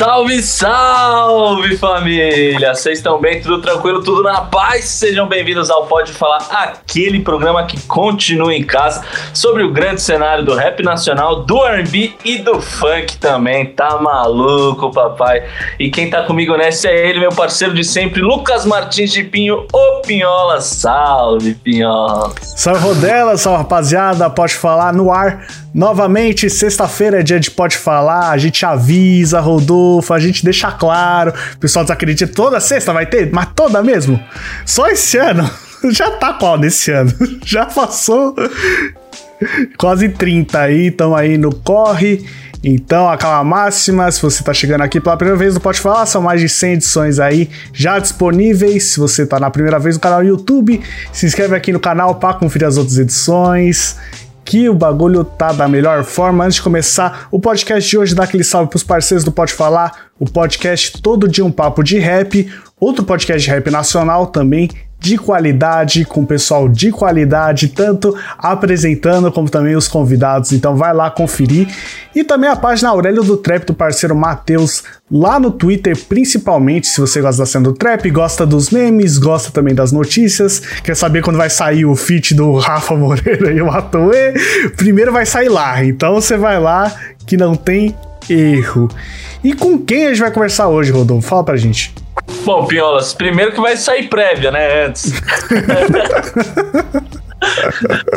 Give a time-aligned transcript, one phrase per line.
[0.00, 2.74] Salve, salve família!
[2.74, 3.42] Vocês estão bem?
[3.42, 4.02] Tudo tranquilo?
[4.02, 4.86] Tudo na paz?
[4.86, 6.38] Sejam bem-vindos ao Pode Falar,
[6.90, 12.14] aquele programa que continua em casa sobre o grande cenário do rap nacional, do R&B
[12.24, 13.66] e do funk também.
[13.66, 15.44] Tá maluco, papai?
[15.78, 19.66] E quem tá comigo nessa é ele, meu parceiro de sempre, Lucas Martins de Pinho,
[19.72, 20.60] o Pinhola.
[20.60, 22.32] Salve, Pinhola!
[22.42, 23.36] Salve, Rodela!
[23.36, 24.28] Salve, rapaziada!
[24.28, 30.12] Pode Falar no ar Novamente, sexta-feira é dia de Pode Falar, a gente avisa, Rodolfo,
[30.12, 31.32] a gente deixa claro.
[31.54, 34.20] O pessoal desacredita, toda sexta vai ter, mas toda mesmo?
[34.66, 35.48] Só esse ano?
[35.90, 37.12] Já tá qual nesse ano?
[37.44, 38.34] Já passou
[39.78, 42.24] quase 30 aí, estão aí no corre.
[42.62, 46.20] Então, aquela máxima, se você está chegando aqui pela primeira vez no Pode Falar, são
[46.20, 48.84] mais de 100 edições aí já disponíveis.
[48.84, 52.34] Se você está na primeira vez no canal YouTube, se inscreve aqui no canal para
[52.34, 53.96] conferir as outras edições
[54.44, 56.44] que o bagulho tá da melhor forma.
[56.44, 60.08] Antes de começar o podcast de hoje, dá aquele salve pros parceiros do Pode Falar,
[60.18, 64.68] o podcast Todo Dia um Papo de Rap, outro podcast de rap nacional também
[65.00, 70.52] de qualidade, com pessoal de qualidade, tanto apresentando como também os convidados.
[70.52, 71.68] Então vai lá conferir.
[72.14, 77.00] E também a página Aurélio do Trap do parceiro Matheus, lá no Twitter, principalmente, se
[77.00, 81.22] você gosta da cena do trap, gosta dos memes, gosta também das notícias, quer saber
[81.22, 84.34] quando vai sair o feat do Rafa Moreira e o Atoe,
[84.76, 85.82] primeiro vai sair lá.
[85.84, 86.92] Então você vai lá
[87.26, 87.94] que não tem
[88.28, 88.88] erro.
[89.42, 91.26] E com quem a gente vai conversar hoje, Rodolfo?
[91.26, 91.94] Fala pra gente.
[92.44, 94.86] Bom, Piolas, primeiro que vai sair prévia, né?
[94.86, 95.12] Antes.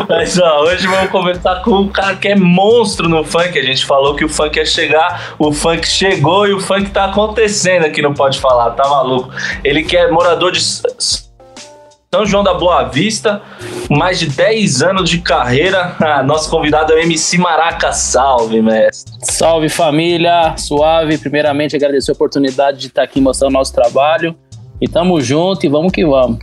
[0.10, 3.58] Mas ó, hoje vamos conversar com um cara que é monstro no funk.
[3.58, 7.06] A gente falou que o funk ia chegar, o funk chegou e o funk tá
[7.06, 9.32] acontecendo aqui não Pode Falar, tá maluco?
[9.64, 10.60] Ele que é morador de
[12.14, 13.42] são João da Boa Vista,
[13.90, 15.96] mais de 10 anos de carreira.
[16.00, 17.92] Ah, nosso convidado é o MC Maraca.
[17.92, 19.12] Salve, mestre.
[19.24, 20.56] Salve, família.
[20.56, 21.18] Suave.
[21.18, 24.36] Primeiramente, agradecer a oportunidade de estar aqui mostrando o nosso trabalho.
[24.80, 26.38] E tamo junto e vamos que vamos.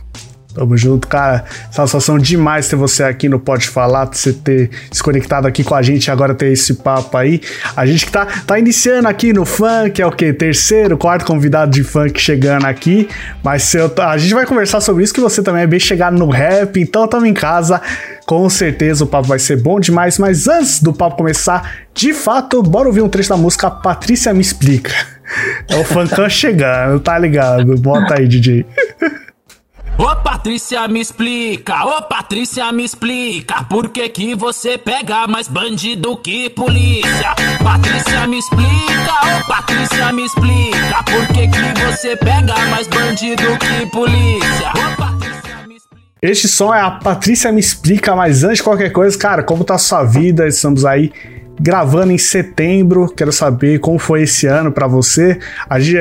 [0.53, 1.45] Tamo junto, cara.
[1.71, 5.81] Satisfação demais ter você aqui no Pode Falar, você ter se conectado aqui com a
[5.81, 7.41] gente agora ter esse papo aí.
[7.75, 10.33] A gente que tá, tá iniciando aqui no funk, é o quê?
[10.33, 13.07] Terceiro, quarto convidado de funk chegando aqui.
[13.43, 16.29] Mas eu, a gente vai conversar sobre isso, que você também é bem chegado no
[16.29, 17.81] rap, então tamo em casa.
[18.25, 22.61] Com certeza o papo vai ser bom demais, mas antes do papo começar, de fato,
[22.61, 24.93] bora ouvir um trecho da música Patrícia Me Explica.
[25.69, 27.77] É o funkão chegando, tá ligado?
[27.77, 28.65] Bota aí, DJ.
[29.97, 36.17] Ô Patrícia, me explica, ô Patrícia, me explica, por que que você pega mais bandido
[36.17, 37.35] que polícia?
[37.63, 43.85] Patrícia, me explica, ô Patrícia, me explica, por que que você pega mais bandido que
[43.91, 44.69] polícia?
[44.69, 46.01] Ô Patrícia, me explica.
[46.21, 49.77] Este som é a Patrícia Me Explica, mas antes de qualquer coisa, cara, como tá
[49.77, 50.47] sua vida?
[50.47, 51.11] Estamos aí
[51.59, 53.11] gravando em setembro.
[53.15, 55.39] Quero saber como foi esse ano para você.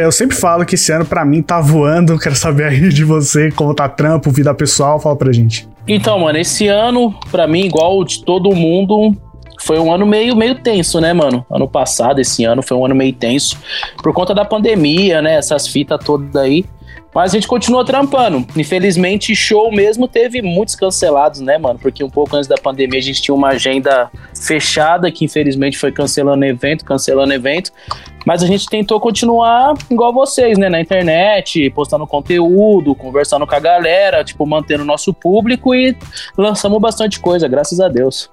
[0.02, 2.18] Eu sempre falo que esse ano para mim tá voando.
[2.18, 5.00] Quero saber aí de você como tá trampo, vida pessoal.
[5.00, 5.68] Fala pra gente.
[5.88, 9.16] Então, mano, esse ano para mim igual de todo mundo
[9.62, 11.44] foi um ano meio, meio tenso, né, mano?
[11.50, 13.58] Ano passado, esse ano foi um ano meio tenso
[14.02, 15.34] por conta da pandemia, né?
[15.34, 16.64] Essas fitas todas aí.
[17.14, 18.46] Mas a gente continua trampando.
[18.56, 21.78] Infelizmente, show mesmo teve muitos cancelados, né, mano?
[21.78, 25.90] Porque um pouco antes da pandemia a gente tinha uma agenda fechada que infelizmente foi
[25.90, 27.72] cancelando evento, cancelando evento.
[28.26, 30.68] Mas a gente tentou continuar igual vocês, né?
[30.68, 35.96] Na internet, postando conteúdo, conversando com a galera, tipo, mantendo o nosso público e
[36.36, 38.30] lançamos bastante coisa, graças a Deus.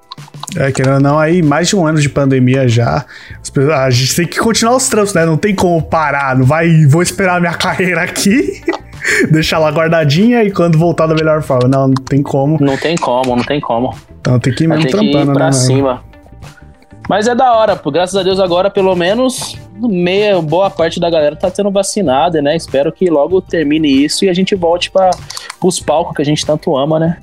[0.56, 3.06] É, querendo ou não, aí mais de um ano de pandemia já.
[3.76, 5.26] A gente tem que continuar os trampos, né?
[5.26, 6.36] Não tem como parar.
[6.38, 8.62] Não vai, vou esperar a minha carreira aqui.
[9.32, 11.68] deixar lá guardadinha e quando voltar da melhor forma.
[11.68, 12.58] Não, não tem como.
[12.60, 13.94] Não tem como, não tem como.
[14.20, 15.52] Então tem que ir mesmo tem trampando, que ir pra né?
[15.52, 16.04] cima.
[17.08, 17.90] Mas é da hora, pô.
[17.90, 22.56] Graças a Deus agora, pelo menos, meia, boa parte da galera tá sendo vacinada, né?
[22.56, 25.12] Espero que logo termine isso e a gente volte para
[25.62, 27.18] os palcos que a gente tanto ama, né?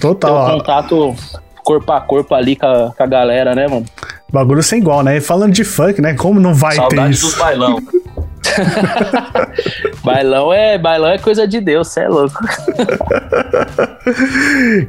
[0.00, 0.46] Total.
[0.46, 1.16] Ter um contato
[1.64, 3.86] corpo a corpo ali com a, com a galera, né, mano?
[4.32, 5.20] Bagulho sem igual, né?
[5.20, 6.14] Falando de funk, né?
[6.14, 7.26] Como não vai Saudade ter isso?
[7.26, 7.78] dos bailão.
[10.04, 12.38] bailão é bailão é coisa de Deus, cê é louco.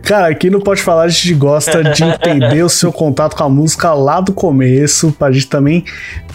[0.03, 3.49] Cara, aqui no Pode Falar a gente gosta de entender o seu contato com a
[3.49, 5.85] música lá do começo, pra gente também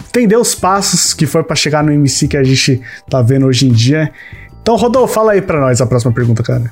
[0.07, 3.67] entender os passos que foi pra chegar no MC que a gente tá vendo hoje
[3.67, 4.11] em dia.
[4.61, 6.71] Então, Rodolfo, fala aí pra nós a próxima pergunta, cara.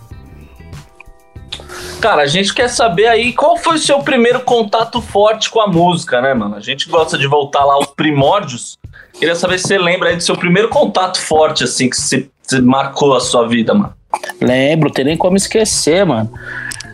[2.00, 5.68] Cara, a gente quer saber aí qual foi o seu primeiro contato forte com a
[5.68, 6.56] música, né, mano?
[6.56, 8.78] A gente gosta de voltar lá aos primórdios.
[9.20, 12.62] Queria saber se você lembra aí do seu primeiro contato forte, assim, que você, você
[12.62, 13.94] marcou a sua vida, mano.
[14.40, 16.32] Lembro, tem nem como esquecer, mano.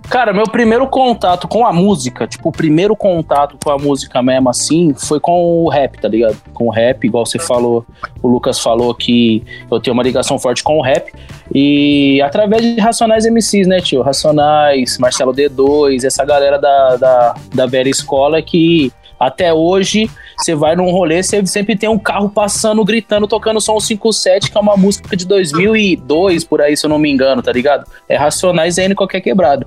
[0.10, 4.50] Cara, meu primeiro contato com a música, tipo, o primeiro contato com a música mesmo,
[4.50, 6.38] assim, foi com o rap, tá ligado?
[6.54, 7.86] Com o rap, igual você falou,
[8.22, 11.12] o Lucas falou que eu tenho uma ligação forte com o rap.
[11.54, 14.02] E através de Racionais MCs, né, tio?
[14.02, 18.92] Racionais, Marcelo D2, essa galera da, da, da velha escola que
[19.26, 23.80] até hoje você vai num rolê, você sempre tem um carro passando, gritando, tocando som
[23.80, 27.52] 57, que é uma música de 2002, por aí, se eu não me engano, tá
[27.52, 27.86] ligado?
[28.10, 29.66] É Racionais e qualquer quebrado.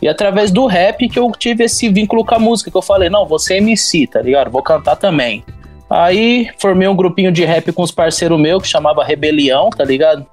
[0.00, 3.10] E através do rap que eu tive esse vínculo com a música, que eu falei,
[3.10, 4.50] não, você é MC, tá ligado?
[4.50, 5.44] Vou cantar também.
[5.90, 10.26] Aí formei um grupinho de rap com os parceiros meus que chamava Rebelião, tá ligado?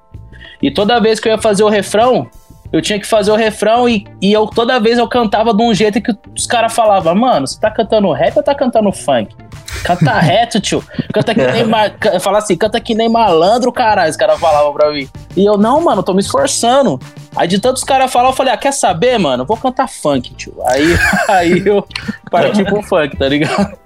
[0.61, 2.29] E toda vez que eu ia fazer o refrão,
[2.71, 5.73] eu tinha que fazer o refrão e, e eu toda vez eu cantava de um
[5.73, 9.35] jeito que os caras falavam, mano, você tá cantando rap ou tá cantando funk?
[9.83, 10.83] Canta reto, tio.
[11.13, 11.63] Canta que nem.
[11.65, 11.91] Ma...
[12.19, 14.09] Fala assim, canta que nem malandro, caralho.
[14.09, 15.09] Os caras falavam pra mim.
[15.35, 16.99] E eu, não, mano, tô me esforçando.
[17.35, 19.45] Aí de tantos caras falar, eu falei, ah, quer saber, mano?
[19.45, 20.53] Vou cantar funk, tio.
[20.65, 20.85] Aí,
[21.27, 21.85] aí eu
[22.29, 23.77] parti pro funk, tá ligado?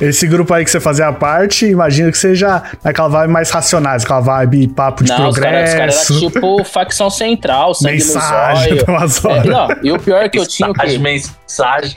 [0.00, 4.20] Esse grupo aí que você fazia parte, imagino que seja naquela vibe mais racionais, aquela
[4.20, 5.38] vibe papo de não, progresso.
[5.38, 9.40] Os caras cara eram tipo facção central, sangue mensagem, no zóio.
[9.40, 10.98] É, não, e o pior é que eu tinha o quê?
[10.98, 11.96] Mensagem.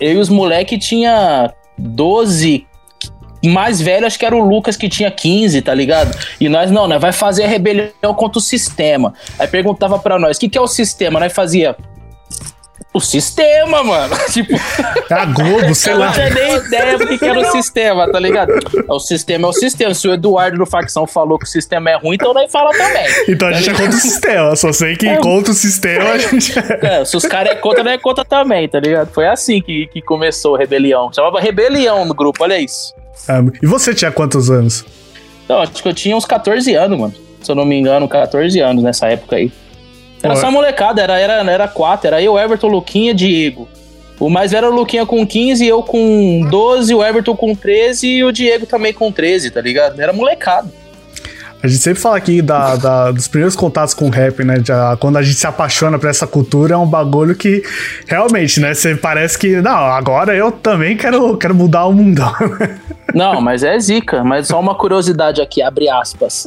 [0.00, 2.66] Eu e os moleques tinha 12,
[3.48, 6.16] mais velho, acho que era o Lucas que tinha 15, tá ligado?
[6.38, 9.14] E nós, não, nós vai fazer a rebelião contra o sistema.
[9.38, 11.18] Aí perguntava para nós, o que, que é o sistema?
[11.18, 11.76] Nós fazia
[12.92, 14.14] o sistema, mano.
[14.32, 14.52] tipo.
[14.54, 16.06] É a Globo, sei lá.
[16.06, 18.52] Eu não tinha nem ideia do que, era o sistema, tá ligado?
[18.88, 19.94] O sistema é o sistema.
[19.94, 23.06] Se o Eduardo do Facção falou que o sistema é ruim, então nós fala também.
[23.28, 24.56] Então a tá gente é contra o sistema.
[24.56, 25.16] Só sei que é.
[25.18, 26.52] contra o sistema a gente.
[26.82, 29.12] É, se os caras é contra, nós é contra também, tá ligado?
[29.12, 31.12] Foi assim que, que começou a rebelião.
[31.12, 32.94] Chamava rebelião no grupo, olha isso.
[33.28, 34.84] Ah, e você tinha quantos anos?
[35.44, 37.14] Então, acho que eu tinha uns 14 anos, mano.
[37.42, 39.52] Se eu não me engano, 14 anos nessa época aí.
[40.22, 42.08] Era só molecada, era, era, era quatro.
[42.08, 43.68] Era eu, Everton, Luquinha, Diego.
[44.18, 48.06] O mais velho era o Luquinha com 15, eu com 12, o Everton com 13
[48.06, 49.98] e o Diego também com 13, tá ligado?
[49.98, 50.70] Era molecado.
[51.62, 54.62] A gente sempre fala aqui da, da, dos primeiros contatos com o rap, né?
[54.64, 57.62] Já, quando a gente se apaixona por essa cultura, é um bagulho que
[58.06, 58.72] realmente, né?
[58.72, 62.32] Você parece que, não, agora eu também quero, quero mudar o mundão.
[63.12, 64.22] Não, mas é zica.
[64.22, 66.46] Mas só uma curiosidade aqui, abre aspas.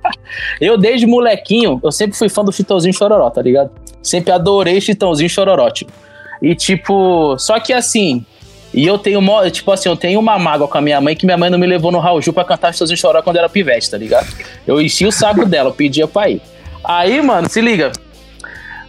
[0.58, 3.70] eu, desde molequinho, eu sempre fui fã do Chitãozinho Chororó, tá ligado?
[4.02, 5.92] Sempre adorei Chitãozinho Chororó, tipo.
[6.40, 8.24] E tipo, só que assim,
[8.72, 9.20] e eu tenho,
[9.50, 11.66] tipo assim, eu tenho uma mágoa com a minha mãe que minha mãe não me
[11.66, 14.28] levou no Raul Ju pra cantar Chitãozinho Chororó quando era pivete, tá ligado?
[14.66, 16.42] Eu enchi o saco dela, eu pedia pra ir.
[16.84, 17.92] Aí, mano, se liga.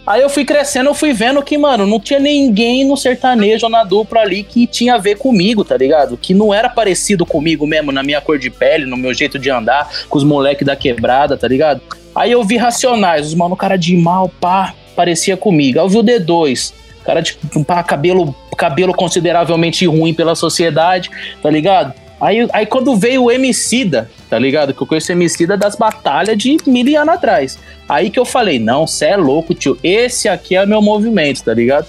[0.06, 3.72] Aí eu fui crescendo, eu fui vendo que, mano, não tinha ninguém no sertanejo ou
[3.72, 6.18] na dupla ali que tinha a ver comigo, tá ligado?
[6.18, 9.52] Que não era parecido comigo mesmo, na minha cor de pele, no meu jeito de
[9.52, 11.81] andar, com os moleques da quebrada, tá ligado?
[12.16, 15.80] Aí eu vi Racionais, os mano, cara de mal, pá, parecia comigo.
[15.80, 16.74] Aí eu vi o D2,
[17.04, 21.10] cara de pá, cabelo, cabelo consideravelmente ruim pela sociedade,
[21.42, 21.94] tá ligado?
[22.19, 24.74] Aí, aí quando veio o Emicida, tá ligado?
[24.74, 27.57] Que eu conheço o Emicida das batalhas de mil anos atrás.
[27.88, 29.78] Aí que eu falei, não, cê é louco, tio.
[29.81, 31.88] Esse aqui é meu movimento, tá ligado?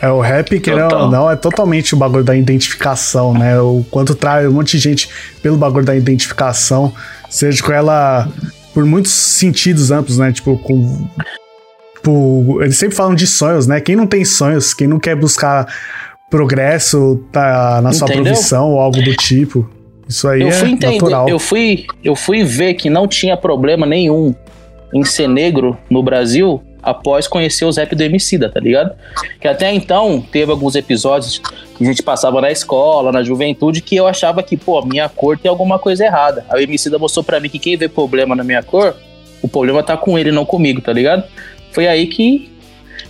[0.00, 3.58] É, o rap, que não, não, é totalmente o bagulho da identificação, né?
[3.60, 5.08] O quanto traz um monte de gente
[5.42, 6.92] pelo bagulho da identificação,
[7.28, 8.28] seja com ela
[8.72, 10.30] por muitos sentidos amplos, né?
[10.30, 11.08] Tipo, com.
[12.08, 13.80] Tipo, eles sempre falam de sonhos, né?
[13.80, 15.66] Quem não tem sonhos, quem não quer buscar
[16.30, 18.32] progresso tá, na sua Entendeu?
[18.32, 19.68] profissão ou algo do tipo.
[20.08, 21.28] Isso aí eu fui é entender, natural.
[21.28, 24.34] Eu fui, eu fui ver que não tinha problema nenhum
[24.94, 28.94] em ser negro no Brasil após conhecer os rap do Emicida, tá ligado?
[29.38, 31.42] Que até então teve alguns episódios
[31.76, 35.36] que a gente passava na escola, na juventude, que eu achava que, pô, minha cor
[35.36, 36.46] tem alguma coisa errada.
[36.48, 38.96] Aí o Emicida mostrou para mim que quem vê problema na minha cor,
[39.42, 41.24] o problema tá com ele, não comigo, tá ligado?
[41.78, 42.50] Foi aí que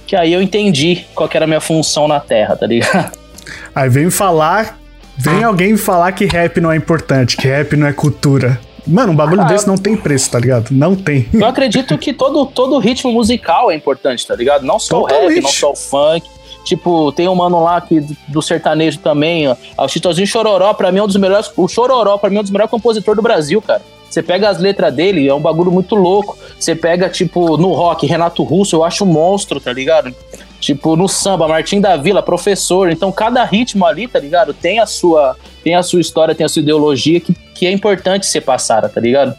[0.06, 3.16] que aí eu entendi qual era a minha função na Terra, tá ligado?
[3.74, 4.78] Aí vem falar,
[5.16, 5.46] vem ah.
[5.46, 8.60] alguém falar que rap não é importante, que rap não é cultura.
[8.86, 10.70] Mano, um bagulho ah, desse não tem preço, tá ligado?
[10.70, 11.26] Não tem.
[11.32, 14.66] Eu acredito que todo, todo ritmo musical é importante, tá ligado?
[14.66, 15.24] Não só Totalmente.
[15.24, 16.28] o rap, não só o funk.
[16.62, 19.56] Tipo, tem um mano lá que, do sertanejo também, ó.
[19.78, 21.50] O Chitozinho Chororó, pra mim, é um dos melhores.
[21.56, 23.80] O Chororó, pra mim, é um dos melhores compositores do Brasil, cara.
[24.08, 26.38] Você pega as letras dele, é um bagulho muito louco.
[26.58, 30.14] Você pega, tipo, no rock, Renato Russo, eu acho um monstro, tá ligado?
[30.60, 32.90] Tipo, no samba, Martim da Vila, professor.
[32.90, 34.52] Então, cada ritmo ali, tá ligado?
[34.54, 38.26] Tem a sua, tem a sua história, tem a sua ideologia que, que é importante
[38.26, 39.34] ser passada, tá ligado?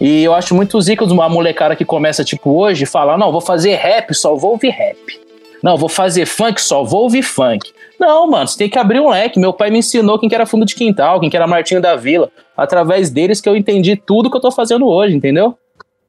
[0.00, 3.74] E eu acho muito zica uma molecada que começa, tipo, hoje, falar, não, vou fazer
[3.74, 5.23] rap, só vou ouvir rap.
[5.64, 7.72] Não, vou fazer funk, só vou ouvir funk.
[7.98, 9.40] Não, mano, você tem que abrir um leque.
[9.40, 11.96] Meu pai me ensinou quem que era fundo de quintal, quem que era Martinho da
[11.96, 12.28] Vila.
[12.54, 15.56] Através deles que eu entendi tudo que eu tô fazendo hoje, entendeu?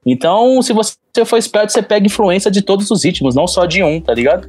[0.05, 0.95] Então, se você
[1.25, 4.45] for esperto, você pega influência de todos os ritmos, não só de um, tá ligado?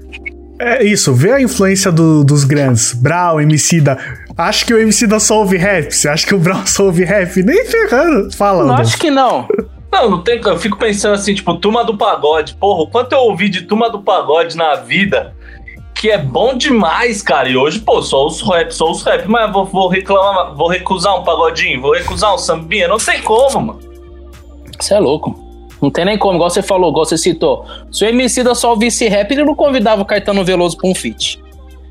[0.58, 2.92] É isso, vê a influência do- dos grandes.
[2.92, 3.96] Brau, Emicida.
[4.36, 5.92] Acho que o Emicida só ouve rap.
[5.92, 7.42] Você acha que o Brau só ouve rap?
[7.42, 8.34] Nem ferrando.
[8.34, 9.46] Fala, Não acho que não.
[9.96, 10.38] Não, não tem.
[10.44, 12.54] Eu fico pensando assim, tipo, turma do pagode.
[12.56, 15.34] Porra, o quanto eu ouvi de turma do pagode na vida
[15.94, 17.48] que é bom demais, cara.
[17.48, 19.26] E hoje, pô, só os rap, só os rap.
[19.26, 22.86] Mas vou, vou reclamar, vou recusar um pagodinho, vou recusar um sambinha.
[22.86, 23.80] Não tem como, mano.
[24.78, 25.34] Você é louco.
[25.80, 27.64] Não tem nem como, igual você falou, igual você citou.
[27.90, 31.42] Se o Emicida só ouvisse rap, ele não convidava o Caetano Veloso pra um feat.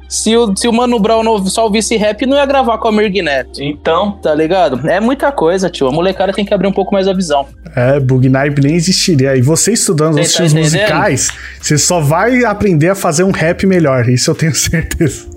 [0.07, 2.91] Se o, se o Mano Brown não- só ouvisse rap, não ia gravar com a
[2.91, 4.87] Mirg Neto, Então, tá ligado?
[4.89, 5.87] É muita coisa, tio.
[5.87, 7.45] A molecada tem que abrir um pouco mais a visão.
[7.75, 9.35] É, Bugnipe nem existiria.
[9.35, 10.81] E você estudando os tá estilos entendendo?
[10.81, 14.07] musicais, você só vai aprender a fazer um rap melhor.
[14.07, 15.27] Isso eu tenho certeza.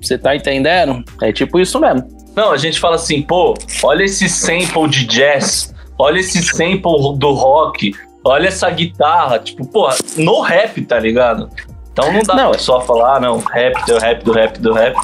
[0.00, 1.02] Você tá entendendo?
[1.22, 2.06] É tipo isso mesmo.
[2.36, 7.32] não, a gente fala assim, pô, olha esse sample de jazz, olha esse sample do
[7.32, 7.92] rock,
[8.24, 9.38] olha essa guitarra.
[9.38, 11.48] Tipo, pô, no rap, tá ligado?
[11.94, 14.96] Então não dá Não, pra só falar, não, rap, do rap, do rap, do rap.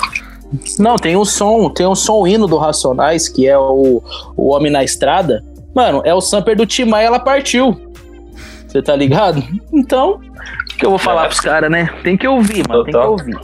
[0.77, 4.03] Não, tem um som, tem um som hino do Racionais, que é o,
[4.37, 5.45] o Homem na Estrada.
[5.73, 7.81] Mano, é o samper do Timaya, ela partiu.
[8.67, 9.41] Você tá ligado?
[9.73, 10.21] Então,
[10.73, 11.29] o que eu vou falar É.
[11.29, 11.89] pros caras, né?
[12.03, 13.39] Tem que ouvir, mano, tem que ouvir.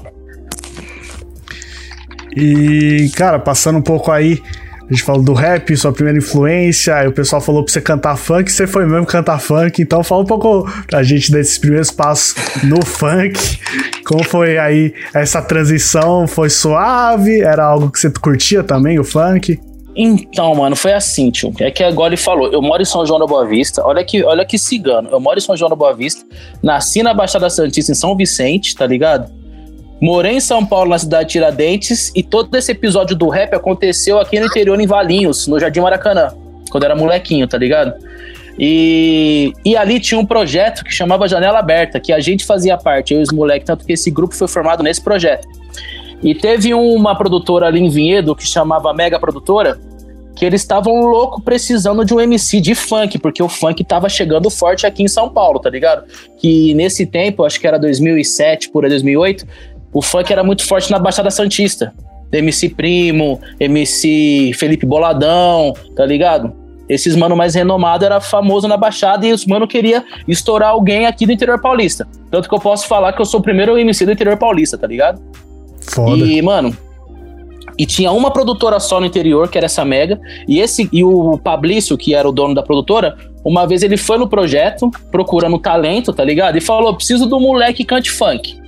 [2.36, 4.42] E, cara, passando um pouco aí,
[4.88, 8.16] a gente falou do rap, sua primeira influência, aí o pessoal falou pra você cantar
[8.16, 12.36] funk, você foi mesmo cantar funk, então fala um pouco pra gente desses primeiros passos
[12.62, 13.58] no funk.
[14.04, 16.28] Como foi aí essa transição?
[16.28, 17.40] Foi suave?
[17.40, 19.58] Era algo que você curtia também, o funk?
[19.96, 21.52] Então, mano, foi assim, tio.
[21.58, 23.82] É que agora ele falou, eu moro em São João da Boa Vista.
[23.84, 25.08] Olha que, olha que cigano.
[25.10, 26.24] Eu moro em São João da Boa Vista.
[26.62, 29.32] Nasci na Baixada Santista, em São Vicente, tá ligado?
[30.00, 32.12] Morei em São Paulo, na cidade de Tiradentes.
[32.14, 36.32] E todo esse episódio do rap aconteceu aqui no interior, em Valinhos, no Jardim Maracanã.
[36.70, 37.94] Quando era molequinho, tá ligado?
[38.58, 43.12] E, e ali tinha um projeto que chamava Janela Aberta, que a gente fazia parte,
[43.12, 45.46] eu e os moleques, tanto que esse grupo foi formado nesse projeto.
[46.22, 49.78] E teve uma produtora ali em Vinhedo que chamava Mega Produtora,
[50.34, 54.50] que eles estavam louco precisando de um MC de funk, porque o funk tava chegando
[54.50, 56.04] forte aqui em São Paulo, tá ligado?
[56.38, 59.46] Que nesse tempo, acho que era 2007, por aí 2008,
[59.96, 61.94] o funk era muito forte na Baixada Santista.
[62.30, 66.52] MC Primo, MC Felipe Boladão, tá ligado?
[66.86, 71.24] Esses mano mais renomado era famoso na Baixada e os mano queria estourar alguém aqui
[71.24, 72.06] do interior paulista.
[72.30, 74.86] Tanto que eu posso falar que eu sou o primeiro MC do interior paulista, tá
[74.86, 75.18] ligado?
[75.80, 76.14] Foda.
[76.14, 76.76] E, mano,
[77.78, 81.38] e tinha uma produtora só no interior, que era essa Mega, e esse e o
[81.38, 86.12] Pablício, que era o dono da produtora, uma vez ele foi no projeto procurando talento,
[86.12, 86.58] tá ligado?
[86.58, 88.65] E falou: "Preciso do moleque que cante funk".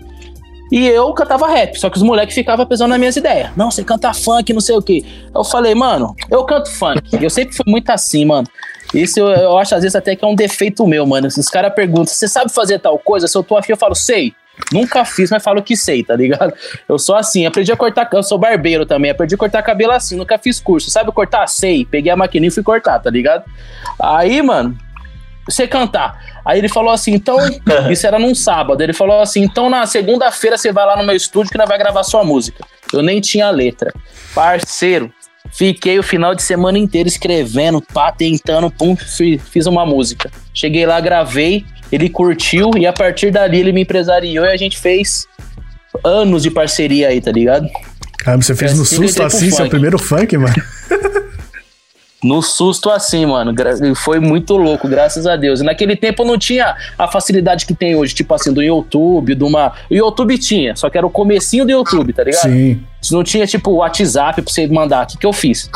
[0.70, 3.50] E eu cantava rap, só que os moleques ficavam pesando nas minhas ideias.
[3.56, 5.04] Não, você canta funk, não sei o quê.
[5.34, 7.02] Eu falei, mano, eu canto funk.
[7.22, 8.46] Eu sempre fui muito assim, mano.
[8.92, 11.26] Isso eu, eu acho às vezes até que é um defeito meu, mano.
[11.28, 13.26] Os caras perguntam, você sabe fazer tal coisa?
[13.26, 14.34] Se eu tô afim, eu falo, sei.
[14.72, 16.52] Nunca fiz, mas falo que sei, tá ligado?
[16.88, 20.16] Eu sou assim, aprendi a cortar, eu sou barbeiro também, aprendi a cortar cabelo assim,
[20.16, 20.90] nunca fiz curso.
[20.90, 21.46] Sabe cortar?
[21.46, 21.84] Sei.
[21.84, 23.44] Peguei a maquininha e fui cortar, tá ligado?
[24.00, 24.76] Aí, mano,
[25.48, 26.37] você cantar.
[26.48, 27.36] Aí ele falou assim, então,
[27.92, 28.82] isso era num sábado.
[28.82, 31.76] Ele falou assim, então na segunda-feira você vai lá no meu estúdio que nós vai
[31.76, 32.64] gravar sua música.
[32.90, 33.92] Eu nem tinha letra.
[34.34, 35.12] Parceiro,
[35.52, 40.30] fiquei o final de semana inteiro escrevendo, pá, tentando, pum, fi- fiz uma música.
[40.54, 44.78] Cheguei lá, gravei, ele curtiu e a partir dali ele me empresariou e a gente
[44.78, 45.26] fez
[46.02, 47.68] anos de parceria aí, tá ligado?
[48.20, 50.54] Caramba, você fez É no assim susto assim, seu primeiro funk, mano?
[52.22, 53.54] No susto assim, mano.
[53.94, 55.60] Foi muito louco, graças a Deus.
[55.60, 59.44] E naquele tempo não tinha a facilidade que tem hoje, tipo assim, do YouTube, de
[59.44, 59.72] uma.
[59.88, 62.42] O YouTube tinha, só que era o comecinho do YouTube, tá ligado?
[62.42, 62.82] Sim.
[63.12, 65.04] Não tinha, tipo, WhatsApp pra você mandar.
[65.04, 65.70] O que, que eu fiz?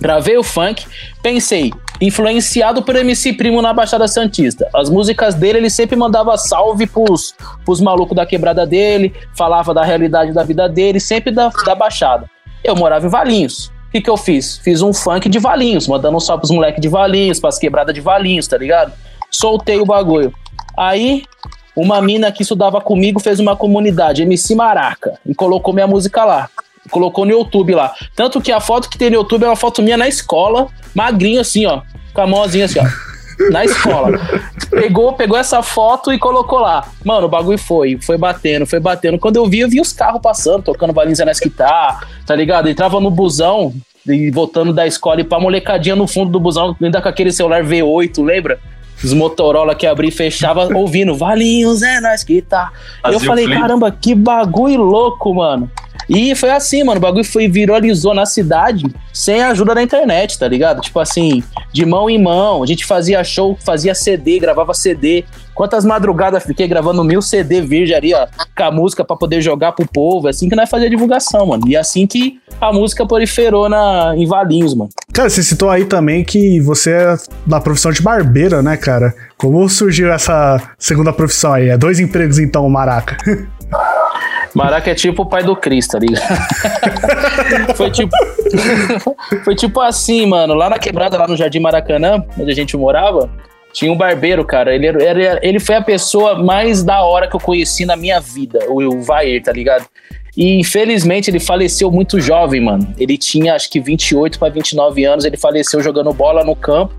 [0.00, 0.86] Gravei o funk,
[1.22, 4.68] pensei, influenciado por MC Primo na Baixada Santista.
[4.74, 7.34] As músicas dele, ele sempre mandava salve pros,
[7.64, 12.30] pros malucos da quebrada dele, falava da realidade da vida dele, sempre da, da Baixada.
[12.62, 13.72] Eu morava em Valinhos.
[13.88, 14.58] O que, que eu fiz?
[14.58, 18.02] Fiz um funk de Valinhos, mandando um salve pros moleques de Valinhos, pras quebradas de
[18.02, 18.92] Valinhos, tá ligado?
[19.30, 20.32] Soltei o bagulho.
[20.76, 21.24] Aí,
[21.74, 26.50] uma mina que estudava comigo fez uma comunidade, MC Maraca, e colocou minha música lá.
[26.90, 27.94] Colocou no YouTube lá.
[28.14, 31.40] Tanto que a foto que tem no YouTube é uma foto minha na escola, magrinho
[31.40, 31.80] assim, ó.
[32.12, 33.07] Com a mãozinha assim, ó.
[33.50, 34.18] Na escola.
[34.70, 36.86] Pegou, pegou essa foto e colocou lá.
[37.04, 39.18] Mano, o bagulho foi, foi batendo, foi batendo.
[39.18, 42.68] Quando eu vi, eu vi os carros passando, tocando Valinza na guitarra, tá ligado?
[42.68, 43.72] Entrava no busão
[44.06, 47.62] e voltando da escola e pra molecadinha no fundo do busão, ainda com aquele celular
[47.62, 48.58] V8, lembra?
[49.02, 52.72] Os Motorola que abria e fechava, ouvindo Valinhos é nós que tá.
[53.00, 55.70] Fazia eu falei, caramba, que bagulho louco, mano.
[56.08, 60.38] E foi assim, mano, o bagulho foi viralizou na cidade sem a ajuda da internet,
[60.38, 60.80] tá ligado?
[60.80, 65.24] Tipo assim, de mão em mão, a gente fazia show, fazia CD, gravava CD.
[65.54, 69.72] Quantas madrugadas fiquei gravando mil CD virgem ali, ó, com a música pra poder jogar
[69.72, 71.64] pro povo, é assim que nós fazia divulgação, mano.
[71.68, 74.90] E é assim que a música proliferou na, em Valinhos, mano.
[75.12, 79.12] Cara, você citou aí também que você é da profissão de barbeiro, né, cara?
[79.36, 81.68] Como surgiu essa segunda profissão aí?
[81.68, 83.16] É dois empregos então, Maraca.
[84.54, 86.26] Maraca é tipo o pai do Cris, tá ligado?
[87.76, 88.10] foi tipo.
[89.44, 90.54] foi tipo assim, mano.
[90.54, 93.30] Lá na quebrada, lá no Jardim Maracanã, onde a gente morava,
[93.72, 94.74] tinha um barbeiro, cara.
[94.74, 98.20] Ele, era, era- ele foi a pessoa mais da hora que eu conheci na minha
[98.20, 99.86] vida, o, o Vair, tá ligado?
[100.36, 102.94] E infelizmente ele faleceu muito jovem, mano.
[102.98, 106.94] Ele tinha acho que 28 para 29 anos, ele faleceu jogando bola no campo.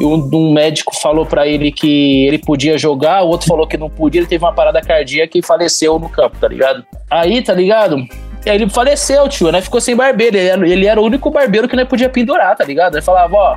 [0.00, 3.88] Um, um médico falou pra ele que ele podia jogar, o outro falou que não
[3.88, 6.84] podia, ele teve uma parada cardíaca e faleceu no campo, tá ligado?
[7.10, 7.96] Aí, tá ligado?
[8.44, 9.60] Ele faleceu, tio, né?
[9.60, 10.36] Ficou sem barbeiro.
[10.36, 12.94] Ele era, ele era o único barbeiro que não podia pendurar, tá ligado?
[12.94, 13.56] Ele falava, ó,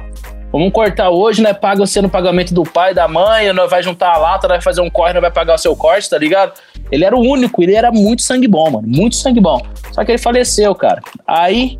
[0.52, 1.54] vamos cortar hoje, né?
[1.54, 4.82] Paga você no pagamento do pai, da mãe, nós vai juntar a lata, vai fazer
[4.82, 6.52] um corte, nós vai pagar o seu corte, tá ligado?
[6.92, 8.86] Ele era o único, ele era muito sangue bom, mano.
[8.88, 9.62] Muito sangue bom.
[9.94, 11.02] Só que ele faleceu, cara.
[11.26, 11.78] Aí,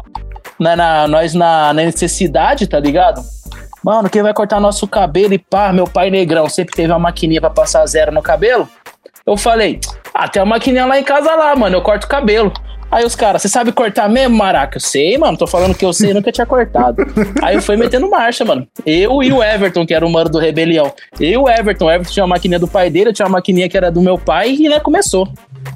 [0.58, 3.22] na, na- nós na, na necessidade, tá ligado?
[3.84, 7.42] Mano, quem vai cortar nosso cabelo e pá, meu pai negrão sempre teve uma maquininha
[7.42, 8.68] pra passar zero no cabelo.
[9.26, 9.80] Eu falei,
[10.14, 12.52] ah, tem uma maquininha lá em casa lá, mano, eu corto o cabelo.
[12.90, 14.78] Aí os caras, você sabe cortar mesmo, Maraca?
[14.78, 17.04] Eu sei, mano, tô falando que eu sei, nunca tinha cortado.
[17.42, 18.68] Aí eu fui metendo marcha, mano.
[18.86, 20.94] Eu e o Everton, que era o mano do Rebelião.
[21.20, 23.38] Eu e o Everton, o Everton tinha uma maquininha do pai dele, eu tinha uma
[23.38, 25.28] maquininha que era do meu pai e né, começou.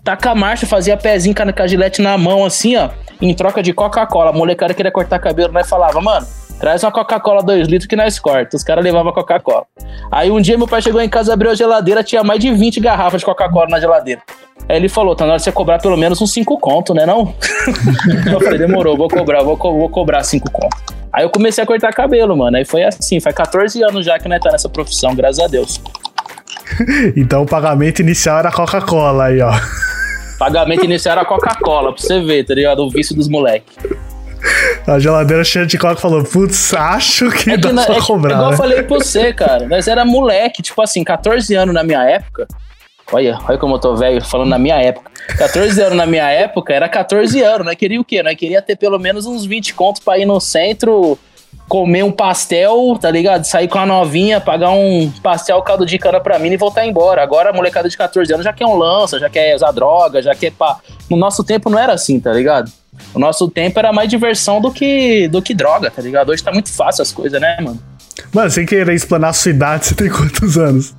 [0.03, 3.63] Taca a marcha, fazia pezinho com a a gilete na mão, assim, ó, em troca
[3.63, 4.29] de Coca-Cola.
[4.29, 6.27] A molecada queria cortar cabelo, nós falava, mano,
[6.59, 8.57] Traz uma Coca-Cola 2 litros que nós corta.
[8.57, 9.65] Os caras levavam Coca-Cola.
[10.11, 12.79] Aí um dia meu pai chegou em casa, abriu a geladeira, tinha mais de 20
[12.79, 14.21] garrafas de Coca-Cola na geladeira.
[14.67, 17.05] Aí ele falou, tá na hora de você cobrar pelo menos uns 5 conto, né
[17.05, 17.33] não?
[18.31, 20.75] eu falei, demorou, vou cobrar, vou, co- vou cobrar 5 conto.
[21.13, 22.57] Aí eu comecei a cortar cabelo, mano.
[22.57, 25.79] Aí foi assim, faz 14 anos já que nós tá nessa profissão, graças a Deus.
[27.15, 29.51] Então o pagamento inicial era Coca-Cola aí, ó.
[30.37, 32.79] Pagamento inicial era Coca-Cola, pra você ver, tá ligado?
[32.83, 33.73] O vício dos moleques.
[34.87, 38.01] A geladeira cheia de Coca falou, putz, acho que É dá que na- pra é
[38.01, 38.31] cobrar.
[38.33, 38.57] igual eu né?
[38.57, 39.67] falei pra você, cara.
[39.67, 42.47] Nós era moleque, tipo assim, 14 anos na minha época.
[43.11, 45.09] Olha, olha como eu tô velho falando na minha época.
[45.37, 47.65] 14 anos na minha época era 14 anos.
[47.65, 48.21] Nós queria o quê?
[48.21, 51.17] Nós queria ter pelo menos uns 20 contos pra ir no centro,
[51.69, 53.45] comer um pastel, tá ligado?
[53.45, 57.21] Sair com a novinha, pagar um pastel caldo de cana pra mim e voltar embora.
[57.23, 60.35] Agora a molecada de 14 anos já quer um lança, já quer usar droga, já
[60.35, 60.77] quer pá.
[61.09, 62.69] No nosso tempo não era assim, tá ligado?
[63.13, 66.29] O nosso tempo era mais diversão do que, do que droga, tá ligado?
[66.29, 67.79] Hoje tá muito fácil as coisas, né, mano?
[68.33, 70.95] Mano, sem querer explanar a sua idade, você tem quantos anos?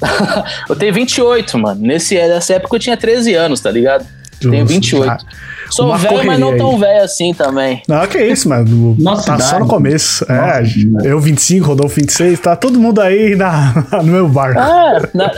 [0.68, 1.80] Eu tenho 28, mano.
[1.80, 4.06] Nesse, nessa época eu tinha 13 anos, tá ligado?
[4.40, 5.04] Tenho Justo, 28.
[5.04, 5.18] já.
[5.70, 6.80] Sou Uma velho, mas não tão aí.
[6.80, 7.82] velho assim também.
[7.86, 8.96] Não, que isso, mano.
[8.98, 9.60] Nossa tá só idade.
[9.60, 10.24] no começo.
[10.26, 10.90] Nossa é, idade.
[11.04, 14.58] eu 25, Rodolfo 26, tá todo mundo aí na, no meu barco.
[14.58, 15.30] Ah, na-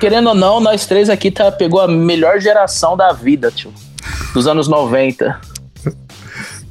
[0.00, 3.72] querendo ou não, nós três aqui tá, pegou a melhor geração da vida, tio.
[4.32, 5.40] Dos anos 90.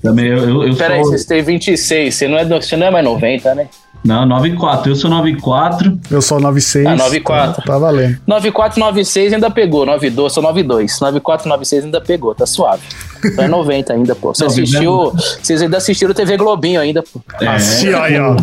[0.02, 1.10] Também eu, eu, eu Pera aí, sou.
[1.12, 3.68] vocês têm 26, você não, é, você não é mais 90, né?
[4.04, 4.90] Não, 94.
[4.90, 6.00] Eu sou 94.
[6.10, 6.86] Eu sou 96.
[6.86, 7.56] Ah, 94.
[7.58, 8.18] Tá, tá valendo.
[8.26, 11.00] 94, 96 ainda pegou, 92, sou 92.
[11.02, 12.82] 94, 96 ainda pegou, tá suave.
[13.26, 14.34] Então é 90 ainda, pô.
[14.34, 17.22] Você assistiu, vocês ainda assistiram TV Globinho ainda, pô.
[17.42, 18.38] É, Assisti aí, ó.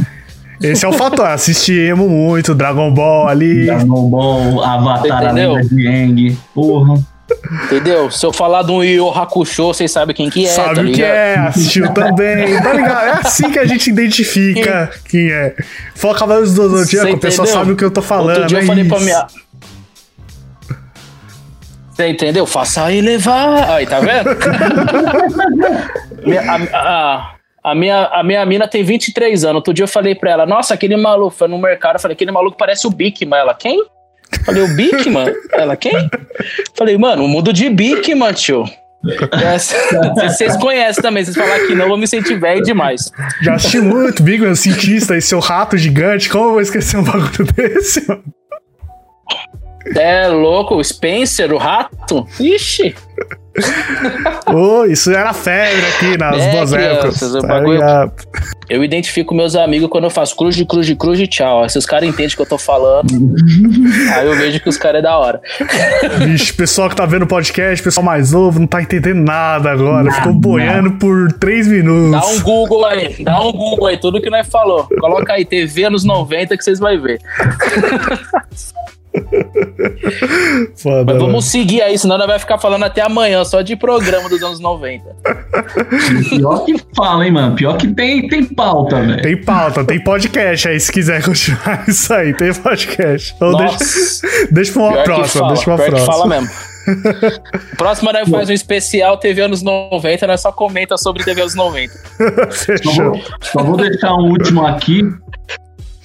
[0.60, 1.26] Esse é o fator.
[1.26, 3.64] Assistimos muito Dragon Ball ali.
[3.64, 6.38] Dragon Ball, Avatar, a lenda de Aang.
[6.54, 7.15] Porra.
[7.64, 8.08] Entendeu?
[8.10, 10.92] Se eu falar de um Yu Hakusho, vocês sabem quem que é, Sabe tá o
[10.92, 12.60] que é, assistiu também.
[12.62, 13.04] Tá ligado?
[13.04, 15.54] É assim que a gente identifica quem é.
[15.94, 18.28] Fala Cavaleiros do Zodíaco, a pessoa sabe o que eu tô falando.
[18.30, 19.04] Outro dia é eu falei pra isso.
[19.06, 19.26] minha.
[21.90, 22.46] Você entendeu?
[22.46, 23.70] Faça aí levar.
[23.70, 24.28] Aí, tá vendo?
[26.72, 27.32] A, a-
[27.64, 29.56] a minha, a minha mina tem 23 anos.
[29.56, 32.30] Outro dia eu falei pra ela, nossa, aquele maluco, foi no mercado, eu falei, aquele
[32.30, 33.40] maluco parece o Bigman.
[33.40, 33.84] Ela, quem?
[34.44, 35.32] Falei, o Bigman?
[35.52, 36.08] Ela, quem?
[36.76, 38.64] Falei, mano, o mundo de Bigman, tio.
[39.32, 39.76] Essa-
[40.14, 43.12] Vocês conhecem também, vocês falar que não, eu vou me sentir velho demais.
[43.42, 46.28] Já assisti muito Big Man, cientista e seu rato gigante.
[46.28, 48.24] Como eu vou esquecer um bagulho desse, mano?
[49.94, 52.26] É louco, o Spencer, o rato?
[52.40, 52.94] Ixi.
[54.52, 56.98] Ô, isso era febre aqui nas É, boas épocas.
[57.00, 58.12] crianças, o tá bagulho- ligado?
[58.68, 61.62] Eu identifico meus amigos quando eu faço cruz de cruz de cruz de tchau.
[61.62, 63.06] Aí Se os caras entendem o que eu tô falando,
[64.14, 65.40] aí eu vejo que os caras é da hora.
[66.18, 70.10] Vixe, pessoal que tá vendo o podcast, pessoal mais novo, não tá entendendo nada agora.
[70.12, 72.10] Ficou boiando por três minutos.
[72.20, 74.88] Dá um Google aí, dá um Google aí, tudo que nós falou.
[75.00, 77.20] Coloca aí TV anos 90 que vocês vão ver.
[80.76, 81.20] Foda, Mas mano.
[81.26, 84.60] vamos seguir aí, senão nós vai ficar falando até amanhã só de programa dos anos
[84.60, 85.04] 90.
[86.30, 87.54] Pior que fala, hein, mano?
[87.56, 89.22] Pior que tem, tem pauta, velho.
[89.22, 93.32] Tem pauta, tem podcast aí, se quiser continuar isso aí, tem podcast.
[93.36, 93.78] Então Nossa.
[93.78, 96.12] deixa, deixa pra uma Pior que próxima, fala, deixa pra pior que próxima.
[96.14, 96.50] fala mesmo.
[97.76, 101.92] Próxima nós faz um especial TV anos 90, nós só comenta sobre TV anos 90.
[102.50, 102.92] Só Fechou.
[102.94, 105.02] vou, só vou deixar um último aqui,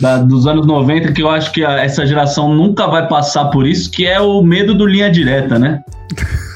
[0.01, 3.65] da- dos anos 90, que eu acho que a- essa geração nunca vai passar por
[3.67, 5.81] isso, que é o medo do linha direta, né?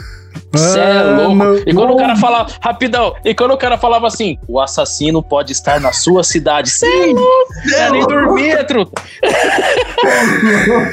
[0.57, 1.63] Cê é louco.
[1.65, 5.51] E quando o cara falava, rapidão, e quando o cara falava assim, o assassino pode
[5.51, 6.69] estar na sua cidade.
[6.69, 9.01] Cê é louco, é nem dormia, truta.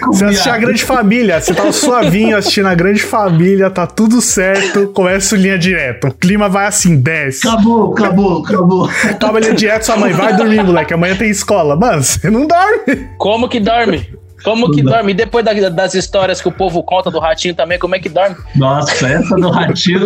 [0.06, 4.88] Você assistia a Grande Família, você tava suavinho assistindo a Grande Família, tá tudo certo,
[4.88, 6.08] começa o linha direta.
[6.08, 7.46] O clima vai assim, desce.
[7.46, 8.90] Acabou, acabou, acabou.
[9.04, 11.76] Acaba a linha direta, sua mãe vai dormir, moleque, amanhã tem escola.
[11.76, 13.08] Mano, você não dorme.
[13.18, 14.08] Como que dorme?
[14.44, 15.12] Como que dorme?
[15.12, 18.08] E depois da- das histórias que o povo conta do ratinho também, como é que
[18.08, 18.36] dorme?
[18.56, 20.00] Nossa, essa do ratinho.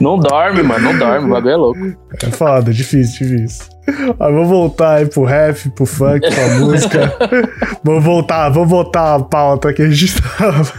[0.00, 1.96] Não dorme, mano, não dorme, o bagulho é louco.
[2.22, 3.66] É foda, difícil, difícil.
[4.18, 7.14] Mas vou voltar aí pro rap, pro funk, pra música.
[7.82, 10.72] vou voltar, vou voltar a pauta que a gente tava.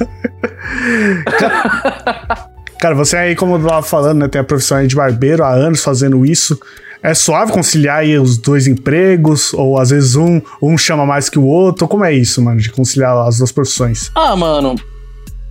[2.80, 5.50] Cara, você aí, como eu tava falando, né, tem a profissão aí de barbeiro há
[5.52, 6.60] anos fazendo isso.
[7.04, 9.54] É suave conciliar aí os dois empregos?
[9.54, 11.86] Ou às vezes um, um chama mais que o outro?
[11.86, 14.10] Como é isso, mano, de conciliar as duas profissões?
[14.16, 14.76] Ah, mano,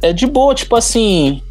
[0.01, 1.43] é de boa, tipo assim.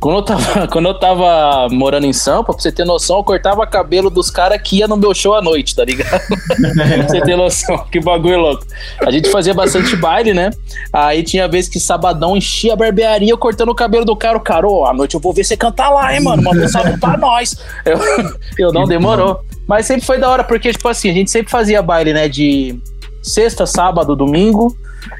[0.00, 3.66] Quando eu tava, quando eu tava morando em Sampa, pra você ter noção, eu cortava
[3.66, 6.20] cabelo dos caras que ia no meu show à noite, tá ligado?
[6.28, 8.64] pra você ter noção, que bagulho louco.
[9.04, 10.50] A gente fazia bastante baile, né?
[10.92, 14.38] Aí tinha vez que sabadão enchia a barbearia, eu cortando o cabelo do cara.
[14.38, 16.42] O cara, ô, à noite eu vou ver você cantar lá, hein, mano?
[16.42, 17.56] Manda um salve pra nós.
[17.84, 17.98] Eu,
[18.58, 19.40] eu não demorou.
[19.66, 22.28] Mas sempre foi da hora, porque, tipo assim, a gente sempre fazia baile, né?
[22.28, 22.78] De
[23.22, 24.76] sexta, sábado, domingo.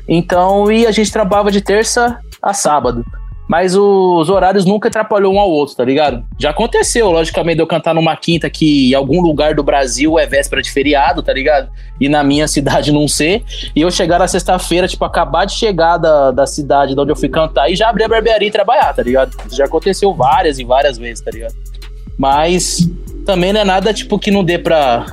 [0.06, 3.04] Então, e a gente trabalhava de terça a sábado.
[3.48, 6.22] Mas os horários nunca atrapalhou um ao outro, tá ligado?
[6.38, 10.26] Já aconteceu, logicamente, de eu cantar numa quinta que em algum lugar do Brasil é
[10.26, 11.70] véspera de feriado, tá ligado?
[11.98, 13.42] E na minha cidade não ser.
[13.74, 17.16] E eu chegar na sexta-feira, tipo, acabar de chegar da, da cidade de onde eu
[17.16, 19.34] fui cantar e já abrir a barbearia e trabalhar, tá ligado?
[19.46, 21.54] Isso já aconteceu várias e várias vezes, tá ligado?
[22.18, 22.86] Mas
[23.24, 25.06] também não é nada, tipo, que não dê pra,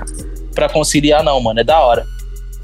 [0.54, 1.62] pra conciliar, não, mano.
[1.62, 2.06] É da hora.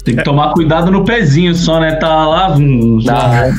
[0.04, 1.94] Tem que tomar cuidado no pezinho só, né?
[1.94, 2.50] Tá lá.
[2.56, 3.52] hum, já- Dá.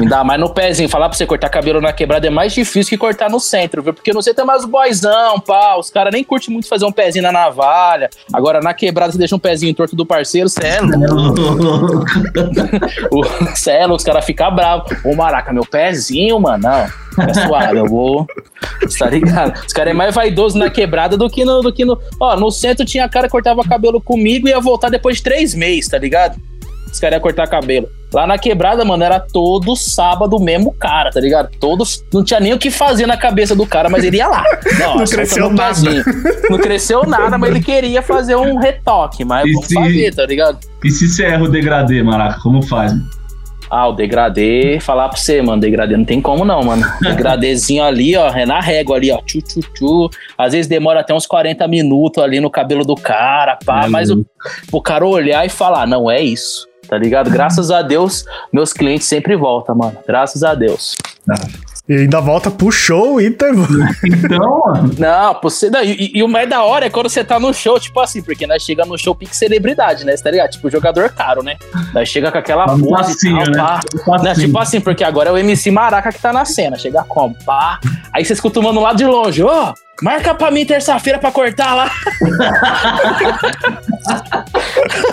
[0.00, 0.88] Ainda mais no pezinho.
[0.88, 3.92] Falar pra você cortar cabelo na quebrada é mais difícil que cortar no centro, viu?
[3.94, 5.76] Porque no centro é mais boyzão, pá.
[5.76, 8.08] Os caras nem curtem muito fazer um pezinho na navalha.
[8.32, 12.04] Agora, na quebrada, você deixa um pezinho torto do parceiro, cê é louco.
[13.12, 14.90] O- Cê é louco, os caras ficam bravos.
[15.04, 16.62] Ô, Maraca, meu pezinho, mano.
[16.62, 18.26] Não, é suave, eu vou.
[18.88, 19.58] Cê Tá ligado?
[19.66, 21.98] Os caras é mais vaidoso na quebrada do que no, do que no.
[22.20, 25.54] Ó, no centro tinha cara que cortava cabelo comigo e ia voltar depois de três
[25.54, 26.36] meses, tá ligado?
[26.90, 27.88] Os caras iam cortar cabelo.
[28.12, 31.50] Lá na quebrada, mano, era todo sábado o mesmo cara, tá ligado?
[31.60, 32.02] Todos.
[32.12, 34.42] Não tinha nem o que fazer na cabeça do cara, mas ele ia lá.
[34.78, 35.68] Não solta cresceu nada.
[35.74, 36.04] pezinho.
[36.50, 39.24] Não cresceu nada, mas ele queria fazer um retoque.
[39.24, 40.58] Mas E vamos se- fazer, tá ligado?
[40.82, 42.92] E se você erra o degradê, Maraca, como faz?
[43.70, 46.82] Ah, o degradê, falar pra você, mano, degradê não tem como não, mano.
[47.02, 50.10] Degradêzinho ali, ó, é na régua ali, ó, tchu, tchu, tchu.
[50.38, 54.08] Às vezes demora até uns 40 minutos ali no cabelo do cara, pá, É mas
[54.10, 54.24] o,
[54.72, 57.30] o cara olhar e falar, não, é isso, tá ligado?
[57.30, 60.96] Graças a Deus, meus clientes sempre voltam, mano, graças a Deus.
[61.88, 63.30] E ainda volta pro show tem...
[63.30, 64.94] Então, mano.
[64.98, 67.80] Não, você, não, e, e o mais da hora é quando você tá no show,
[67.80, 70.50] tipo assim, porque nós chega no show pique celebridade, né, cê tá ligado?
[70.50, 71.56] Tipo, jogador caro, né?
[71.94, 73.52] Nós chega com aquela pose e tal, né?
[73.52, 73.80] Tá.
[74.22, 76.76] Né, tipo assim, porque agora é o MC Maraca que tá na cena.
[76.76, 77.34] Chega como?
[77.44, 77.80] Pá.
[78.12, 79.42] Aí você escuta o mano lá de longe.
[79.42, 81.90] Ô, marca pra mim terça-feira pra cortar lá.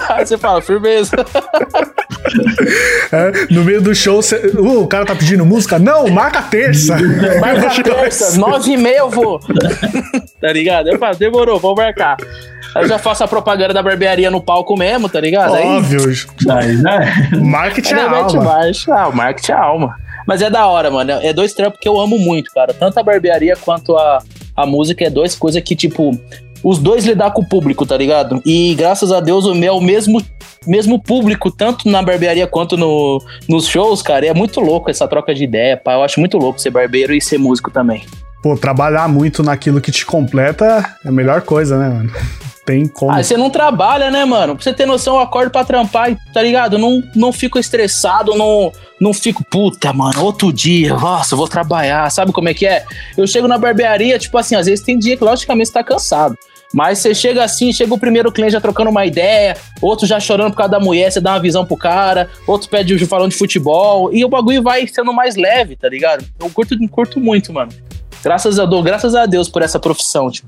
[0.10, 1.16] Aí você fala, firmeza.
[3.12, 5.78] É, no meio do show, você- Uh, o cara tá pedindo música?
[5.80, 6.96] Não, marca terça.
[7.40, 9.40] Marca terça, nove e meia eu vou.
[10.42, 10.88] tá ligado?
[10.90, 12.16] Eu falo, demorou, vou marcar.
[12.76, 15.54] Aí eu já faço a propaganda da barbearia no palco mesmo, tá ligado?
[15.54, 16.02] Óbvio.
[16.50, 17.30] Aí, né?
[17.42, 18.44] Marketing é alma.
[18.44, 18.94] marcha.
[18.94, 19.96] Ah, o marketing é alma.
[20.28, 21.12] Mas é da hora, mano.
[21.12, 22.74] É dois trampos que eu amo muito, cara.
[22.74, 24.20] Tanto a barbearia quanto a,
[24.56, 26.18] a música é duas coisas que, tipo,
[26.64, 28.42] os dois lidar com o público, tá ligado?
[28.46, 30.22] E graças a Deus o meu é mesmo
[30.66, 34.26] mesmo público, tanto na barbearia quanto no, nos shows, cara.
[34.26, 35.94] É muito louco essa troca de ideia, pá.
[35.94, 38.04] Eu acho muito louco ser barbeiro e ser músico também.
[38.46, 42.12] Pô, trabalhar muito naquilo que te completa é a melhor coisa, né, mano?
[42.64, 43.12] Tem como.
[43.12, 44.54] Ah, você não trabalha, né, mano?
[44.54, 46.78] Pra você ter noção, eu acordo pra trampar, tá ligado?
[46.78, 52.32] Não, não fico estressado, não, não fico, puta, mano, outro dia, nossa, vou trabalhar, sabe
[52.32, 52.86] como é que é?
[53.18, 56.38] Eu chego na barbearia, tipo assim, às vezes tem dia que, logicamente, você tá cansado.
[56.72, 60.52] Mas você chega assim, chega o primeiro cliente já trocando uma ideia, outro já chorando
[60.52, 64.14] por causa da mulher, você dá uma visão pro cara, outro pede falando de futebol,
[64.14, 66.24] e o bagulho vai sendo mais leve, tá ligado?
[66.40, 67.72] Eu curto, curto muito, mano.
[68.26, 70.48] Graças a, Deus, graças a Deus por essa profissão, tipo.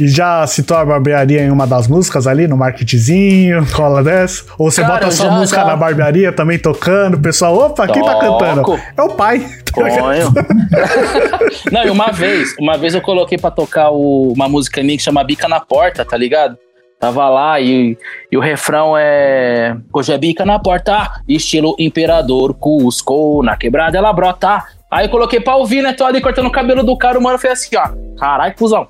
[0.00, 4.44] E já citou a barbearia em uma das músicas ali, no marketzinho, cola dessa?
[4.58, 5.66] Ou você Cara, bota a sua já, música já.
[5.66, 8.38] na barbearia também tocando, o pessoal, opa, quem tá Toco.
[8.38, 8.80] cantando?
[8.96, 9.44] É o pai.
[9.72, 10.32] Ponho.
[11.72, 15.02] Não, e uma vez, uma vez eu coloquei pra tocar o- uma música minha que
[15.02, 16.56] chama Bica na Porta, tá ligado?
[17.00, 17.96] Tava lá e,
[18.30, 19.76] e o refrão é.
[19.92, 24.64] Hoje é bica na porta, estilo imperador, Cusco, na quebrada ela brota.
[24.90, 25.92] Aí eu coloquei pra ouvir, né?
[25.92, 27.88] Tô ali cortando o cabelo do cara, o mano fez assim, ó.
[28.18, 28.88] Caralho, cuzão.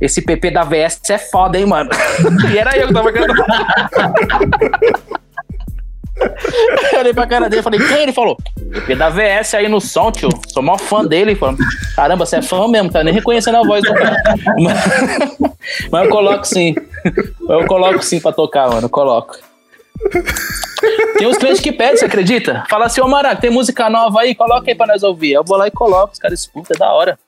[0.00, 1.90] Esse PP da VS é foda, hein, mano?
[2.52, 3.44] e era eu que tava cantando.
[6.92, 8.02] Eu olhei pra cara dele e falei, quem?
[8.02, 8.36] Ele falou,
[8.72, 10.28] PP da VS aí no som, tio.
[10.48, 11.34] Sou maior fã dele.
[11.34, 11.56] Falou,
[11.96, 14.16] Caramba, você é fã mesmo, tá nem reconhecendo a voz do cara.
[14.58, 15.38] Mas,
[15.90, 16.74] mas eu coloco sim.
[17.48, 18.86] Eu coloco sim pra tocar, mano.
[18.86, 19.36] Eu coloco.
[21.16, 22.64] Tem uns clientes que pedem, você acredita?
[22.68, 25.32] Fala assim, ô Maraca, tem música nova aí, coloca aí pra nós ouvir.
[25.32, 27.18] Eu vou lá e coloco, os caras escutam, é da hora.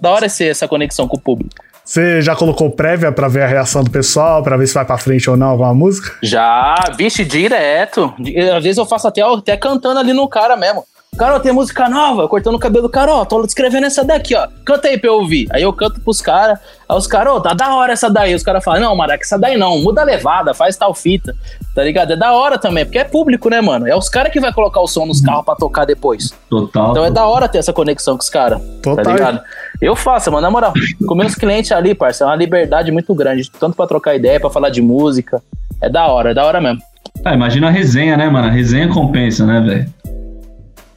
[0.00, 1.54] Da hora ser essa conexão com o público.
[1.84, 4.98] Você já colocou prévia pra ver a reação do pessoal, pra ver se vai pra
[4.98, 6.18] frente ou não alguma música?
[6.22, 8.12] Já, vixe, direto.
[8.54, 10.84] Às vezes eu faço até, até cantando ali no cara mesmo.
[11.16, 14.36] Cara, ó, tem música nova, cortando o cabelo do cara, ó, tô escrevendo essa daqui,
[14.36, 14.46] ó.
[14.64, 15.48] Canta aí pra eu ouvir.
[15.50, 18.34] Aí eu canto pros caras, aí os caras, ó, tá da hora essa daí.
[18.34, 21.34] Os caras falam, não, Maraca, essa daí não, muda a levada, faz tal fita,
[21.74, 22.12] tá ligado?
[22.12, 23.88] É da hora também, porque é público, né, mano?
[23.88, 26.32] É os caras que vai colocar o som nos carros pra tocar depois.
[26.48, 26.90] Total.
[26.90, 28.62] Então é da hora ter essa conexão com os caras.
[28.80, 29.04] Total.
[29.04, 29.40] Tá ligado?
[29.82, 30.72] Eu faço, mano, na moral.
[31.04, 33.50] Com meus clientes ali, parça, é uma liberdade muito grande.
[33.58, 35.42] Tanto pra trocar ideia, pra falar de música.
[35.80, 36.80] É da hora, é da hora mesmo.
[37.24, 38.46] Ah, imagina a resenha, né, mano?
[38.46, 39.98] A resenha compensa, né, velho?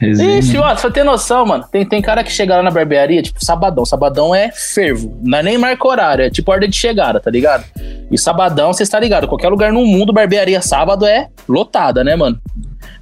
[0.02, 0.38] Resenha.
[0.40, 1.64] Ixi, ó, você tem noção, mano.
[1.70, 3.86] Tem, tem cara que chega lá na barbearia, tipo, sabadão.
[3.86, 5.16] Sabadão é fervo.
[5.22, 7.64] Não é nem marca horário, é tipo ordem de chegada, tá ligado?
[8.10, 9.28] E sabadão, você está ligado?
[9.28, 12.36] Qualquer lugar no mundo, barbearia sábado é lotada, né, mano?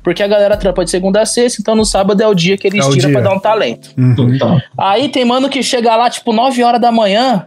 [0.03, 2.67] Porque a galera trampa de segunda a sexta, então no sábado é o dia que
[2.67, 3.91] eles É tiram pra dar um talento.
[3.97, 4.15] Uhum.
[4.15, 4.61] Total.
[4.77, 7.47] Aí tem mano que chega lá, tipo, 9 horas da manhã,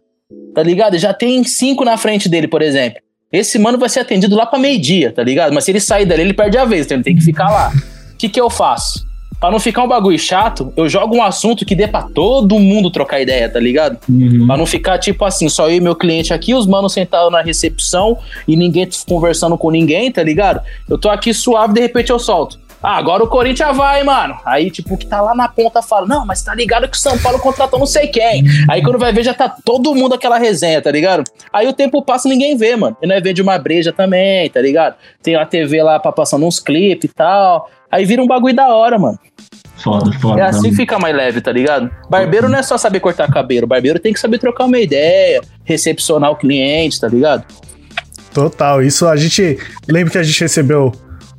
[0.55, 0.97] tá ligado?
[0.97, 2.99] Já tem cinco na frente dele, por exemplo.
[3.31, 5.53] Esse mano vai ser atendido lá pra meio-dia, tá ligado?
[5.53, 7.71] Mas se ele sair dali, ele perde a vez, então ele tem que ficar lá.
[8.13, 9.03] O que que eu faço?
[9.43, 12.89] Pra não ficar um bagulho chato, eu jogo um assunto que dê pra todo mundo
[12.89, 13.99] trocar ideia, tá ligado?
[14.07, 14.47] Uhum.
[14.47, 17.41] Pra não ficar tipo assim, só eu e meu cliente aqui, os manos sentados na
[17.41, 20.61] recepção e ninguém conversando com ninguém, tá ligado?
[20.89, 22.57] Eu tô aqui suave, de repente eu solto.
[22.83, 24.37] Ah, agora o Corinthians vai, mano.
[24.43, 26.99] Aí, tipo, o que tá lá na ponta fala, não, mas tá ligado que o
[26.99, 28.43] São Paulo contratou não sei quem.
[28.69, 31.23] Aí quando vai ver, já tá todo mundo aquela resenha, tá ligado?
[31.53, 32.97] Aí o tempo passa e ninguém vê, mano.
[33.01, 34.95] E nós vende uma breja também, tá ligado?
[35.21, 37.69] Tem a TV lá pra passando uns clipes e tal.
[37.89, 39.17] Aí vira um bagulho da hora, mano.
[39.77, 40.41] Foda, foda.
[40.41, 40.75] É assim mano.
[40.75, 41.89] fica mais leve, tá ligado?
[42.09, 46.31] Barbeiro não é só saber cortar cabelo, barbeiro tem que saber trocar uma ideia, recepcionar
[46.31, 47.45] o cliente, tá ligado?
[48.33, 48.81] Total.
[48.81, 49.57] Isso a gente.
[49.87, 50.91] Lembro que a gente recebeu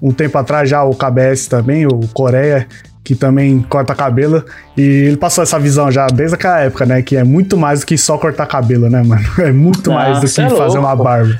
[0.04, 2.68] um tempo atrás já o KBS também, o Coreia,
[3.02, 4.44] que também corta cabelo.
[4.76, 7.00] E ele passou essa visão já desde aquela época, né?
[7.00, 9.24] Que é muito mais do que só cortar cabelo, né, mano?
[9.40, 11.38] É muito mais do que é fazer uma barba.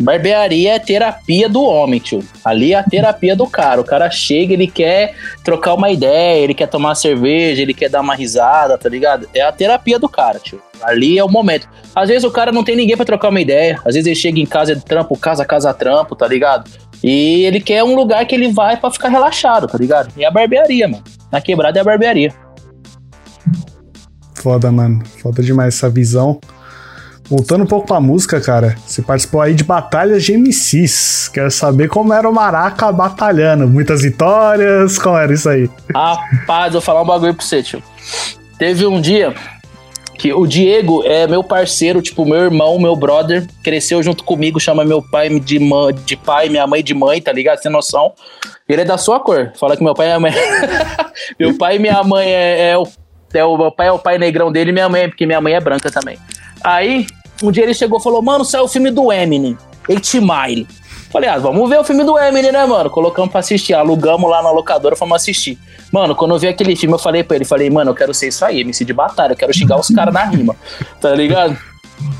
[0.00, 2.24] Barbearia é terapia do homem, tio.
[2.42, 3.82] Ali é a terapia do cara.
[3.82, 7.90] O cara chega, ele quer trocar uma ideia, ele quer tomar uma cerveja, ele quer
[7.90, 9.28] dar uma risada, tá ligado?
[9.34, 10.60] É a terapia do cara, tio.
[10.82, 11.68] Ali é o momento.
[11.94, 13.78] Às vezes o cara não tem ninguém pra trocar uma ideia.
[13.84, 16.68] Às vezes ele chega em casa, é trampo, casa, casa, trampo, tá ligado?
[17.06, 20.10] E ele quer um lugar que ele vai pra ficar relaxado, tá ligado?
[20.16, 21.04] E é a barbearia, mano.
[21.30, 22.32] Na quebrada é a barbearia.
[24.36, 25.02] Foda, mano.
[25.20, 26.40] Foda demais essa visão.
[27.28, 28.74] Voltando um pouco pra música, cara.
[28.86, 31.28] Você participou aí de batalhas de MCs.
[31.28, 33.68] Quero saber como era o Maraca batalhando.
[33.68, 35.68] Muitas vitórias, como era isso aí?
[35.94, 37.82] Rapaz, vou falar um bagulho pra você, tio.
[38.58, 39.34] Teve um dia
[40.18, 44.84] que o Diego é meu parceiro, tipo, meu irmão, meu brother, cresceu junto comigo, chama
[44.84, 47.58] meu pai de, mãe, de pai, minha mãe de mãe, tá ligado?
[47.58, 48.12] Sem noção.
[48.68, 49.52] Ele é da sua cor.
[49.58, 50.32] Fala que meu pai é mãe.
[51.38, 52.86] meu pai e minha mãe é, é o.
[53.32, 55.54] É o meu pai é o pai negrão dele e minha mãe, porque minha mãe
[55.54, 56.16] é branca também.
[56.62, 57.04] Aí,
[57.42, 60.68] um dia ele chegou e falou: Mano, saiu o filme do Eminem, 8 Mile.
[61.14, 62.90] Falei, ah, vamos ver o filme do Eminem, né, mano?
[62.90, 65.56] Colocamos pra assistir, alugamos lá na locadora, fomos assistir.
[65.92, 68.26] Mano, quando eu vi aquele filme, eu falei pra ele, falei, mano, eu quero ser
[68.26, 70.56] isso aí, MC de batalha, eu quero xingar os caras na rima,
[71.00, 71.56] tá ligado?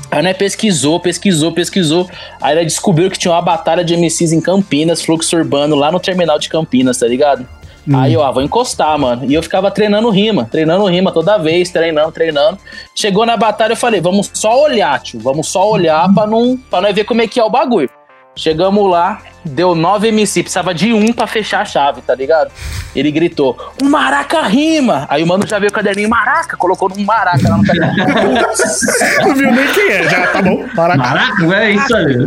[0.09, 2.09] Aí né, pesquisou, pesquisou, pesquisou.
[2.39, 5.99] Aí ela descobriu que tinha uma batalha de MCs em Campinas, fluxo urbano, lá no
[5.99, 7.45] terminal de Campinas, tá ligado?
[7.93, 9.25] Aí eu, ah, vou encostar, mano.
[9.29, 12.59] E eu ficava treinando rima, treinando rima toda vez, treinando, treinando.
[12.95, 15.19] Chegou na batalha, eu falei, vamos só olhar, tio.
[15.19, 17.89] Vamos só olhar pra não, pra não ver como é que é o bagulho.
[18.35, 22.51] Chegamos lá, deu 9 MC, precisava de um pra fechar a chave, tá ligado?
[22.93, 25.05] Ele gritou, um maraca rima!
[25.09, 28.05] Aí o mano já veio o caderninho maraca, colocou num maraca lá no caderninho.
[29.25, 30.65] Não viu nem quem é, já tá bom.
[30.75, 30.97] Maraca.
[30.97, 32.17] Maraca, é isso aí.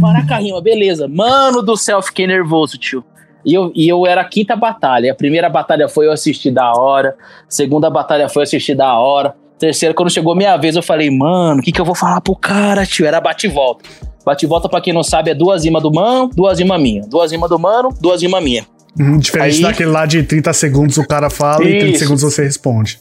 [0.00, 1.06] maraca rima, beleza.
[1.06, 3.04] Mano do céu, fiquei nervoso, tio.
[3.44, 5.12] E eu, e eu era a quinta batalha.
[5.12, 7.16] A primeira batalha foi eu assistir da hora.
[7.42, 9.36] A segunda batalha foi eu assistir da hora.
[9.54, 12.20] A terceira, quando chegou minha vez, eu falei, mano, o que, que eu vou falar
[12.20, 13.06] pro cara, tio?
[13.06, 13.88] Era bate e volta.
[14.26, 17.02] Bate e volta, pra quem não sabe, é duas rimas do mano, duas rimas minha.
[17.02, 18.66] Duas rimas do mano, duas rimas minha.
[18.98, 21.98] Hum, diferente Aí- daquele lá de 30 segundos o cara fala e 30 Isso.
[22.00, 22.98] segundos você responde.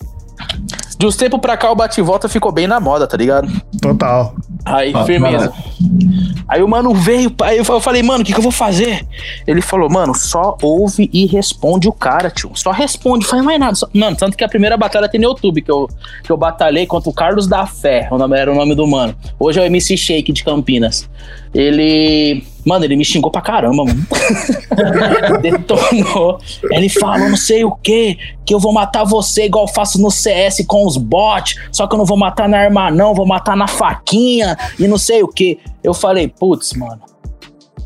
[0.97, 3.49] De uns tempos pra cá, o bate e volta ficou bem na moda, tá ligado?
[3.81, 4.33] Total.
[4.63, 5.51] Aí, Ah, firmeza.
[6.47, 9.05] Aí o mano veio, aí eu falei, mano, o que, que eu vou fazer?
[9.45, 12.51] Ele falou, mano, só ouve e responde o cara, tio.
[12.55, 13.75] Só responde, faz mais nada.
[13.75, 15.89] Só- Mano, tanto que a primeira batalha tem no YouTube, que eu,
[16.23, 19.13] que eu batalhei contra o Carlos da Fé, o nome, era o nome do mano.
[19.37, 21.09] Hoje é o MC Shake de Campinas.
[21.53, 22.43] Ele.
[22.65, 24.05] Mano, ele me xingou pra caramba, mano.
[25.41, 26.39] Detonou.
[26.71, 30.09] Ele falou não sei o que, que eu vou matar você igual eu faço no
[30.09, 33.55] CS com os bots, só que eu não vou matar na arma não, vou matar
[33.55, 35.59] na faquinha e não sei o que.
[35.83, 37.14] Eu falei, putz, mano.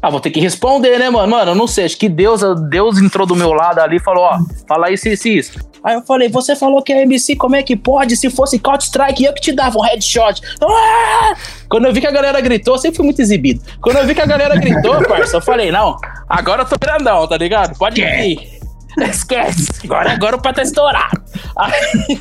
[0.02, 1.30] Ah, vou ter que responder, né, mano?
[1.30, 4.24] Mano, eu não sei, acho que Deus, Deus entrou do meu lado ali e falou,
[4.24, 5.70] ó, fala isso, isso, isso.
[5.84, 8.16] Aí eu falei, você falou que é MC, como é que pode?
[8.16, 10.42] Se fosse Counter-Strike, eu que te dava um headshot.
[10.62, 11.36] Ah!
[11.70, 13.62] Quando eu vi que a galera gritou, eu sempre fui muito exibido.
[13.82, 17.28] Quando eu vi que a galera gritou, parça, eu falei, não, agora eu tô grandão,
[17.28, 17.78] tá ligado?
[17.78, 18.60] Pode ir.
[18.98, 19.70] Esquece.
[19.86, 21.22] Agora, agora o pé tá estourado.
[21.56, 22.20] Aí,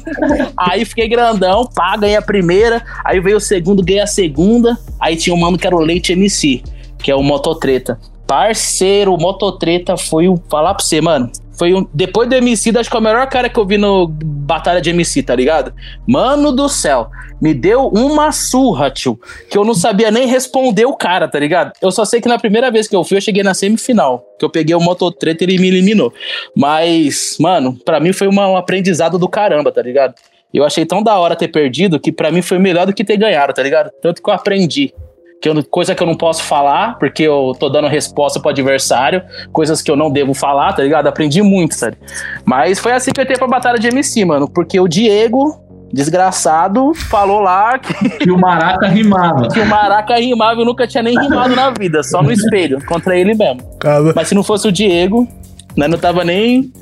[0.57, 2.85] aí fiquei grandão, pá, ganhei a primeira.
[3.05, 4.79] Aí veio o segundo, ganhei a segunda.
[5.01, 6.63] Aí tinha um mano que era o Leite MC,
[6.99, 7.99] que é o Mototreta.
[8.27, 10.37] Parceiro, o Mototreta foi o.
[10.51, 11.31] Falar pra você, mano.
[11.59, 11.87] Foi um.
[11.95, 14.91] Depois do MC, acho que é o melhor cara que eu vi no Batalha de
[14.91, 15.73] MC, tá ligado?
[16.07, 17.09] Mano do céu.
[17.41, 19.19] Me deu uma surra, tio.
[19.51, 21.73] Que eu não sabia nem responder o cara, tá ligado?
[21.81, 24.25] Eu só sei que na primeira vez que eu fui, eu cheguei na semifinal.
[24.39, 26.13] Que eu peguei o Mototreta e ele me eliminou.
[26.55, 30.15] Mas, mano, pra mim foi uma- um aprendizado do caramba, tá ligado?
[30.53, 33.17] Eu achei tão da hora ter perdido que pra mim foi melhor do que ter
[33.17, 33.91] ganhado, tá ligado?
[34.03, 34.93] Tanto que eu aprendi.
[35.41, 39.23] Que eu, coisa que eu não posso falar, porque eu tô dando resposta pro adversário,
[39.53, 41.07] coisas que eu não devo falar, tá ligado?
[41.07, 41.97] Aprendi muito, sabe?
[42.45, 45.61] Mas foi assim que eu entrei pra batalha de MC, mano, porque o Diego,
[45.93, 49.49] desgraçado, falou lá que, Que o Maraca rimava.
[49.49, 52.85] que o Maraca rimava e eu nunca tinha nem rimado na vida, só no espelho,
[52.85, 53.61] contra ele mesmo.
[53.79, 55.29] Cara, Mas se não fosse o Diego,
[55.79, 56.73] né, não tava nem.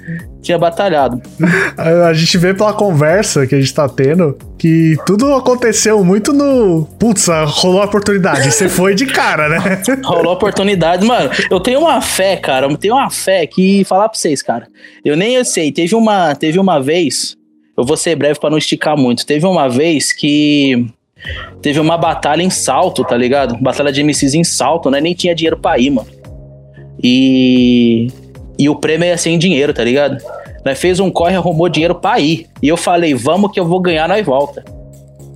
[0.40, 1.20] tinha batalhado.
[1.76, 6.32] a a gente vê pela conversa que a gente tá tendo que tudo aconteceu muito
[6.32, 6.87] no.
[6.98, 8.50] Putz, rolou a oportunidade.
[8.50, 9.82] Você foi de cara, né?
[10.02, 11.04] Rolou oportunidade.
[11.04, 12.66] Mano, eu tenho uma fé, cara.
[12.66, 14.66] Eu tenho uma fé que falar pra vocês, cara.
[15.04, 15.70] Eu nem eu sei.
[15.70, 17.37] Teve uma, teve uma vez.
[17.76, 19.26] Eu vou ser breve pra não esticar muito.
[19.26, 20.87] Teve uma vez que.
[21.61, 23.59] Teve uma batalha em salto, tá ligado?
[23.61, 25.00] Batalha de MCs em salto, né?
[25.02, 26.09] Nem tinha dinheiro pra ir, mano.
[27.02, 28.09] E.
[28.59, 30.16] E o prêmio ia ser em dinheiro, tá ligado?
[30.64, 32.47] Nós fez um corre, arrumou dinheiro pra ir.
[32.62, 34.64] E eu falei, vamos que eu vou ganhar, nós volta.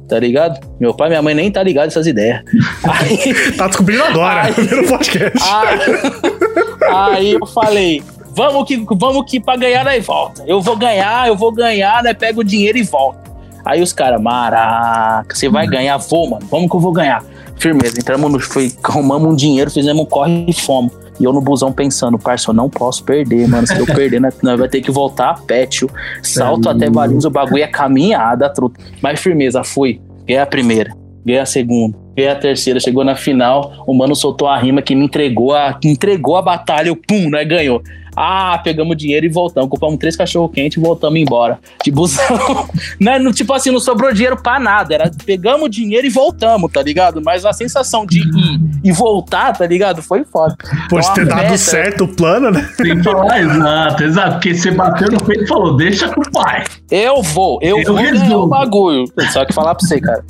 [0.08, 0.58] Tá ligado?
[0.80, 2.42] Meu pai e minha mãe nem tá ligado essas ideias.
[2.82, 3.52] Aí.
[3.56, 4.50] Tá descobrindo agora, Ai.
[4.50, 5.38] no podcast.
[5.48, 8.02] Aí, aí eu falei,
[8.34, 10.42] vamos que, vamos que pra ganhar nós volta.
[10.46, 12.12] Eu vou ganhar, eu vou ganhar, né?
[12.12, 13.20] Pega o dinheiro e volta.
[13.64, 16.46] Aí os caras, maraca, você vai ganhar, vou, mano.
[16.50, 17.22] Vamos que eu vou ganhar.
[17.56, 18.40] Firmeza, entramos no.
[18.40, 20.92] Foi, arrumamos um dinheiro, fizemos um corre e fomos.
[21.20, 23.66] E eu no busão pensando, parça, eu não posso perder, mano.
[23.66, 25.88] Se eu perder, nós vai ter que voltar a pé, tio.
[26.22, 28.80] Salto até Valinhos, o bagulho é caminhada, truta.
[29.02, 30.00] Mas firmeza, fui.
[30.26, 32.80] Ganhei a primeira, ganhei a segunda, ganhei a terceira.
[32.80, 36.42] Chegou na final, o mano soltou a rima que me entregou a, que entregou a
[36.42, 36.88] batalha.
[36.88, 37.44] Eu, pum, né?
[37.44, 37.82] Ganhou.
[38.16, 39.70] Ah, pegamos dinheiro e voltamos.
[39.70, 41.60] Compramos três cachorro-quente e voltamos embora.
[41.84, 42.26] De busão.
[43.00, 43.20] né?
[43.20, 44.92] não, tipo assim, não sobrou dinheiro pra nada.
[44.92, 47.22] Era pegamos dinheiro e voltamos, tá ligado?
[47.24, 50.02] Mas a sensação de ir e voltar, tá ligado?
[50.02, 50.56] Foi foda.
[50.90, 52.68] Pode Então, ter dado meta- certo o plano, né?
[52.76, 54.32] Tem que falar, exato, exato.
[54.32, 56.64] Porque você bateu no peito e falou, deixa com o pai.
[56.90, 58.44] Eu vou, eu, Eu vou ganhar resolvo.
[58.44, 59.04] o bagulho.
[59.32, 60.24] Só que falar pra você, cara.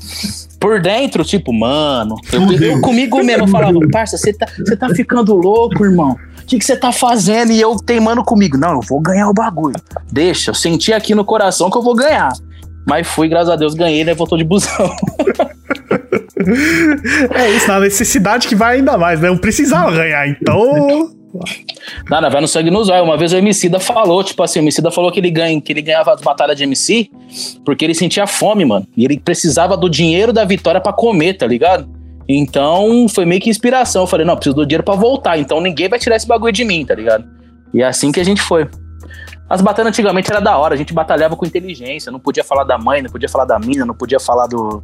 [0.61, 4.47] Por dentro, tipo, mano, eu, eu comigo mesmo, eu falava, parça, você tá,
[4.79, 6.19] tá ficando louco, irmão.
[6.43, 7.51] O que que você tá fazendo?
[7.51, 8.59] E eu teimando comigo.
[8.59, 9.77] Não, eu vou ganhar o bagulho.
[10.13, 12.31] Deixa, eu senti aqui no coração que eu vou ganhar.
[12.87, 14.13] Mas fui, graças a Deus, ganhei, né?
[14.13, 14.95] Voltou de busão.
[17.35, 19.29] É isso, na necessidade que vai ainda mais, né?
[19.29, 21.13] Eu precisava ganhar, então.
[22.09, 23.05] Nada, vai no sangue nos olhos.
[23.05, 25.83] Uma vez o Emicida falou, tipo assim, o Emicida falou que ele, ganha, que ele
[25.83, 27.11] ganhava as batalhas de MC
[27.65, 28.87] porque ele sentia fome, mano.
[28.97, 31.89] E ele precisava do dinheiro da vitória pra comer, tá ligado?
[32.29, 34.03] Então foi meio que inspiração.
[34.03, 35.39] Eu falei, não, preciso do dinheiro pra voltar.
[35.39, 37.25] Então ninguém vai tirar esse bagulho de mim, tá ligado?
[37.73, 38.69] E é assim que a gente foi.
[39.49, 42.79] As batalhas antigamente era da hora, a gente batalhava com inteligência, não podia falar da
[42.79, 44.81] mãe, não podia falar da mina, não podia falar do.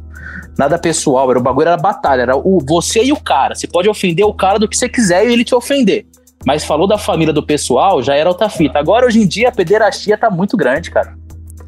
[0.57, 3.55] Nada pessoal, era o bagulho era batalha, era o você e o cara.
[3.55, 6.05] Você pode ofender o cara do que você quiser e ele te ofender.
[6.45, 8.79] Mas falou da família do pessoal, já era outra fita.
[8.79, 11.17] Agora, hoje em dia, a pederastia tá muito grande, cara.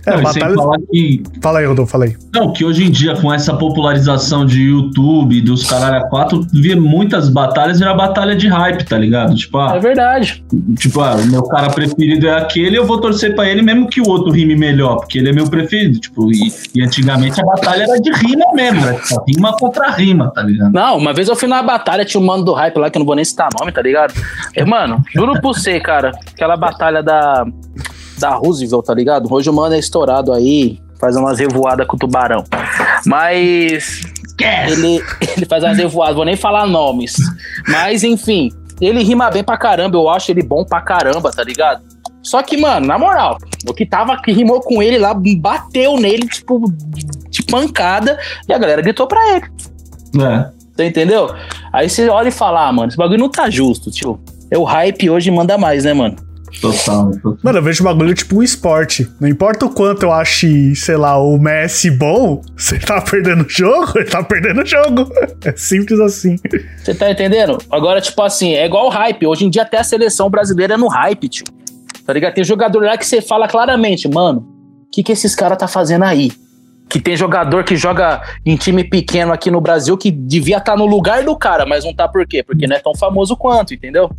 [0.06, 0.56] É, Não, sem batalha...
[0.56, 2.16] falar que Fala aí, Rodolfo, fala aí.
[2.34, 6.76] Não, que hoje em dia, com essa popularização de YouTube, dos caralho a quatro, vê
[6.76, 9.36] muitas batalhas virar batalha de hype, tá ligado?
[9.36, 10.44] Tipo, ah, É verdade.
[10.78, 14.02] tipo, ah, o meu cara preferido é aquele, eu vou torcer pra ele mesmo que
[14.02, 16.00] o outro rime melhor, porque ele é meu preferido.
[16.00, 20.32] Tipo, e, e antigamente a batalha era de rima mesmo, era tipo, rima contra rima,
[20.32, 20.72] tá ligado?
[20.72, 23.00] Não, uma vez eu fui numa batalha, tinha um mano do hype lá, que eu
[23.00, 24.14] não vou nem citar nome, tá ligado?
[24.56, 27.46] E, mano, juro por você, cara, aquela batalha da,
[28.20, 29.32] da Roosevelt, tá ligado?
[29.32, 32.44] Hoje o mano é estourado aí, faz umas revoadas com o tubarão.
[33.06, 34.02] Mas
[34.40, 35.02] ele,
[35.36, 37.16] ele faz umas revoadas, vou nem falar nomes.
[37.68, 38.52] Mas, enfim,
[38.82, 41.82] ele rima bem pra caramba, eu acho ele bom pra caramba, tá ligado?
[42.22, 46.28] Só que, mano, na moral, o que tava que rimou com ele lá, bateu nele,
[46.28, 46.62] tipo,
[47.30, 49.46] de pancada, e a galera gritou pra ele.
[50.22, 50.52] É.
[50.76, 51.34] Você entendeu?
[51.74, 54.20] Aí você olha e fala, ah, mano, esse bagulho não tá justo, tio.
[54.52, 56.16] É o hype hoje manda mais, né, mano?
[56.62, 57.38] Total, total.
[57.44, 59.10] Mano, eu vejo o bagulho tipo um esporte.
[59.20, 63.50] Não importa o quanto eu ache, sei lá, o Messi bom, você tá perdendo o
[63.50, 65.10] jogo, ele tá perdendo o jogo.
[65.46, 66.36] É simples assim.
[66.84, 67.58] Você tá entendendo?
[67.72, 69.26] Agora, tipo assim, é igual o hype.
[69.26, 71.46] Hoje em dia até a seleção brasileira é no hype, tio.
[72.06, 72.34] Tá ligado?
[72.34, 76.04] Tem jogador lá que você fala claramente, mano, o que, que esses caras tá fazendo
[76.04, 76.32] aí?
[76.90, 80.86] Que tem jogador que joga em time pequeno aqui no Brasil que devia estar no
[80.86, 82.44] lugar do cara, mas não tá por quê?
[82.44, 84.10] Porque não é tão famoso quanto, entendeu?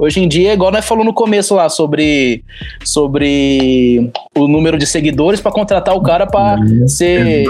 [0.00, 2.42] Hoje em dia, igual nós falamos no começo lá sobre,
[2.82, 7.46] sobre o número de seguidores pra contratar o cara pra ser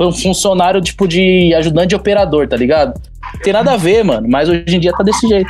[0.00, 3.00] um funcionário tipo de ajudante de operador, tá ligado?
[3.44, 5.48] Tem nada a ver, mano, mas hoje em dia tá desse jeito.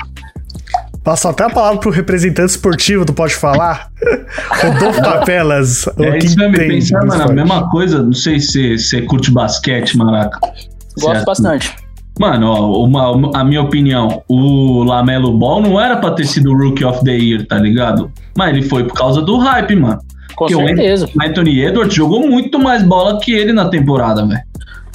[1.03, 3.89] Passo até a palavra pro representante esportivo do Pode Falar.
[4.63, 5.87] Rodolfo Capelas.
[5.87, 9.31] o É que isso mesmo, pensar, mano, a mesma coisa, não sei se você curte
[9.31, 10.39] basquete, Maraca.
[11.01, 11.25] Gosto Certo.
[11.25, 11.82] bastante.
[12.23, 16.57] Mano, ó, uma, a minha opinião, o Lamelo Ball não era pra ter sido o
[16.57, 18.13] Rookie of the Year, tá ligado?
[18.39, 19.99] Mas ele foi por causa do hype, mano.
[20.37, 21.09] Com Porque o certeza.
[21.21, 24.41] Anthony Edwards jogou muito mais bola que ele na temporada, velho.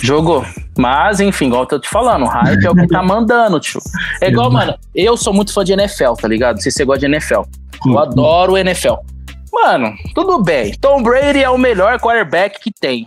[0.01, 0.45] Jogou.
[0.77, 3.81] Mas, enfim, igual eu tô te falando, o hype é o que tá mandando, tio.
[4.21, 6.55] É igual, mano, eu sou muito fã de NFL, tá ligado?
[6.55, 7.41] Não sei se você gosta de NFL.
[7.85, 8.93] Eu adoro o NFL.
[9.51, 10.73] Mano, tudo bem.
[10.79, 13.05] Tom Brady é o melhor quarterback que tem.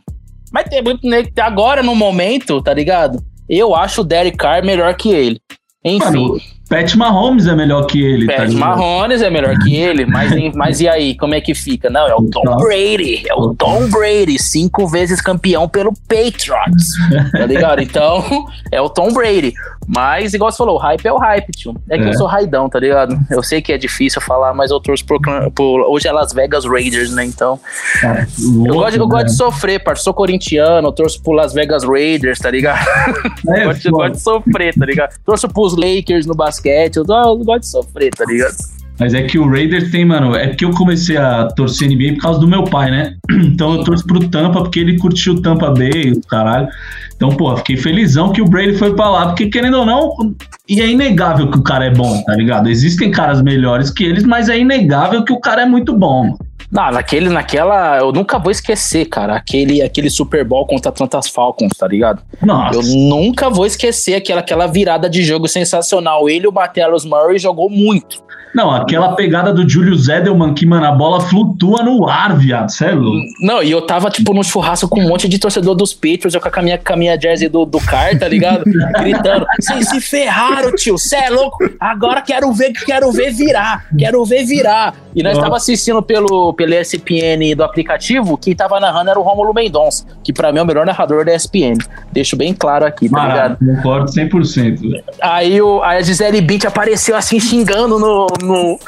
[0.52, 3.29] Mas tem muito que agora, no momento, tá ligado?
[3.50, 5.40] Eu acho o Derek Carr melhor que ele.
[5.84, 6.40] Enfim, Mano,
[6.70, 8.78] Pat Mahomes é melhor que ele, tá Pat ligado?
[8.78, 11.90] Mahomes é melhor que ele, mas, mas e aí, como é que fica?
[11.90, 12.42] Não, é o Tom.
[12.58, 16.86] Brady, é o Tom Brady, cinco vezes campeão pelo Patriots,
[17.32, 17.82] tá ligado?
[17.82, 18.24] Então,
[18.70, 19.52] é o Tom Brady.
[19.92, 21.74] Mas, igual você falou, o hype é o hype, tio.
[21.90, 22.08] É que É.
[22.10, 23.18] eu sou raidão, tá ligado?
[23.28, 25.18] Eu sei que é difícil falar, mas eu torço por,
[25.50, 27.24] por- Hoje é Las Vegas Raiders, né?
[27.24, 27.58] Então,
[28.04, 29.36] eu louco, gosto, de- eu gosto de velho.
[29.36, 30.04] sofrer, parceiro.
[30.04, 32.78] Sou corintiano, eu torço pro Las Vegas Raiders, tá ligado?
[33.48, 35.10] É, eu gosto, eu gosto de sofrer, tá ligado?
[35.24, 38.56] Torço pros Lakers no basquete, eu, eu gosto de sofrer, tá ligado?
[39.00, 40.36] Mas é que o Raiders tem, mano.
[40.36, 43.16] É que eu comecei a torcer NBA por causa do meu pai, né?
[43.50, 46.68] Então eu torço pro Tampa porque ele curtiu o Tampa Bay, o caralho.
[47.16, 50.34] Então, pô, fiquei felizão que o Brady foi pra lá, porque querendo ou não,
[50.68, 52.68] e é inegável que o cara é bom, tá ligado?
[52.68, 56.24] Existem caras melhores que eles, mas é inegável que o cara é muito bom.
[56.24, 56.49] mano.
[56.70, 57.98] Não, naquele, naquela.
[57.98, 59.34] Eu nunca vou esquecer, cara.
[59.34, 62.22] Aquele, aquele Super Bowl contra Atlantas Falcons, tá ligado?
[62.40, 62.78] Nossa.
[62.78, 66.28] Eu nunca vou esquecer aquela, aquela virada de jogo sensacional.
[66.28, 68.22] Ele o Mateus Murray jogou muito.
[68.54, 72.70] Não, aquela pegada do Julius Edelman que, mano, a bola flutua no ar, viado.
[72.70, 73.18] Cê é louco.
[73.40, 76.40] Não, e eu tava, tipo, num churrasco com um monte de torcedor dos Patriots, eu
[76.40, 78.64] com a minha, com a minha jersey do, do Car, tá ligado?
[78.98, 81.58] Gritando, vocês se ferraram, tio, cê é louco?
[81.78, 84.94] Agora quero ver, quero ver virar, quero ver virar.
[85.14, 89.52] E nós tava assistindo pelo, pelo ESPN do aplicativo, quem tava narrando era o Rômulo
[89.52, 91.74] Mendonça, que pra mim é o melhor narrador da ESPN.
[92.12, 93.58] Deixo bem claro aqui, tá ligado?
[93.60, 94.80] Maraca, concordo 100%.
[94.80, 95.04] velho.
[95.20, 98.26] Aí, o, aí a Gisele Bint apareceu assim, xingando no.
[98.40, 98.78] No-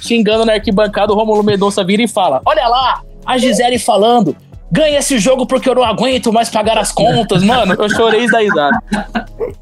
[0.00, 1.12] xingando na arquibancada.
[1.12, 4.36] O Romulo Mendonça vira e fala: Olha lá, a Gisele falando.
[4.68, 7.74] Ganha esse jogo porque eu não aguento mais pagar as contas, mano.
[7.78, 8.76] Eu chorei da risada.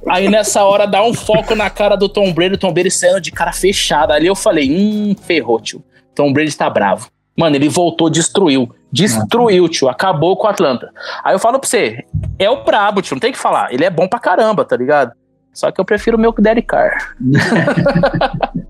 [0.08, 3.20] Aí nessa hora dá um foco na cara do Tom Brady, o Tom Brady saindo
[3.20, 4.14] de cara fechada.
[4.14, 5.84] Ali eu falei: Hum, ferrou, tio.
[6.14, 7.08] Tom Brady tá bravo.
[7.36, 8.74] Mano, ele voltou, destruiu.
[8.90, 9.88] Destruiu, tio.
[9.90, 10.88] Acabou com o Atlanta.
[11.22, 11.98] Aí eu falo pra você:
[12.38, 13.14] é o brabo, tio.
[13.14, 13.74] Não tem que falar.
[13.74, 15.12] Ele é bom pra caramba, tá ligado?
[15.52, 17.14] Só que eu prefiro o meu Derek Carr.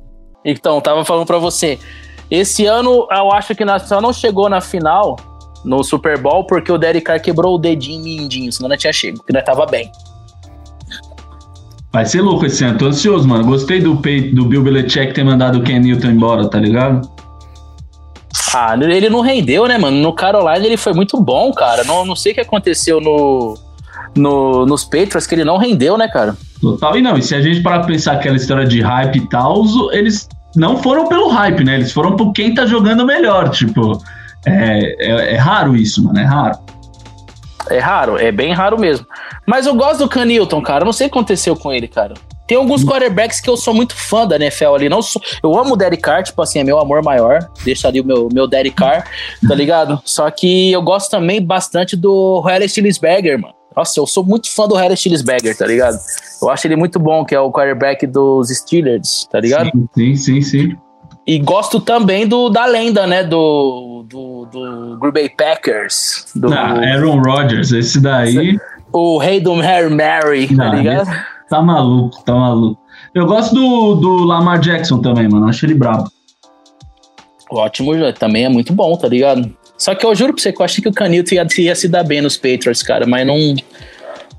[0.45, 1.79] Então, tava falando pra você.
[2.31, 5.17] Esse ano, eu acho que só não chegou na final
[5.65, 9.19] no Super Bowl porque o Derek Carr quebrou o dedinho mindinho, senão não tinha chego,
[9.19, 9.91] porque nós tava bem.
[11.93, 13.45] Vai ser louco esse ano, tô ansioso, mano.
[13.45, 17.09] Gostei do, peito do Bill Belichick ter mandado o Ken Newton embora, tá ligado?
[18.53, 19.97] Ah, ele não rendeu, né, mano?
[19.99, 21.85] No Carolina ele foi muito bom, cara.
[21.85, 23.55] Não, não sei o que aconteceu no,
[24.17, 26.37] no, nos Patriots, que ele não rendeu, né, cara?
[26.61, 29.29] Total, e não, e se a gente parar pra pensar aquela história de hype e
[29.29, 31.75] tal, eles não foram pelo hype, né?
[31.75, 34.03] Eles foram por quem tá jogando melhor, tipo.
[34.47, 36.59] É, é, é raro isso, mano, é raro.
[37.71, 39.07] É raro, é bem raro mesmo.
[39.47, 40.83] Mas eu gosto do Canilton, cara.
[40.83, 42.15] Eu não sei o que aconteceu com ele, cara.
[42.47, 44.89] Tem alguns quarterbacks que eu sou muito fã da NFL ali.
[44.89, 47.49] Não sou, eu amo o Derek Carr, tipo assim, é meu amor maior.
[47.65, 49.05] Deixa ali o meu, meu Derek Carr,
[49.49, 50.01] tá ligado?
[50.05, 53.54] Só que eu gosto também bastante do Harry Stillisberger, mano.
[53.77, 55.99] Nossa, eu sou muito fã do Harry Stillisberger, tá ligado?
[56.41, 59.71] Eu acho ele muito bom, que é o quarterback dos Steelers, tá ligado?
[59.95, 60.43] Sim, sim, sim.
[60.43, 60.77] sim.
[61.27, 63.25] E gosto também do da lenda, né?
[63.25, 66.27] Do, do, do Green Bay Packers.
[66.35, 68.59] Do, Ah, Aaron Rodgers, esse daí
[68.93, 71.09] O rei do Mary Mary, tá Não, ligado?
[71.49, 72.81] tá maluco, tá maluco.
[73.15, 75.49] Eu gosto do, do Lamar Jackson também, mano.
[75.49, 76.11] Acho ele brabo.
[77.51, 79.51] Ótimo, também é muito bom, tá ligado?
[79.77, 81.89] Só que eu juro pra você que eu achei que o Canito ia, ia se
[81.89, 83.37] dar bem nos Patriots, cara, mas não.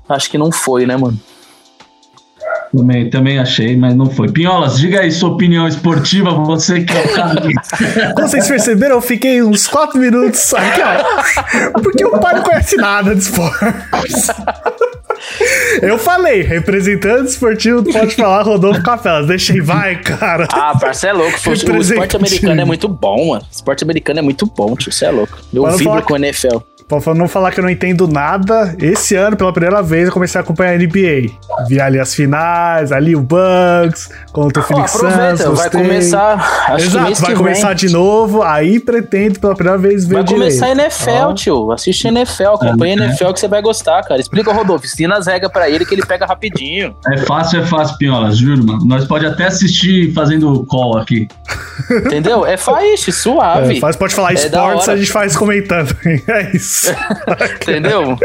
[0.08, 1.18] Acho que não foi, né, mano?
[2.76, 4.30] Também, também achei, mas não foi.
[4.30, 7.42] Pinholas, diga aí sua opinião esportiva, você que é o cara.
[8.14, 11.80] Como vocês perceberam, eu fiquei uns 4 minutos aqui, ó.
[11.80, 14.28] Porque o pai não conhece nada de esportes.
[15.82, 19.26] Eu falei, representante esportivo, pode falar, Rodolfo Capelas.
[19.26, 20.46] Deixei, vai, cara.
[20.52, 21.38] Ah, parça, é louco.
[21.48, 23.42] O esporte americano é muito bom, mano.
[23.42, 24.92] O esporte americano é muito bom, tio.
[24.92, 25.38] Você é louco.
[25.52, 26.58] Eu Pode vibro falar com o NFL.
[26.88, 30.40] Pra não falar que eu não entendo nada, esse ano, pela primeira vez, eu comecei
[30.40, 31.32] a acompanhar a NBA.
[31.68, 35.02] Vi ali as finais, ali o Bucks, contra o Ó, Phoenix Suns.
[35.02, 35.82] aproveita, vai gostei.
[35.82, 36.34] começar.
[36.34, 37.76] Acho que Exato, mês vai que começar vem.
[37.76, 40.92] de novo, aí pretendo pela primeira vez ver Vai começar a direito.
[40.92, 41.72] NFL, tio.
[41.72, 44.20] Assiste a NFL, acompanha a NFL que você vai gostar, cara.
[44.20, 46.94] Explica o Rodolfo, ensina as regras pra ele que ele pega rapidinho.
[47.12, 48.84] É fácil, é fácil, Pinholas, juro, mano.
[48.84, 51.26] Nós pode até assistir fazendo call aqui.
[51.90, 52.46] Entendeu?
[52.46, 53.76] É faixa, suave.
[53.76, 55.96] É, faz, pode falar É esportes, a gente faz comentando.
[56.28, 56.75] É isso.
[57.62, 58.18] Entendeu?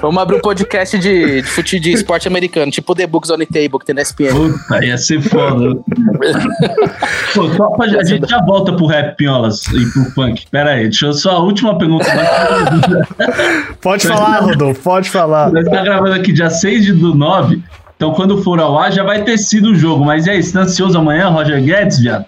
[0.00, 3.46] Vamos abrir um podcast de, de fute de esporte americano, tipo The Books on the
[3.46, 4.30] Table que tem na SPN.
[4.32, 5.74] Puta, ia ser foda.
[7.34, 10.44] Pô, só pra- a gente já volta pro rap, Pinholas, e pro funk.
[10.50, 12.06] Pera aí, deixa eu só a última pergunta.
[13.80, 15.50] Pode falar, Rodolfo, pode falar.
[15.52, 17.62] Nós tá gravando aqui dia 6 de do 9,
[17.96, 20.04] então quando for ao ar já vai ter sido o jogo.
[20.04, 22.24] Mas e aí, você tá ansioso amanhã, Roger Guedes, viado?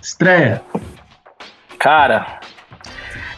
[0.00, 0.62] Estreia.
[1.78, 2.40] Cara,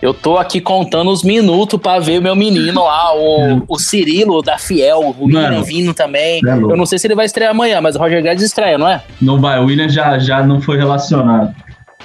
[0.05, 4.43] eu tô aqui contando os minutos pra ver o meu menino lá, o, o Cirilo
[4.43, 6.43] da Fiel, o William vindo também.
[6.47, 6.53] é.
[6.53, 9.03] Eu não sei se ele vai estrear amanhã, mas o Roger Guedes estreia, não é?
[9.19, 11.55] Não vai, o William já, já não foi relacionado.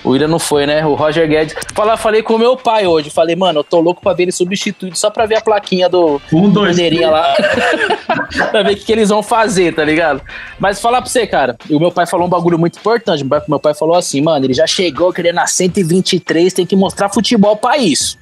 [0.04, 0.86] O William não foi, né?
[0.86, 1.54] O Roger Guedes.
[1.76, 3.10] Fala, falei com o meu pai hoje.
[3.10, 6.22] Falei, mano, eu tô louco pra ver ele substituído só pra ver a plaquinha do
[6.32, 7.34] Um, dois, bandeirinha lá.
[8.52, 10.22] pra ver o que, que eles vão fazer, tá ligado?
[10.58, 11.56] Mas falar pra você, cara.
[11.70, 13.26] E o meu pai falou um bagulho muito importante.
[13.47, 17.56] Meu pai- falou assim, mano, ele já chegou querendo na 123, tem que mostrar futebol
[17.58, 18.18] pra isso.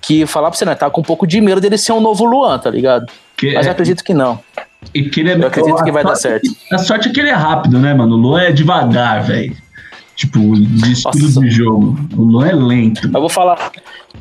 [0.00, 0.74] Que falar pra você, né?
[0.74, 3.06] Tá com um pouco de medo dele ser um novo Luan, tá ligado?
[3.36, 4.38] Que, Mas eu acredito que não.
[4.94, 6.48] e que ele é, Eu acredito que vai dar certo.
[6.72, 8.14] A sorte é que ele é rápido, né, mano?
[8.14, 9.56] O Luan é devagar, velho.
[10.18, 11.40] Tipo, de estilo Nossa.
[11.40, 11.96] de jogo.
[12.16, 13.06] O Luan é lento.
[13.06, 13.70] Eu vou falar.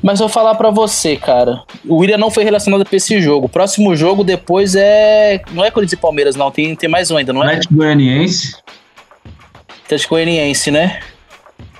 [0.03, 1.63] Mas eu vou falar pra você, cara.
[1.87, 3.47] O William não foi relacionado pra esse jogo.
[3.47, 5.41] O próximo jogo depois é.
[5.51, 6.51] Não é Corinthians e Palmeiras, não.
[6.51, 7.47] Tem, tem mais um ainda, não é?
[7.47, 8.55] Atlético Goianiense.
[9.85, 10.99] Atlético Goianiense, né?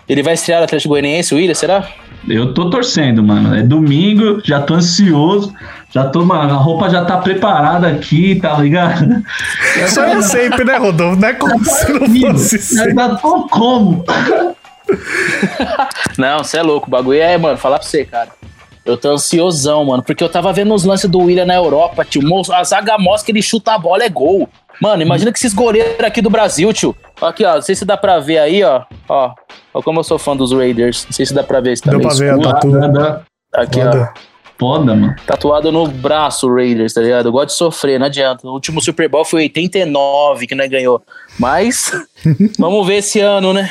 [0.09, 1.87] Ele vai estrear o Atlético Goianiense, o William, será?
[2.27, 3.55] Eu tô torcendo, mano.
[3.55, 5.53] É domingo, já tô ansioso.
[5.97, 9.23] Já tô, mano, a roupa já tá preparada aqui, tá ligado?
[9.83, 11.19] Isso é sempre, né, Rodolfo?
[11.19, 12.93] Não é como se não fosse sempre.
[12.93, 14.05] já tô como?
[16.15, 16.85] Não, você é louco.
[16.85, 18.29] O bagulho é, mano, falar pra você, cara.
[18.85, 20.03] Eu tô ansiosão, mano.
[20.03, 22.21] Porque eu tava vendo os lances do William na Europa, tio.
[22.53, 24.47] A zaga mostra que ele chuta a bola, é gol.
[24.79, 26.95] Mano, imagina que esses goleiros aqui do Brasil, tio.
[27.19, 27.55] Aqui, ó.
[27.55, 28.83] Não sei se dá pra ver aí, ó.
[29.09, 29.31] Ó.
[29.73, 31.05] Ó como eu sou fã dos Raiders.
[31.05, 31.75] Não sei se dá pra ver.
[31.75, 32.53] Se tá Deu pra ver a escuro.
[32.53, 32.71] tatu.
[32.71, 33.21] Dá, dá.
[33.55, 34.07] Aqui, ó.
[34.59, 34.95] Foda.
[34.95, 35.15] Mano.
[35.25, 37.27] Tatuado no braço, Raiders, tá ligado?
[37.27, 38.47] Eu gosto de sofrer, não adianta.
[38.47, 41.01] O último Super Bowl foi 89 que nós ganhou.
[41.39, 41.91] Mas,
[42.57, 43.69] vamos ver esse ano, né?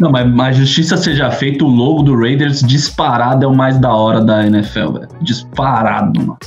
[0.00, 3.92] Não, mas a justiça seja feita, o logo do Raiders disparado é o mais da
[3.94, 5.08] hora da NFL, velho.
[5.20, 6.38] Disparado, mano.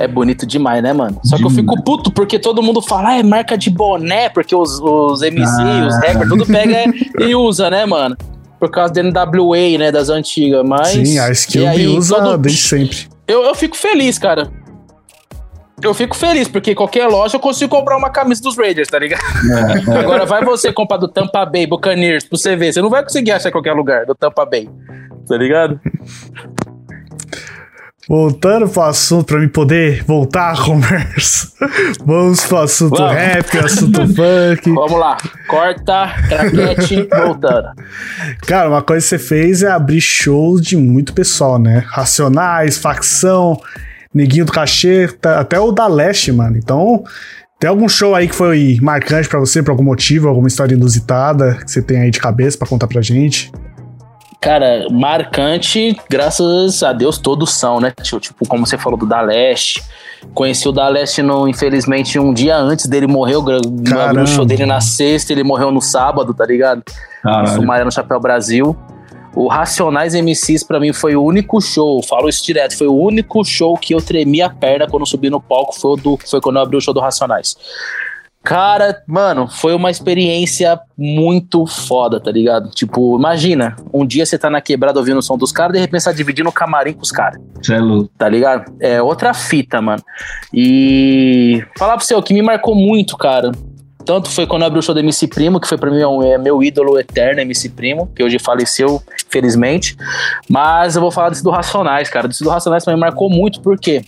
[0.00, 1.20] É bonito demais, né, mano?
[1.24, 4.54] Só que eu fico puto porque todo mundo fala, ah, é marca de boné, porque
[4.54, 5.86] os, os MC, Ah.
[5.88, 6.84] os rappers, tudo pega
[7.18, 8.16] e usa, né, mano?
[8.58, 10.64] Por causa da NWA, né, das antigas.
[10.66, 10.88] Mas.
[10.88, 13.08] Sim, a e skill aí, usa todo- desde sempre.
[13.26, 14.50] eu, eu fico feliz, cara.
[15.80, 19.22] eu fico feliz, porque qualquer loja eu consigo comprar uma camisa dos Raiders, tá ligado?
[19.92, 22.72] É, Agora vai você comprar do Tampa Bay, Buccaneers, pra você ver.
[22.72, 24.68] Você não vai conseguir achar em qualquer lugar do Tampa Bay.
[25.28, 25.78] Tá ligado?
[28.08, 31.48] Voltando pro assunto, pra mim poder voltar à conversa.
[32.06, 33.12] Vamos pro assunto Vamos.
[33.12, 34.72] rap, assunto funk.
[34.72, 35.16] Vamos lá.
[35.46, 37.68] Corta, craquete, voltando.
[38.46, 41.84] Cara, uma coisa que você fez é abrir shows de muito pessoal, né?
[41.86, 43.60] Racionais, facção,
[44.14, 46.56] neguinho do cachê, tá- até o da Leste, mano.
[46.56, 47.04] Então,
[47.60, 51.58] tem algum show aí que foi marcante pra você, por algum motivo, alguma história inusitada
[51.62, 53.52] que você tem aí de cabeça pra contar pra gente?
[54.40, 57.92] Cara, marcante, graças a Deus, todos são, né?
[58.02, 58.20] tio?
[58.20, 59.82] Tipo, como você falou do Da Leste.
[60.32, 63.34] Conheci o Da Leste, no, infelizmente, um dia antes dele morrer.
[63.34, 66.82] Eu abri o show dele na sexta, ele morreu no sábado, tá ligado?
[67.22, 67.48] Caralho.
[67.48, 68.76] Sumaré no Chapéu Brasil.
[69.34, 73.44] O Racionais MCs pra mim foi o único show, falo isso direto, foi o único
[73.44, 76.56] show que eu tremi a perna quando subi no palco, foi, o do, foi quando
[76.56, 77.56] eu abri o show do Racionais.
[78.48, 82.70] Cara, mano, foi uma experiência muito foda, tá ligado?
[82.70, 86.00] Tipo, imagina, um dia você tá na quebrada ouvindo o som dos caras, de repente
[86.00, 87.78] você tá dividindo o camarim com os caras Cê é
[88.16, 88.72] tá ligado?
[88.80, 90.02] É outra fita, mano.
[90.50, 93.52] E falar pra você, o que me marcou muito, cara.
[94.06, 96.22] Tanto foi quando eu abri o show do MC Primo, que foi pra mim um-
[96.22, 99.94] é meu ídolo eterno, MC Primo, que hoje faleceu, felizmente.
[100.48, 102.26] Mas eu vou falar desse do Racionais, cara.
[102.26, 104.02] Desse do Racionais mim marcou muito, por quê?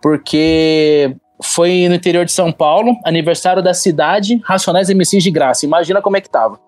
[0.00, 5.66] Porque foi no interior de São Paulo, aniversário da cidade, Racionais MCs de graça.
[5.66, 6.58] Imagina como é que tava.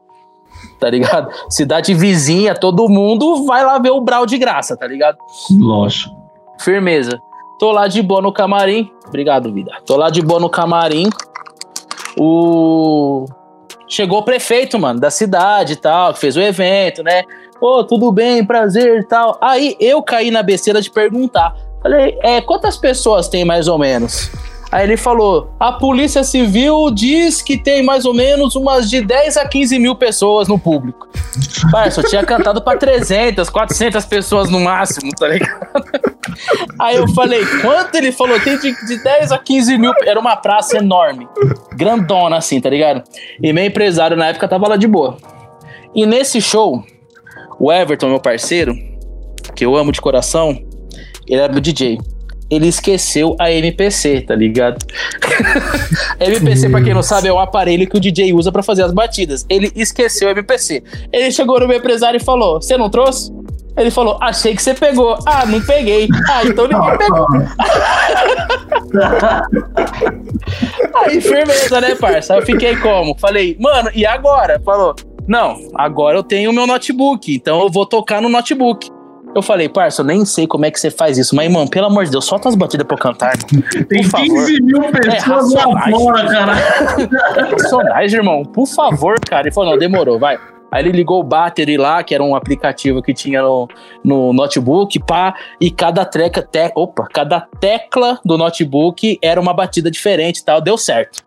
[0.79, 1.31] Tá ligado?
[1.49, 5.19] Cidade vizinha, todo mundo vai lá ver o Brau de graça, tá ligado?
[5.51, 6.15] Lógico.
[6.59, 7.19] Firmeza.
[7.59, 8.91] Tô lá de boa no camarim.
[9.07, 9.73] Obrigado, vida.
[9.85, 11.09] Tô lá de boa no camarim.
[12.17, 13.27] O.
[13.89, 17.23] Chegou o prefeito, mano, da cidade e tal, que fez o evento, né?
[17.59, 19.39] Pô, tudo bem, prazer e tal.
[19.41, 21.57] Aí eu caí na besteira de perguntar.
[21.83, 24.31] Falei, é, quantas pessoas tem mais ou menos?
[24.71, 29.37] Aí ele falou: a Polícia Civil diz que tem mais ou menos umas de 10
[29.39, 31.09] a 15 mil pessoas no público.
[31.73, 35.59] Parça, eu tinha cantado pra 300, 400 pessoas no máximo, tá ligado?
[36.79, 38.39] Aí eu falei, quanto ele falou?
[38.41, 39.93] Tem de, de 10 a 15 mil.
[40.05, 41.27] Era uma praça enorme,
[41.75, 43.03] grandona assim, tá ligado?
[43.43, 45.17] E meu empresário na época tava lá de boa.
[45.95, 46.85] E nesse show,
[47.59, 48.75] o Everton, meu parceiro,
[49.55, 50.51] que eu amo de coração,
[51.27, 51.99] ele era meu DJ.
[52.51, 54.79] Ele esqueceu a MPC, tá ligado?
[56.19, 58.93] MPC, pra quem não sabe, é um aparelho que o DJ usa pra fazer as
[58.93, 59.45] batidas.
[59.49, 60.83] Ele esqueceu a MPC.
[61.13, 63.31] Ele chegou no meu empresário e falou: Você não trouxe?
[63.77, 65.19] Ele falou: Achei que você pegou.
[65.27, 66.09] Ah, não peguei.
[66.31, 67.27] Ah, então ninguém pegou.
[70.95, 72.35] Aí, firmeza, né, parça?
[72.35, 73.17] Aí eu fiquei como?
[73.19, 74.61] Falei, mano, e agora?
[74.65, 74.95] Falou,
[75.27, 78.91] não, agora eu tenho o meu notebook, então eu vou tocar no notebook.
[79.35, 81.87] Eu falei, parça, eu nem sei como é que você faz isso, mas, mano, pelo
[81.87, 83.71] amor de Deus, solta as batidas pra eu cantar, irmão.
[83.89, 84.27] Tem Por favor.
[84.27, 85.97] 15 mil pessoas lá Racionais.
[85.97, 87.51] fora, caralho.
[87.51, 89.47] Personagem, irmão, por favor, cara.
[89.47, 90.39] Ele falou, não, demorou, vai.
[90.71, 93.69] Aí ele ligou o Battery lá, que era um aplicativo que tinha no,
[94.05, 99.91] no notebook, pá, e cada treca, te, opa, cada tecla do notebook era uma batida
[99.91, 101.23] diferente e tal, deu certo.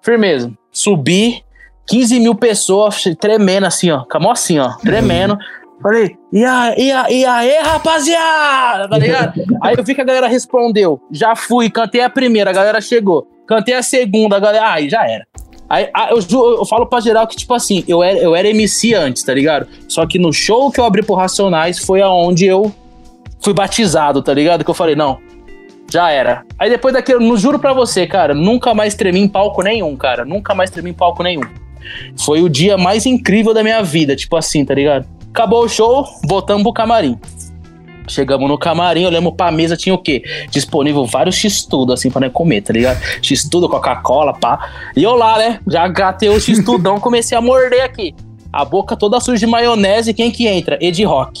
[0.00, 0.52] Firmeza.
[0.72, 1.44] Subi,
[1.86, 5.38] 15 mil pessoas tremendo assim, ó, com a assim, ó, tremendo.
[5.82, 9.42] Falei, e, a, e, a, e aí, rapaziada, tá ligado?
[9.60, 13.26] Aí eu vi que a galera respondeu, já fui, cantei a primeira, a galera chegou.
[13.46, 15.26] Cantei a segunda, a galera, aí já era.
[15.68, 16.18] Aí, ah, eu,
[16.58, 19.66] eu falo pra geral que, tipo assim, eu era, eu era MC antes, tá ligado?
[19.88, 22.72] Só que no show que eu abri pro Racionais foi aonde eu
[23.40, 24.64] fui batizado, tá ligado?
[24.64, 25.18] Que eu falei, não,
[25.90, 26.44] já era.
[26.58, 30.24] Aí depois daquilo, não juro pra você, cara, nunca mais tremi em palco nenhum, cara.
[30.24, 31.42] Nunca mais tremi em palco nenhum.
[32.16, 35.06] Foi o dia mais incrível da minha vida, tipo assim, tá ligado?
[35.32, 37.18] Acabou o show, voltamos pro camarim.
[38.06, 40.22] Chegamos no camarim, olhamos pra mesa, tinha o quê?
[40.50, 43.00] Disponível vários x-tudo, assim, pra nós comer, tá ligado?
[43.22, 44.68] X-tudo, Coca-Cola, pá.
[44.94, 45.58] E eu lá, né?
[45.66, 48.14] Já gatei o x-tudão, comecei a morder aqui.
[48.52, 50.76] A boca toda suja de maionese, quem que entra?
[50.82, 51.40] Ed Rock.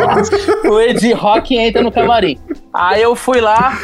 [0.66, 2.38] o Ed Rock entra no camarim.
[2.72, 3.78] Aí eu fui lá,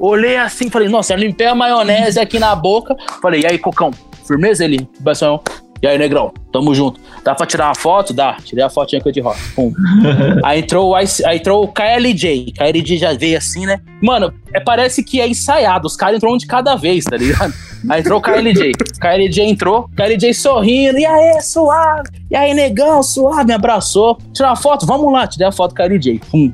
[0.00, 2.96] olhei assim, falei, nossa, eu limpei a maionese aqui na boca.
[3.22, 3.92] Falei, e aí, Cocão,
[4.26, 4.64] firmeza?
[4.64, 5.40] Ele, Bação.
[5.82, 7.00] E aí, negrão, tamo junto.
[7.24, 8.12] Dá pra tirar uma foto?
[8.12, 8.36] Dá.
[8.44, 9.40] Tirei a fotinha o Ed Rock.
[9.54, 9.72] Pum.
[10.44, 12.52] aí, entrou o Ice- aí entrou o KLJ.
[12.52, 13.80] KLJ já veio assim, né?
[14.02, 15.86] Mano, é, parece que é ensaiado.
[15.86, 17.54] Os caras entrou um de cada vez, tá ligado?
[17.88, 18.72] Aí entrou o KLJ.
[19.00, 20.98] KLJ entrou, KLJ sorrindo.
[20.98, 22.10] E aí, suave?
[22.30, 23.46] E aí, negão, suave?
[23.46, 24.18] Me abraçou.
[24.34, 24.84] Tirar uma foto?
[24.84, 25.26] Vamos lá.
[25.26, 26.20] Tirei a foto com o KLJ.
[26.30, 26.52] Pum.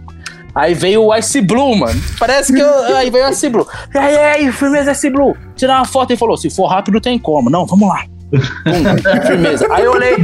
[0.54, 2.00] Aí veio o Ice Blue, mano.
[2.18, 3.66] Parece que eu, aí veio o Ice Blue.
[3.92, 5.36] E aí, aí, firmeza Ice Blue.
[5.56, 7.50] Tirar uma foto e falou: se for rápido, tem como.
[7.50, 8.04] Não, vamos lá.
[8.30, 9.66] Pum, firmeza.
[9.70, 10.16] Aí eu olhei,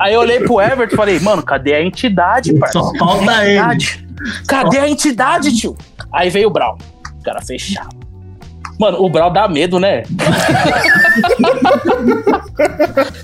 [0.00, 2.86] aí eu olhei pro Everton e falei, mano, cadê a entidade, parceiro?
[2.88, 3.58] Só falta Cadê a ele.
[3.58, 4.06] entidade?
[4.46, 5.76] Cadê a entidade, tio?
[6.12, 6.76] Aí veio o Brown.
[7.24, 8.04] Cara fechado.
[8.78, 10.02] Mano, o Brau dá medo, né?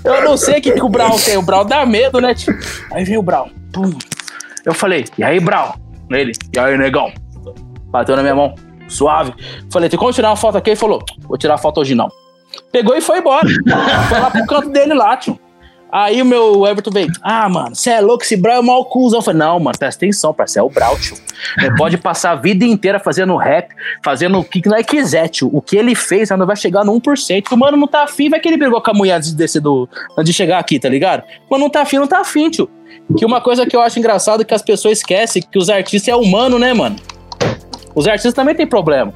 [0.03, 1.37] eu não sei o que, que o Brau tem.
[1.37, 2.33] O Brau dá medo, né?
[2.33, 2.57] Tipo,
[2.91, 3.49] aí vem o Brau.
[3.73, 3.91] Pum.
[4.65, 5.75] Eu falei, e aí, Brau?
[6.09, 7.11] Ele, e aí, negão?
[7.87, 8.55] Bateu na minha mão.
[8.87, 9.33] Suave.
[9.71, 10.69] Falei, tem como tirar uma foto aqui?
[10.69, 12.09] Ele falou, vou tirar a foto hoje não.
[12.71, 13.47] Pegou e foi embora.
[14.09, 15.39] foi lá pro canto dele lá, tio.
[15.91, 19.19] Aí o meu Everton veio, ah, mano, você é louco, esse Brau é mal cuzão.
[19.19, 21.17] Eu falei, não, mano, presta atenção, parceiro, é o Brau, tio.
[21.57, 25.49] Ele pode passar a vida inteira fazendo rap, fazendo o que nós quiser, tio.
[25.51, 27.43] O que ele fez não vai chegar no 1%.
[27.43, 29.35] Que o mano não tá afim, vai que ele brigou com a mulher antes de
[29.35, 29.89] descer do.
[30.17, 31.23] antes de chegar aqui, tá ligado?
[31.49, 32.69] Mano, não tá afim, não tá afim, tio.
[33.17, 36.07] Que uma coisa que eu acho engraçado é que as pessoas esquecem que os artistas
[36.07, 36.95] é humano, né, mano?
[37.93, 39.13] Os artistas também tem problema.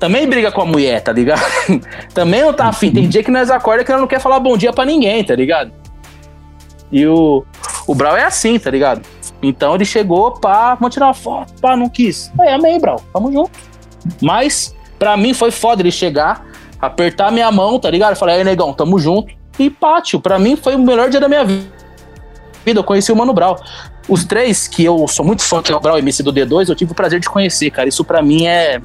[0.00, 1.42] Também briga com a mulher, tá ligado?
[2.14, 2.90] também não tá afim.
[2.90, 5.36] Tem dia que nós acorda que ela não quer falar bom dia pra ninguém, tá
[5.36, 5.70] ligado?
[6.90, 7.44] E o,
[7.86, 9.02] o Brau é assim, tá ligado?
[9.42, 12.32] Então ele chegou, pá, vamos tirar uma foto, pá, não quis.
[12.40, 13.50] Aí, amei, Brau, tamo junto.
[14.22, 16.46] Mas, pra mim foi foda ele chegar,
[16.80, 18.16] apertar minha mão, tá ligado?
[18.16, 19.34] Falei, aí, negão, tamo junto.
[19.58, 21.70] E pátio, pra mim foi o melhor dia da minha vida.
[22.64, 23.62] Eu conheci o Mano Brau.
[24.08, 26.74] Os três, que eu sou muito fã, que é o Brau MC do D2, eu
[26.74, 27.88] tive o prazer de conhecer, cara.
[27.88, 28.80] Isso pra mim é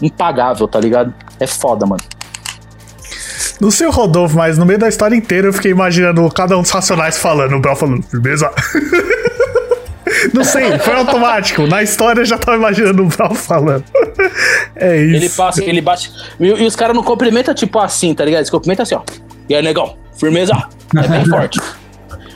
[0.00, 1.12] impagável, tá ligado?
[1.38, 2.02] É foda, mano.
[3.60, 6.70] No seu Rodolfo, mas no meio da história inteira eu fiquei imaginando cada um dos
[6.70, 8.50] racionais falando, o Brau falando, firmeza.
[10.34, 11.66] Não sei, foi automático.
[11.66, 13.84] Na história eu já tava imaginando o Brau falando.
[14.76, 15.16] É isso.
[15.16, 16.10] Ele passa, ele bate.
[16.38, 18.40] E, e os caras não cumprimentam tipo assim, tá ligado?
[18.40, 19.02] Eles cumprimentam assim, ó.
[19.46, 20.54] E aí, negão, firmeza.
[20.96, 21.60] É bem forte.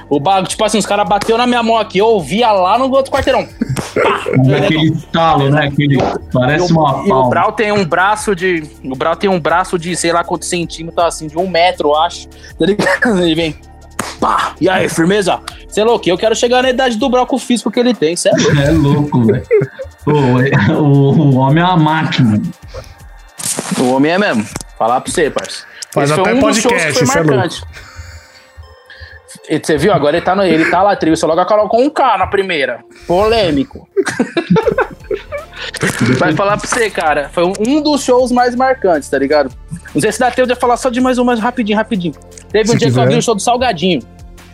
[0.08, 2.90] O bagulho, tipo assim, os caras bateu na minha mão aqui, eu ouvia lá no
[2.90, 3.48] outro quarteirão.
[4.56, 5.66] Aquele estalo, né?
[5.66, 5.98] Aquele,
[6.32, 7.30] parece o, uma E o palma.
[7.30, 8.62] Brau tem um braço de.
[8.84, 11.96] O Brau tem um braço de, sei lá quantos centímetros, assim, de um metro, eu
[11.96, 12.28] acho.
[12.28, 12.66] Tá?
[13.20, 13.56] Ele vem.
[14.20, 14.54] Pá!
[14.60, 15.40] E aí, firmeza?
[15.66, 16.08] Você é louco?
[16.08, 18.32] Eu quero chegar na idade do Brau com o físico que ele tem, cê é
[18.32, 18.54] louco.
[18.60, 19.44] É louco, velho.
[20.06, 22.40] É- o, o homem é uma máquina.
[23.78, 24.46] O homem é mesmo.
[24.78, 25.64] Falar pra você, parça.
[25.92, 27.62] Faz Esse foi até um dos shows podcast, que foi é marcante.
[29.48, 29.92] Você viu?
[29.92, 31.16] Agora ele tá, no, ele tá lá, trio.
[31.16, 32.82] Você logo colocou um K na primeira.
[33.06, 33.86] Polêmico.
[36.18, 37.28] Vai falar pra você, cara.
[37.32, 39.54] Foi um, um dos shows mais marcantes, tá ligado?
[39.94, 42.14] Não sei se dá tempo de eu falar só de mais um, mais rapidinho, rapidinho.
[42.50, 43.08] Teve um Se dia que eu quiser.
[43.08, 44.00] vi o show do Salgadinho.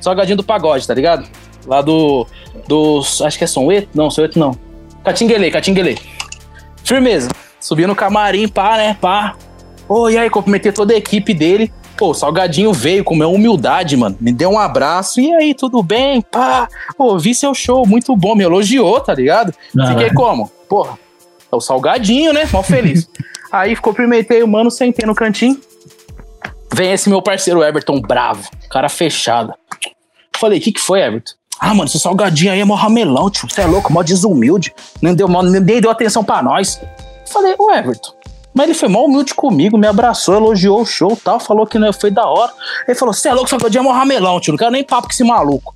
[0.00, 1.26] Salgadinho do Pagode, tá ligado?
[1.66, 2.26] Lá do.
[2.66, 3.88] do acho que é Soneto?
[3.94, 4.56] Não, Soneto não.
[5.04, 5.98] Catinguele, Catinguele.
[6.84, 7.30] Firmeza.
[7.60, 8.96] Subi no camarim, pá, né?
[9.00, 9.36] Pá.
[9.88, 11.72] Ô, e aí, cumprimentei toda a equipe dele.
[12.00, 14.16] Pô, o Salgadinho veio com uma humildade, mano.
[14.18, 15.20] Me deu um abraço.
[15.20, 16.22] E aí, tudo bem?
[16.22, 16.66] Pá.
[16.96, 18.34] Pô, vi seu show, muito bom.
[18.34, 19.52] Me elogiou, tá ligado?
[19.78, 20.14] Ah, Fiquei é.
[20.14, 20.50] como?
[20.66, 20.98] Porra,
[21.52, 22.48] é o Salgadinho, né?
[22.50, 23.06] Mal feliz.
[23.52, 25.60] aí, cumprimentei o mano, sentei no cantinho.
[26.72, 28.48] Vem esse meu parceiro Everton, bravo.
[28.70, 29.52] Cara fechado.
[30.34, 31.34] Falei, o que que foi, Everton?
[31.60, 33.46] Ah, mano, esse salgadinho aí é mó ramelão, tio.
[33.46, 34.72] Você é louco, mó desumilde.
[35.02, 36.80] Nem deu, nem deu atenção pra nós.
[37.30, 38.19] Falei, ô Everton.
[38.52, 41.78] Mas ele foi mó humilde comigo, me abraçou, elogiou o show e tal, falou que
[41.78, 42.52] né, foi da hora.
[42.86, 44.52] Ele falou, você é louco, salgadinho é mó ramelão, tio.
[44.52, 45.74] Não quero nem papo com esse maluco.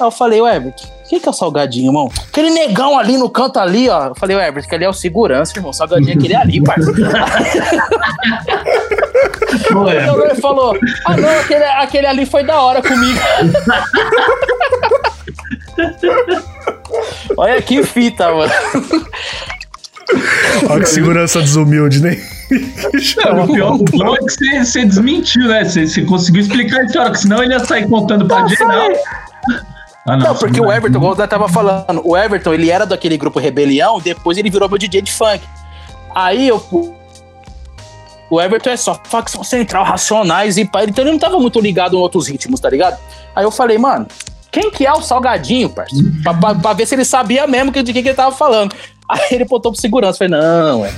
[0.00, 2.10] Aí eu falei, ô Everton, quem que é o salgadinho, irmão?
[2.28, 4.08] Aquele negão ali no canto ali, ó.
[4.08, 5.70] Eu falei, ô Everton, que ali é o segurança, irmão.
[5.70, 7.00] O salgadinho é aquele ali, parceiro.
[10.24, 13.20] Ele falou: Ah, não, aquele, aquele ali foi da hora comigo.
[17.36, 18.52] Olha que fita, mano.
[20.68, 22.16] Olha que segurança desumilde, né?
[22.50, 25.64] o pior o bom é que você, você desmentiu, né?
[25.64, 28.88] Você, você conseguiu explicar a história, que senão ele ia sair contando pra geral.
[30.06, 33.16] Ah, Não, porque o é- Everton, como eu tava falando, o Everton, ele era daquele
[33.16, 35.42] grupo Rebelião, depois ele virou meu DJ de funk.
[36.14, 36.62] Aí eu.
[38.28, 40.84] O Everton é só facção central, racionais e pá.
[40.84, 42.98] Então ele não tava muito ligado em outros ritmos, tá ligado?
[43.34, 44.06] Aí eu falei, mano,
[44.54, 46.10] quem que é o Salgadinho, parceiro?
[46.22, 48.72] Pra, pra- pra ver se ele sabia mesmo que- de quem que ele tava falando.
[49.10, 50.18] Aí ele botou pro segurança.
[50.18, 50.90] Falei, não, é,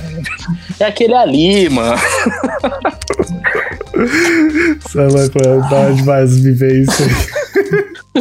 [0.79, 1.97] é aquele ali, mano.
[4.81, 5.69] Você é louco, mano.
[5.69, 7.09] Dá demais viver isso aí.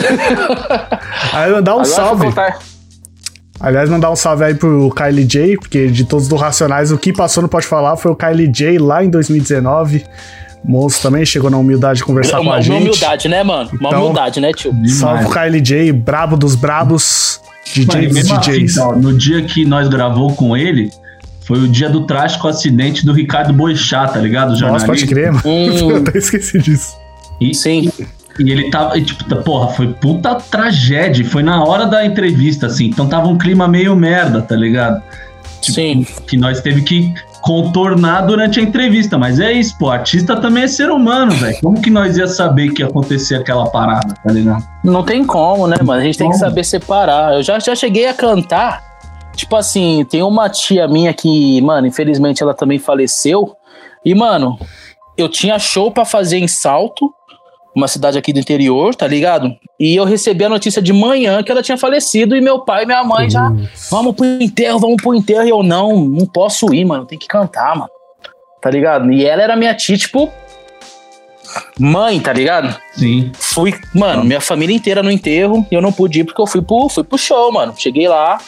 [1.33, 2.27] Aí mandar um salve.
[3.59, 7.11] Aliás, mandar um salve aí pro Kylie J, porque de todos do Racionais, o que
[7.13, 10.05] passou não pode falar foi o Kylie J lá em 2019.
[10.65, 12.83] Moço também chegou na humildade de conversar com Uma, a uma gente.
[12.89, 13.71] humildade, né, mano?
[13.81, 14.75] Uma Então- humildade, né, tio?
[14.89, 17.41] Salve pro Kylie J, brabo dos brabos,
[17.75, 18.79] DJ e dos mesmo assim, DJs.
[18.79, 20.91] ó, no dia que nós gravou com ele,
[21.47, 24.49] foi o dia do trágico acidente do Ricardo Boechat, tá ligado?
[24.49, 24.87] O Nossa, jornalista.
[24.89, 25.43] pode crer, mano.
[25.47, 25.71] Hum.
[25.91, 26.97] Eu até esqueci disso.
[27.41, 27.91] E, Sim.
[28.39, 31.25] E ele tava, e, tipo, tá- porra, foi puta tragédia.
[31.25, 32.87] Foi na hora da entrevista, assim.
[32.87, 35.01] Então tava um clima meio merda, tá ligado?
[35.63, 36.07] Sim.
[36.27, 37.15] Que nós teve que
[37.47, 39.17] contornar durante a entrevista.
[39.17, 39.89] Mas é isso, pô.
[39.89, 41.57] Artista também é ser humano, velho.
[41.63, 44.67] Como que nós ia saber que ia acontecer aquela parada, tá ligado?
[44.83, 46.01] Não tem como, né, mano?
[46.01, 47.35] A gente tem que saber separar.
[47.35, 48.85] Eu já, já cheguei a cantar.
[49.37, 53.55] Tipo assim, tem uma tia minha que, mano, infelizmente ela também faleceu.
[54.05, 54.59] E, mano,
[55.17, 57.13] eu tinha show pra fazer em Salto,
[57.77, 59.55] uma cidade aqui do interior, tá ligado?
[59.79, 62.87] E eu recebi a notícia de manhã que ela tinha falecido e meu pai e
[62.87, 63.53] minha mãe já,
[63.91, 65.45] vamos pro enterro, vamos pro enterro.
[65.45, 67.91] E eu, não, não posso ir, mano, tem que cantar, mano.
[68.63, 69.13] Tá ligado?
[69.13, 70.33] E ela era minha tia, tipo,
[71.79, 72.75] mãe, tá ligado?
[72.95, 73.31] Sim.
[73.35, 76.63] Fui, mano, minha família inteira no enterro e eu não pude ir porque eu fui
[76.63, 77.75] pro, fui pro show, mano.
[77.77, 78.39] Cheguei lá,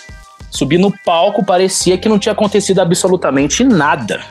[0.51, 4.22] subi no palco, parecia que não tinha acontecido absolutamente nada.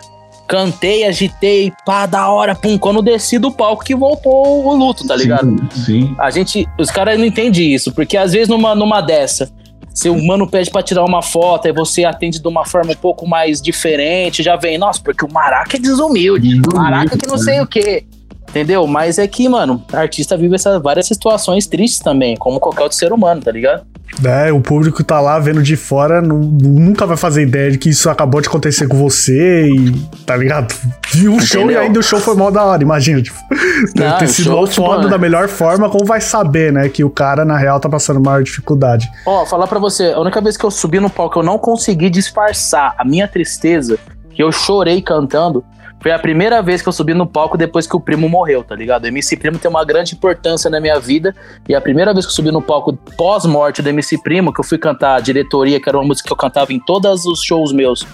[0.48, 2.78] Cantei, agitei, pá, da hora, pum.
[2.78, 5.56] Quando desci do palco que voltou o luto, tá ligado?
[5.74, 6.16] Sim, sim.
[6.18, 9.52] A gente, os caras não entendem isso, porque às vezes numa, numa dessa,
[9.94, 12.96] se o mano pede pra tirar uma foto e você atende de uma forma um
[12.96, 17.38] pouco mais diferente, já vem, nossa, porque o Maraca é desumilde, o Maraca que não
[17.38, 18.06] sei o quê.
[18.50, 18.88] Entendeu?
[18.88, 23.12] Mas é que, mano, artista vive essas várias situações tristes também, como qualquer outro ser
[23.12, 23.84] humano, tá ligado?
[24.24, 27.90] É, o público tá lá vendo de fora, nu- nunca vai fazer ideia de que
[27.90, 29.92] isso acabou de acontecer com você e,
[30.26, 30.74] tá ligado?
[31.12, 33.22] Viu o show e ainda o show foi mal da hora, imagina.
[33.22, 33.38] Tipo,
[33.94, 35.10] deve Não, ter sido show, tipo, foda mano.
[35.10, 36.88] da melhor forma, como vai saber, né?
[36.88, 39.08] Que o cara, na real, tá passando maior dificuldade.
[39.26, 42.10] Ó, falar pra você, a única vez que eu subi no palco eu não consegui
[42.10, 44.00] disfarçar a minha tristeza,
[44.34, 45.64] que eu chorei cantando,
[46.00, 48.76] foi a primeira vez que eu subi no palco depois que o primo morreu, tá
[48.76, 49.06] ligado?
[49.06, 51.36] O MC Primo tem uma grande importância na minha vida,
[51.68, 54.64] e a primeira vez que eu subi no palco pós-morte do MC Primo, que eu
[54.64, 57.74] fui cantar a diretoria, que era uma música que eu cantava em todos os shows
[57.74, 58.06] meus,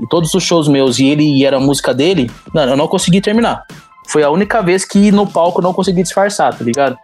[0.00, 2.86] em todos os shows meus, e ele e era a música dele, mano, eu não
[2.86, 3.64] consegui terminar.
[4.08, 6.96] Foi a única vez que no palco eu não consegui disfarçar, tá ligado?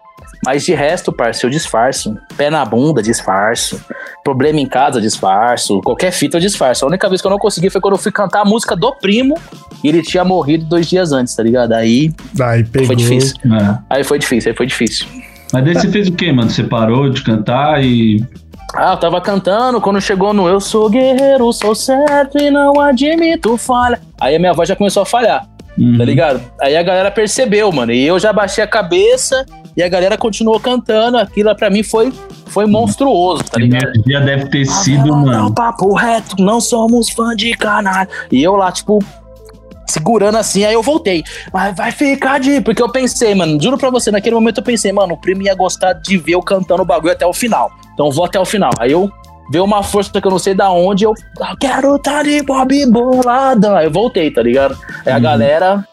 [0.45, 2.17] Mas de resto, parceiro, eu disfarço.
[2.37, 3.81] Pé na bunda, disfarço.
[4.23, 5.81] Problema em casa, disfarço.
[5.83, 6.85] Qualquer fita, eu disfarço.
[6.85, 8.93] A única vez que eu não consegui foi quando eu fui cantar a música do
[8.95, 9.35] primo
[9.83, 11.73] e ele tinha morrido dois dias antes, tá ligado?
[11.73, 12.87] Aí Aí pegou.
[12.89, 13.35] foi difícil.
[13.47, 13.79] É.
[13.91, 15.07] Aí foi difícil, aí foi difícil.
[15.53, 16.51] Mas daí você fez o quê, mano?
[16.51, 18.25] Você parou de cantar e.
[18.77, 23.57] Ah, eu tava cantando, quando chegou no Eu sou guerreiro, sou certo e não admito
[23.57, 23.99] falha.
[24.21, 25.47] Aí a minha voz já começou a falhar,
[25.79, 25.97] Uhum.
[25.97, 26.41] tá ligado?
[26.61, 27.93] Aí a galera percebeu, mano.
[27.93, 29.47] E eu já baixei a cabeça
[29.79, 31.17] e a galera continuou cantando.
[31.17, 32.13] Aquilo pra mim foi,
[32.47, 33.89] foi monstruoso, tá ligado?
[33.95, 35.27] energia deve ter sido, mano.
[35.27, 38.09] Não, papo reto, não somos fã de canalha.
[38.31, 38.99] E eu lá, tipo,
[39.87, 41.23] segurando assim, aí eu voltei.
[41.53, 42.61] Mas vai ficar de.
[42.61, 45.55] Porque eu pensei, mano, juro pra você, naquele momento eu pensei, mano, o primo ia
[45.55, 47.71] gostar de ver eu cantando o bagulho até o final.
[47.95, 48.71] Então vou até o final.
[48.79, 49.11] Aí eu.
[49.51, 52.85] Veio uma força que eu não sei da onde, eu "Ah, quero tá de Bob
[52.91, 53.79] bolada.
[53.79, 54.77] Aí eu voltei, tá ligado?
[55.07, 55.23] Aí a Uhum.
[55.23, 55.89] galera.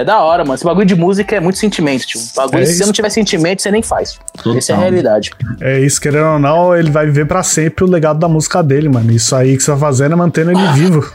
[0.00, 0.54] É da hora, mano.
[0.54, 2.20] Esse bagulho de música é muito sentimento, tio.
[2.36, 4.18] Bagulho, É se você não tiver sentimento, você nem faz.
[4.36, 4.56] Total.
[4.56, 5.30] Essa é a realidade.
[5.60, 8.88] É isso, querendo ou não, ele vai viver pra sempre o legado da música dele,
[8.88, 9.10] mano.
[9.10, 11.12] Isso aí que você tá fazendo é mantendo ele vivo.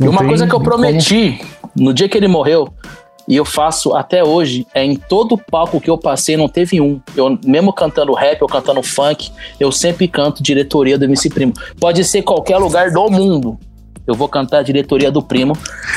[0.00, 1.40] E uma tem coisa que eu como- prometi
[1.76, 2.68] no dia que ele morreu,
[3.26, 7.00] e eu faço até hoje, é em todo palco que eu passei, não teve um.
[7.16, 11.52] Eu, mesmo cantando rap ou cantando funk, eu sempre canto diretoria do MC Primo.
[11.80, 13.58] Pode ser qualquer lugar do mundo.
[14.06, 15.56] Eu vou cantar a diretoria do Primo.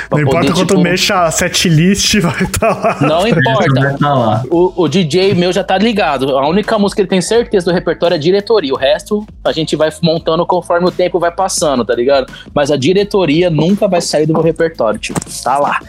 [0.09, 2.97] Não importa poder, quanto tipo, mexa a setlist, vai estar lá.
[3.01, 3.97] Não importa.
[3.99, 4.43] tá lá.
[4.49, 6.37] O, o DJ meu já tá ligado.
[6.37, 8.73] A única música que ele tem certeza do repertório é diretoria.
[8.73, 12.31] O resto a gente vai montando conforme o tempo vai passando, tá ligado?
[12.53, 15.19] Mas a diretoria nunca vai sair do meu repertório, tipo.
[15.43, 15.79] Tá lá.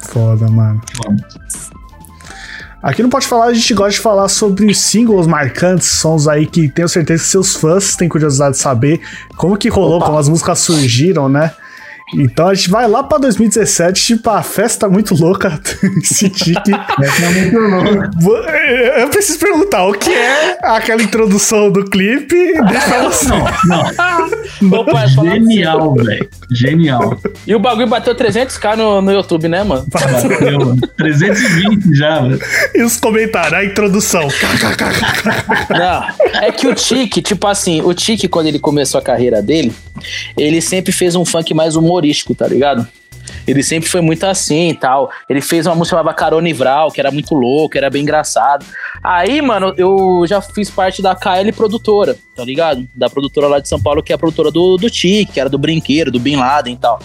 [0.00, 0.80] Foda, mano.
[2.80, 6.68] Aqui não pode falar, a gente gosta de falar sobre singles marcantes, sons aí que
[6.68, 9.00] tenho certeza que seus fãs têm curiosidade de saber
[9.36, 10.06] como que rolou, Opa.
[10.06, 11.52] como as músicas surgiram, né?
[12.14, 15.60] Então a gente vai lá pra 2017, tipo, a festa muito louca,
[16.02, 16.72] esse tique.
[16.72, 18.10] É louca.
[18.20, 22.34] Vou- Eu preciso perguntar, o que é aquela introdução do clipe?
[22.68, 23.28] Deixa você.
[23.28, 23.44] Não,
[24.60, 24.80] não.
[24.80, 26.28] Opa, é Genial, velho.
[26.50, 27.18] Genial.
[27.46, 29.86] E o bagulho bateu 300k no, no YouTube, né, mano?
[29.88, 30.80] Bateu, mano.
[30.96, 32.40] 320 já, velho.
[32.74, 34.26] E os comentários, a introdução.
[35.70, 36.08] Não,
[36.42, 39.72] é que o Tique, tipo assim, o Tique, quando ele começou a carreira dele,
[40.36, 42.86] ele sempre fez um funk mais humorístico, tá ligado?
[43.46, 45.10] Ele sempre foi muito assim e tal.
[45.28, 48.64] Ele fez uma música chamada Carona Vral, que era muito louco, era bem engraçado.
[49.02, 52.88] Aí, mano, eu já fiz parte da KL Produtora, tá ligado?
[52.94, 55.48] Da produtora lá de São Paulo, que é a produtora do, do Tique, que era
[55.48, 57.00] do Brinquedo, do Bin Laden e tal.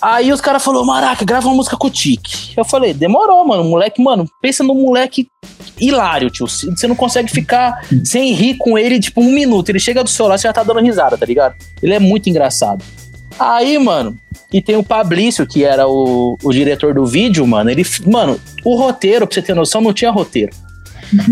[0.00, 2.52] Aí os caras falaram, Maraca, grava uma música com o Tique.
[2.56, 3.64] Eu falei, demorou, mano.
[3.64, 5.26] Moleque, mano, pensa no moleque
[5.80, 6.46] hilário, tio.
[6.46, 9.68] Você não consegue ficar sem rir com ele, tipo, um minuto.
[9.70, 11.54] Ele chega do seu lado, você já tá dando risada, tá ligado?
[11.82, 12.84] Ele é muito engraçado.
[13.38, 14.18] Aí, mano,
[14.52, 17.70] e tem o Pablício, que era o, o diretor do vídeo, mano.
[17.70, 20.52] Ele, mano, o roteiro, pra você ter noção, não tinha roteiro.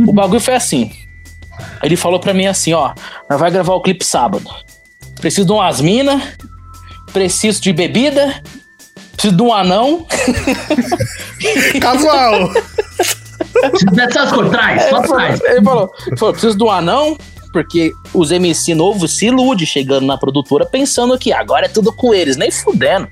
[0.06, 0.92] O bagulho foi assim.
[1.82, 2.92] Ele falou pra mim assim, ó,
[3.28, 4.48] nós vai gravar o clipe sábado.
[5.20, 6.22] Preciso de umas minas,
[7.12, 8.42] preciso de bebida,
[9.12, 10.06] preciso de um anão.
[11.80, 12.50] Casual!
[13.52, 15.40] Coisas, traz, só traz.
[15.40, 17.16] Ele falou, ele falou, preciso de um anão,
[17.54, 22.12] porque os MC novos se iludem chegando na produtora pensando que agora é tudo com
[22.12, 23.06] eles, nem fudendo.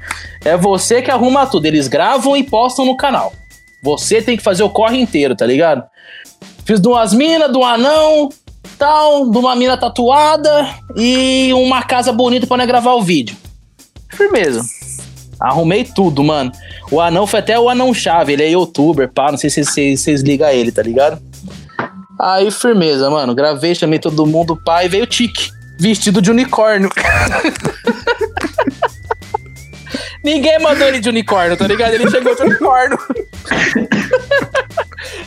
[0.45, 1.64] É você que arruma tudo.
[1.64, 3.32] Eles gravam e postam no canal.
[3.84, 5.84] Você tem que fazer o corre inteiro, tá ligado?
[6.64, 8.30] Fiz duas minas, um anão,
[8.76, 13.36] tal, de uma mina tatuada e uma casa bonita nós gravar o vídeo.
[14.11, 14.61] Firmeza.
[15.38, 16.51] Arrumei tudo, mano.
[16.90, 19.64] O anão foi até o anão chave, ele é youtuber, pá, não sei se
[19.97, 21.22] vocês ligam ele, tá ligado?
[22.20, 23.34] Aí, firmeza, mano.
[23.34, 26.90] Gravei, chamei todo mundo, e veio o Tique, vestido de unicórnio.
[30.22, 31.94] Ninguém mandou ele de unicórnio, tá ligado?
[31.94, 32.96] Ele chegou de unicórnio.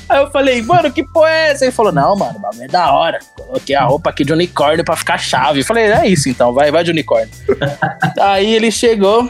[0.07, 1.65] Aí eu falei, mano, que porra é essa?
[1.65, 3.19] Ele falou, não, mano, o é da hora.
[3.36, 5.59] Coloquei a roupa aqui de unicórnio pra ficar chave.
[5.59, 7.29] Eu falei, é isso então, vai, vai de unicórnio.
[8.21, 9.29] Aí ele chegou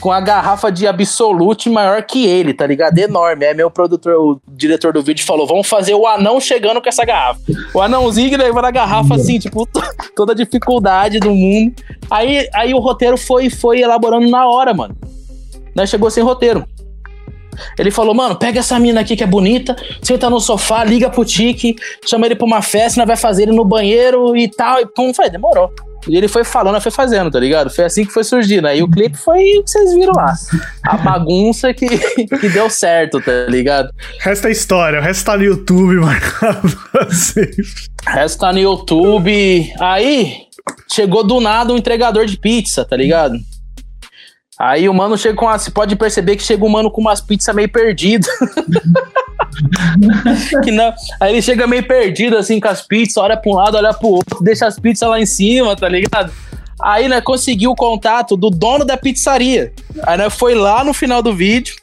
[0.00, 2.96] com a garrafa de Absolute maior que ele, tá ligado?
[2.98, 3.46] Enorme.
[3.46, 7.04] Aí meu produtor, o diretor do vídeo falou, vamos fazer o anão chegando com essa
[7.04, 7.40] garrafa.
[7.74, 9.68] O anãozinho levando a garrafa assim, tipo,
[10.14, 11.74] toda a dificuldade do mundo.
[12.10, 14.96] Aí, aí o roteiro foi, foi elaborando na hora, mano.
[15.74, 16.66] Nós chegou sem roteiro.
[17.78, 21.24] Ele falou, mano, pega essa mina aqui que é bonita, senta no sofá, liga pro
[21.24, 24.80] Tique, chama ele pra uma festa, nós vai fazer ele no banheiro e tal.
[24.80, 25.72] E pum, foi, demorou.
[26.08, 27.70] E ele foi falando, foi fazendo, tá ligado?
[27.70, 28.66] Foi assim que foi surgindo.
[28.66, 30.34] Aí o clipe foi o que vocês viram lá.
[30.84, 31.86] A bagunça que,
[32.40, 33.90] que deu certo, tá ligado?
[34.20, 37.88] Resta a história, o resto tá no YouTube marcado vocês.
[38.06, 39.72] Resta tá no YouTube.
[39.80, 40.46] Aí
[40.90, 43.38] chegou do nada um entregador de pizza, tá ligado?
[44.58, 45.46] Aí o mano chega com.
[45.46, 48.28] Você pode perceber que chega um mano com umas pizzas meio perdidas.
[50.64, 53.76] que não, aí ele chega meio perdido assim com as pizzas, olha pra um lado,
[53.76, 56.32] olha pro outro, deixa as pizzas lá em cima, tá ligado?
[56.80, 59.72] Aí, né, conseguiu o contato do dono da pizzaria.
[60.02, 61.74] Aí, né, foi lá no final do vídeo,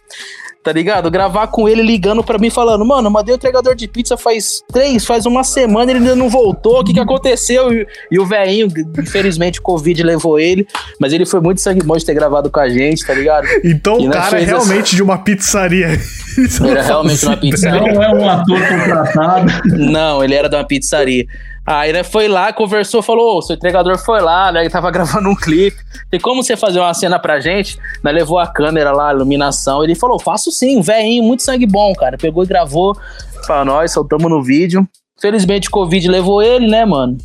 [0.64, 1.12] tá ligado?
[1.12, 4.62] Gravar com ele ligando pra mim falando, mano, eu mandei o entregador de pizza faz
[4.72, 7.74] três, faz uma semana, ele ainda não voltou, o que que aconteceu?
[7.74, 10.66] E, e o velhinho, infelizmente, o Covid levou ele,
[11.00, 13.46] mas ele foi muito sangue bom de ter gravado com a gente, tá ligado?
[13.64, 16.00] Então E o cara é realmente essa- de uma pizzaria.
[16.38, 17.94] Isso Era realmente uma pizzaria.
[17.94, 19.52] Não é um ator contratado.
[19.78, 21.26] Não, ele era de uma pizzaria.
[21.66, 25.30] Aí, né, foi lá, conversou, falou, ô, seu entregador foi lá, né, ele tava gravando
[25.30, 25.78] um clipe.
[26.10, 27.78] Tem como você fazer uma cena pra gente?
[28.04, 29.84] Né, levou a câmera lá, a iluminação.
[29.84, 32.18] Ele falou, faço sim, velhinho, muito sangue bom, cara.
[32.18, 32.98] Pegou e gravou
[33.46, 34.88] pra nós, soltamos no vídeo.
[35.20, 37.18] Felizmente o Covid levou ele, né, mano?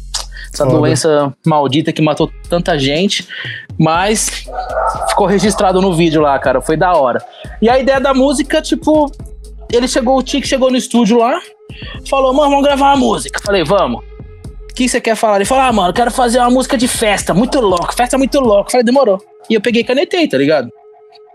[0.53, 0.79] Essa Foda.
[0.79, 3.27] doença maldita que matou tanta gente.
[3.77, 4.47] Mas
[5.09, 6.61] ficou registrado no vídeo lá, cara.
[6.61, 7.23] Foi da hora.
[7.61, 9.11] E a ideia da música, tipo,
[9.73, 11.39] ele chegou, o Tique chegou no estúdio lá,
[12.09, 13.41] falou, mano, vamos gravar uma música.
[13.45, 14.03] Falei, vamos.
[14.79, 15.39] Que você quer falar?
[15.39, 18.71] Ele falou, ah, mano, quero fazer uma música de festa, muito louco, festa muito louco.
[18.71, 19.21] Falei, demorou.
[19.51, 20.69] E eu peguei e canetei, tá ligado?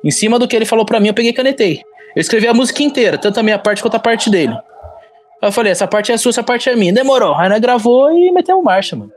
[0.02, 1.82] Em cima do que ele falou pra mim, eu peguei e canetei.
[2.16, 4.54] Eu escrevi a música inteira, tanto a minha parte quanto a parte dele.
[4.54, 6.94] Aí eu falei, essa parte é sua, essa parte é minha.
[6.94, 7.36] Demorou.
[7.36, 9.12] Aí nós gravou e metemos marcha, mano.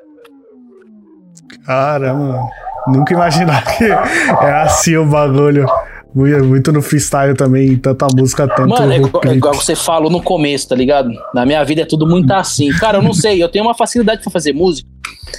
[1.64, 2.40] Caramba,
[2.88, 3.84] nunca imaginar que
[4.44, 5.68] é assim o bagulho.
[6.16, 10.22] Muito, no freestyle também, tanta música, tanto Mano, é igual, é igual você falou no
[10.22, 11.10] começo, tá ligado?
[11.34, 12.70] Na minha vida é tudo muito assim.
[12.70, 14.88] Cara, eu não sei, eu tenho uma facilidade pra fazer música.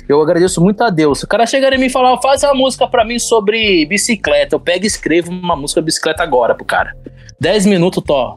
[0.07, 1.23] Eu agradeço muito a Deus.
[1.23, 4.55] O cara chega em mim e fala, faz uma música pra mim sobre bicicleta.
[4.55, 6.95] Eu pego e escrevo uma música bicicleta agora pro cara.
[7.39, 8.36] 10 minutos, tô.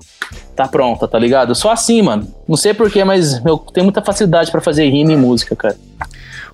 [0.57, 1.55] Tá pronta, tá ligado?
[1.55, 2.27] Sou assim, mano.
[2.49, 5.77] Não sei porquê, mas eu tenho muita facilidade pra fazer rima e música, cara.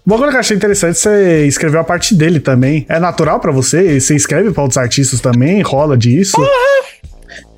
[0.06, 2.86] O bagulho que eu achei interessante, você escreveu a parte dele também.
[2.88, 3.98] É natural pra você?
[4.00, 5.60] Você escreve pra outros artistas também?
[5.62, 6.36] Rola disso?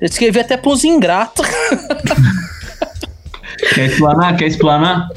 [0.01, 1.45] Eu escrevi até pros ingratos.
[3.75, 4.35] Quer explanar?
[4.37, 5.09] Quer explanar?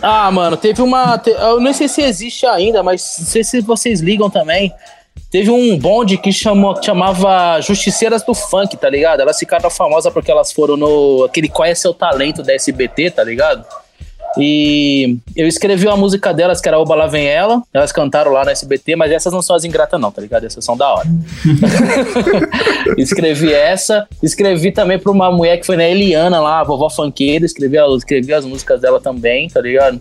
[0.00, 1.18] Ah, mano, teve uma.
[1.18, 4.72] te- Eu não sei se existe ainda, mas não sei se vocês ligam também.
[5.30, 9.20] Teve um bonde que chamou, que chamava Justiceiras do Funk, tá ligado?
[9.20, 11.24] Elas ficaram famosas porque elas foram no.
[11.24, 13.64] aquele Qual é Seu Talento da SBT, tá ligado?
[14.38, 17.62] E eu escrevi uma música delas, que era Oba Lá Vem Ela.
[17.72, 20.44] Elas cantaram lá no SBT, mas essas não são as ingratas, não, tá ligado?
[20.44, 21.08] Essas são da hora.
[22.96, 24.06] escrevi essa.
[24.22, 27.44] Escrevi também pra uma mulher que foi na Eliana lá, a vovó funkeira.
[27.44, 30.00] Escrevi, escrevi as músicas dela também, tá ligado?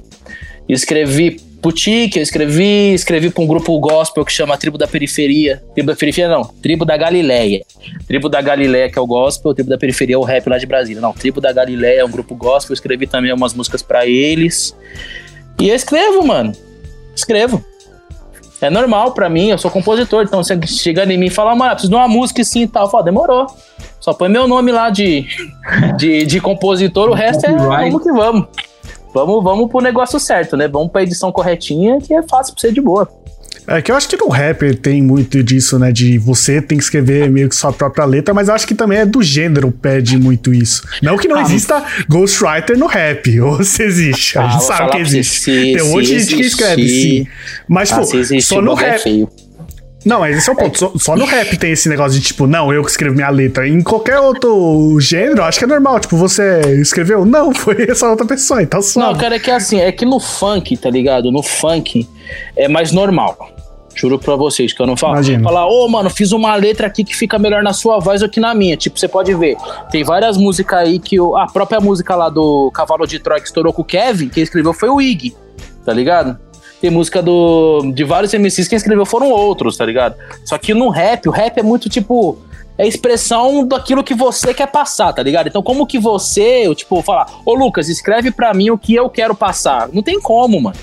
[0.67, 5.63] Escrevi pro Tique, eu escrevi, escrevi pra um grupo gospel que chama Tribo da Periferia.
[5.73, 7.63] Tribo da Periferia não, Tribo da Galileia.
[8.07, 10.65] Tribo da Galileia que é o gospel, Tribo da Periferia é o rap lá de
[10.65, 11.01] Brasília.
[11.01, 14.75] Não, Tribo da Galileia é um grupo gospel, eu escrevi também umas músicas pra eles.
[15.59, 16.51] E eu escrevo, mano.
[17.15, 17.63] Escrevo.
[18.59, 21.71] É normal pra mim, eu sou compositor, então você chega em mim e fala, mano,
[21.71, 22.85] preciso de uma música assim e tal.
[22.85, 23.47] Eu falo, demorou.
[23.99, 25.27] Só põe meu nome lá de,
[25.97, 28.47] de, de compositor, o resto é vamos que vamos.
[29.13, 30.67] Vamos, vamos pro negócio certo, né?
[30.67, 33.07] Vamos pra edição corretinha, que é fácil pra ser de boa.
[33.67, 35.91] É que eu acho que no rap tem muito disso, né?
[35.91, 39.05] De você tem que escrever meio que sua própria letra, mas acho que também é
[39.05, 40.81] do gênero pede muito isso.
[41.01, 44.37] Não que não Ah, exista ghostwriter no rap, ou se existe.
[44.37, 45.41] A Ah, gente vou sabe que existe.
[45.41, 47.27] se- tem um monte de gente que escreve, sim.
[47.67, 48.05] Mas, Ah, pô,
[48.41, 49.27] só no é rap.
[50.03, 50.77] Não, mas esse é o ponto.
[50.79, 53.67] Só, só no rap tem esse negócio de tipo, não, eu que escrevo minha letra.
[53.67, 55.99] Em qualquer outro gênero, acho que é normal.
[55.99, 57.23] Tipo, você escreveu?
[57.25, 58.99] Não, foi essa outra pessoa, então só.
[58.99, 61.31] Não, cara, é que assim, é que no funk, tá ligado?
[61.31, 62.07] No funk
[62.55, 63.37] é mais normal.
[63.93, 65.13] Juro pra vocês que eu não falo.
[65.15, 65.43] Imagino.
[65.43, 68.39] Falar, ô, mano, fiz uma letra aqui que fica melhor na sua voz do que
[68.39, 68.77] na minha.
[68.77, 69.57] Tipo, você pode ver.
[69.91, 71.19] Tem várias músicas aí que.
[71.19, 74.41] o- a própria música lá do Cavalo de Troia que estourou com o Kevin, quem
[74.41, 75.35] escreveu foi o Ig,
[75.85, 76.39] tá ligado?
[76.81, 80.15] Tem música do, de vários MCs, quem escreveu foram outros, tá ligado?
[80.43, 82.39] Só que no rap, o rap é muito tipo.
[82.77, 85.47] É expressão daquilo que você quer passar, tá ligado?
[85.47, 89.07] Então, como que você, eu, tipo, falar, ô Lucas, escreve pra mim o que eu
[89.07, 89.89] quero passar.
[89.93, 90.77] Não tem como, mano.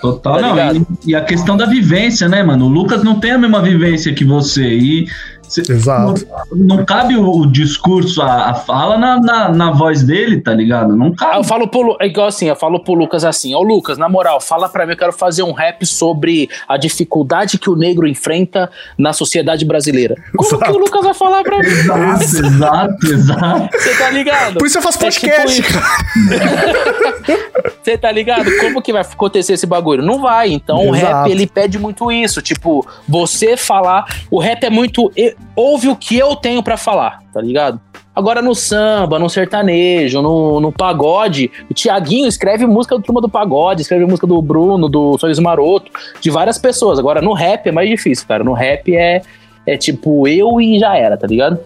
[0.00, 0.76] Total, Tá não.
[0.76, 2.66] E, e a questão da vivência, né, mano?
[2.66, 4.68] O Lucas não tem a mesma vivência que você.
[4.68, 5.08] E
[5.50, 6.26] cê- Exato.
[6.52, 10.52] não, não cabe o, o discurso, a, a fala na, na, na voz dele, tá
[10.54, 10.94] ligado?
[10.96, 11.46] Não Aí eu cabe.
[11.46, 14.68] falo pro é igual assim, eu falo pro Lucas assim, ô Lucas, na moral, fala
[14.68, 19.12] pra mim, eu quero fazer um rap sobre a dificuldade que o negro enfrenta na
[19.12, 20.14] sociedade brasileira.
[20.36, 20.64] Como Exato.
[20.64, 21.66] que o Lucas vai falar pra mim?
[21.66, 23.68] Exato, exato, exato.
[23.78, 24.58] Você tá ligado?
[24.58, 25.72] Por isso eu faço É tipo podcast, isso.
[25.72, 26.70] cara.
[27.82, 28.50] Você tá ligado?
[28.58, 30.02] Como que vai acontecer esse bagulho?
[30.02, 30.50] Não vai.
[30.52, 31.14] Então o Exato.
[31.22, 32.42] rap, ele pede muito isso.
[32.42, 34.04] Tipo, você falar.
[34.30, 35.10] O rap é muito.
[35.56, 37.80] Ouve o que eu tenho pra falar, tá ligado?
[38.14, 43.28] Agora no samba, no sertanejo, no, no pagode, o Tiaguinho escreve música do Turma do
[43.28, 46.98] Pagode, escreve música do Bruno, do Sorriso Maroto, de várias pessoas.
[46.98, 48.42] Agora no rap é mais difícil, cara.
[48.44, 49.22] No rap é,
[49.66, 51.58] é tipo eu e já era, tá ligado?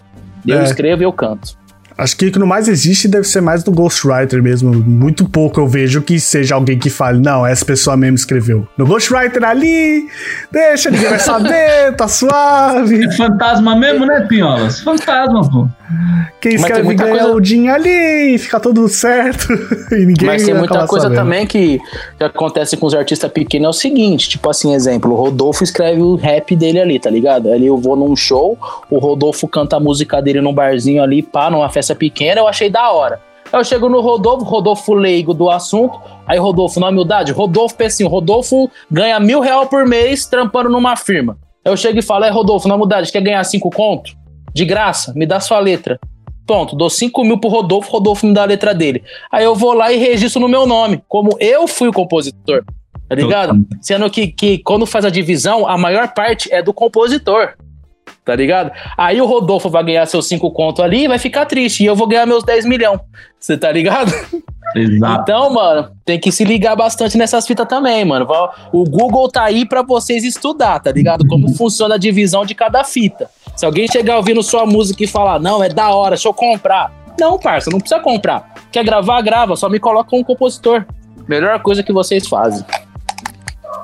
[0.47, 0.63] Eu É.
[0.63, 1.57] escrevo e eu canto.
[1.97, 4.73] Acho que o que no mais existe deve ser mais do Ghostwriter mesmo.
[4.73, 8.67] Muito pouco eu vejo que seja alguém que fale, não, essa pessoa mesmo escreveu.
[8.77, 10.07] No Ghostwriter ali,
[10.51, 13.05] deixa, ninguém vai saber, tá suave.
[13.05, 14.81] É fantasma mesmo, né, Pinholas?
[14.81, 15.69] Fantasma, pô.
[16.41, 19.47] Quem Mas tem escreve muita coisa- o ali, fica tudo certo.
[19.91, 21.19] E ninguém Mas tem muita coisa sabendo.
[21.19, 21.79] também que,
[22.17, 23.65] que acontece com os artistas pequenos.
[23.65, 27.51] É o seguinte, tipo assim, exemplo, o Rodolfo escreve o rap dele ali, tá ligado?
[27.51, 28.57] Ali eu vou num show,
[28.89, 32.69] o Rodolfo canta a música dele num barzinho ali, pá, numa festa pequena, eu achei
[32.69, 33.19] da hora.
[33.53, 37.95] Aí eu chego no Rodolfo, Rodolfo leigo do assunto, aí Rodolfo, na humildade, Rodolfo pensa
[37.95, 41.37] assim, Rodolfo ganha mil real por mês trampando numa firma.
[41.63, 44.11] Aí eu chego e falo, é Rodolfo, na humildade, quer ganhar cinco conto?
[44.55, 45.99] De graça, me dá sua letra.
[46.47, 49.03] Pronto, dou 5 mil pro Rodolfo, Rodolfo me dá a letra dele.
[49.29, 52.63] Aí eu vou lá e registro no meu nome, como eu fui o compositor.
[53.09, 53.67] Tá ligado?
[53.81, 57.55] Sendo que, que quando faz a divisão, a maior parte é do compositor.
[58.23, 58.71] Tá ligado?
[58.97, 61.83] Aí o Rodolfo vai ganhar seus 5 contos ali e vai ficar triste.
[61.83, 63.01] E eu vou ganhar meus 10 milhões.
[63.37, 64.09] Você tá ligado?
[64.73, 65.21] Exato.
[65.21, 68.25] Então, mano, tem que se ligar bastante nessas fitas também, mano.
[68.71, 71.27] O Google tá aí pra vocês estudar, tá ligado?
[71.27, 73.29] Como funciona a divisão de cada fita.
[73.55, 76.91] Se alguém chegar ouvindo sua música e falar, não, é da hora, deixa eu comprar.
[77.19, 78.53] Não, parça, não precisa comprar.
[78.71, 80.85] Quer gravar, grava, só me coloca um compositor.
[81.27, 82.65] Melhor coisa que vocês fazem.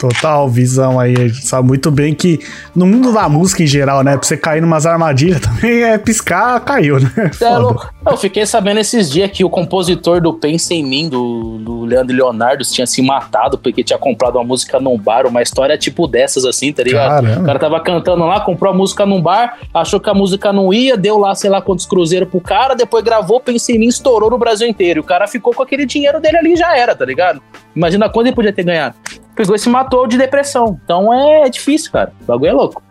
[0.01, 1.13] Total visão aí.
[1.15, 2.39] A gente sabe muito bem que
[2.75, 4.17] no mundo da música em geral, né?
[4.17, 7.29] Pra você cair numas armadilhas também é piscar, caiu, né?
[7.39, 7.87] É louco.
[8.03, 12.15] Eu fiquei sabendo esses dias que o compositor do Pensa em Mim, do, do Leandro
[12.15, 16.45] Leonardo, tinha se matado porque tinha comprado uma música num bar, uma história tipo dessas,
[16.45, 17.23] assim, tá ligado?
[17.23, 17.41] Caramba.
[17.43, 20.73] O cara tava cantando lá, comprou a música num bar, achou que a música não
[20.73, 24.31] ia, deu lá, sei lá quantos cruzeiros pro cara, depois gravou, Pensa em Mim, estourou
[24.31, 24.99] no Brasil inteiro.
[24.99, 27.39] E o cara ficou com aquele dinheiro dele ali e já era, tá ligado?
[27.75, 28.95] Imagina quanto ele podia ter ganhado.
[29.41, 30.79] Pegou e se matou de depressão.
[30.83, 32.13] Então é, difícil, cara.
[32.21, 32.83] O bagulho é louco.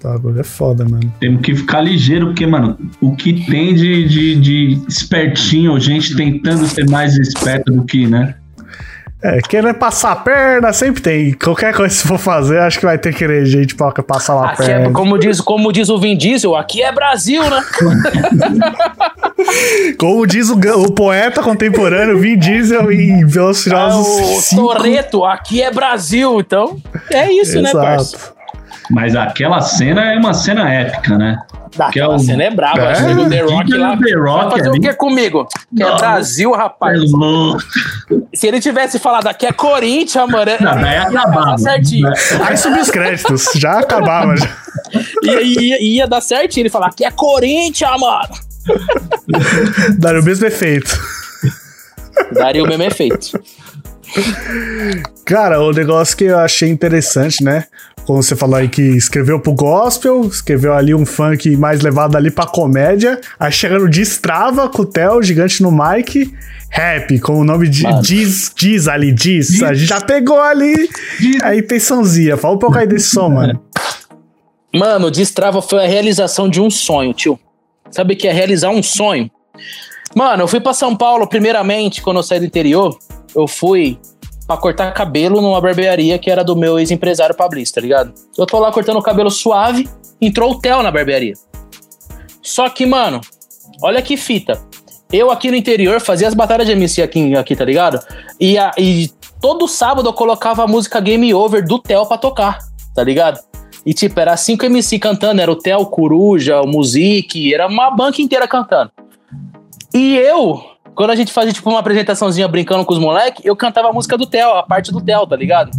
[0.00, 1.12] Tá, agora é foda, mano.
[1.20, 6.66] Temos que ficar ligeiro, porque, mano, o que tem de, de, de espertinho, gente tentando
[6.66, 8.34] ser mais esperto do que, né?
[9.24, 11.32] É, querer passar a perna sempre tem.
[11.32, 14.50] Qualquer coisa que for fazer, acho que vai ter que querer gente pra passar uma
[14.50, 14.90] Aqui é, perna.
[14.92, 17.62] como, diz, como diz o Vin Diesel, aqui é Brasil, né?
[19.98, 24.62] Como diz o, o poeta contemporâneo Vin Diesel em Velociraptor o 5.
[24.62, 26.40] Toreto, aqui é Brasil.
[26.40, 28.32] Então, é isso, né, parça?
[28.92, 31.38] Mas aquela cena é uma cena épica, né?
[31.70, 32.80] Que é Aquela o- cena é braba.
[32.80, 33.96] É, acho que o The Rock lá.
[33.96, 34.78] no The Rock vai fazer ali.
[34.78, 35.48] o que comigo?
[35.74, 35.96] Que é.
[35.96, 37.00] Brasil, rapaz.
[37.00, 37.62] É louco.
[38.34, 41.46] Se ele tivesse falado aqui é Corinthians, mano, é- Não, daí ia acabava.
[41.52, 42.12] dar certinho.
[42.46, 44.36] Aí subiu os créditos, já acabava.
[44.36, 44.48] Já.
[45.22, 48.28] Ia, ia, ia dar certinho ele falar aqui é Corinthians, mano.
[49.98, 51.00] Daria o mesmo efeito.
[52.32, 53.40] Daria o mesmo efeito.
[55.24, 57.64] Cara, o negócio que eu achei interessante, né?
[58.04, 62.30] Como você falou aí, que escreveu pro gospel, escreveu ali um funk mais levado ali
[62.30, 63.20] pra comédia.
[63.38, 66.32] Aí chega no Destrava com o Theo, gigante no mic.
[66.68, 69.62] Rap, com o nome de diz, diz ali, diz.
[69.62, 70.88] A gente já pegou ali
[71.42, 72.36] a intençãozinha.
[72.36, 73.62] Fala um pouco aí desse som, mano.
[74.74, 77.38] Mano, o Destrava foi a realização de um sonho, tio.
[77.90, 79.30] Sabe o que é realizar um sonho?
[80.16, 82.98] Mano, eu fui pra São Paulo, primeiramente, quando eu saí do interior,
[83.34, 83.98] eu fui
[84.46, 88.12] pra cortar cabelo numa barbearia que era do meu ex-empresário Pablista, tá ligado?
[88.36, 89.88] Eu tô lá cortando o cabelo suave,
[90.20, 91.34] entrou o Theo na barbearia.
[92.42, 93.20] Só que, mano,
[93.82, 94.60] olha que fita.
[95.12, 98.00] Eu aqui no interior fazia as batalhas de MC aqui, aqui tá ligado?
[98.40, 99.10] E, a- e
[99.40, 102.58] todo sábado eu colocava a música Game Over do Theo pra tocar,
[102.94, 103.38] tá ligado?
[103.84, 107.90] E tipo, era cinco MC cantando, era o Theo, o Coruja, o Music, era uma
[107.90, 108.90] banca inteira cantando.
[109.94, 110.62] E eu,
[110.94, 114.16] quando a gente fazia tipo uma apresentaçãozinha brincando com os moleques, eu cantava a música
[114.16, 115.70] do Theo, a parte do Theo, tá ligado?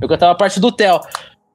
[0.00, 1.00] Eu cantava a parte do Theo.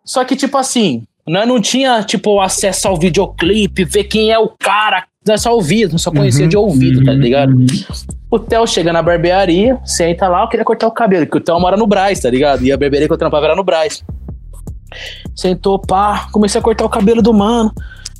[0.04, 4.50] Só que, tipo assim, nós não tinha, tipo, acesso ao videoclipe, ver quem é o
[4.50, 5.06] cara.
[5.26, 7.54] Nós só ouvia, nós só conhecia de ouvido, tá ligado?
[8.32, 11.60] O Theo chega na barbearia, senta lá, eu queria cortar o cabelo, porque o Theo
[11.60, 12.64] mora no Braz, tá ligado?
[12.64, 14.04] E a barbearia que eu trampava era no Braz.
[15.36, 17.74] Sentou, pá, comecei a cortar o cabelo do mano.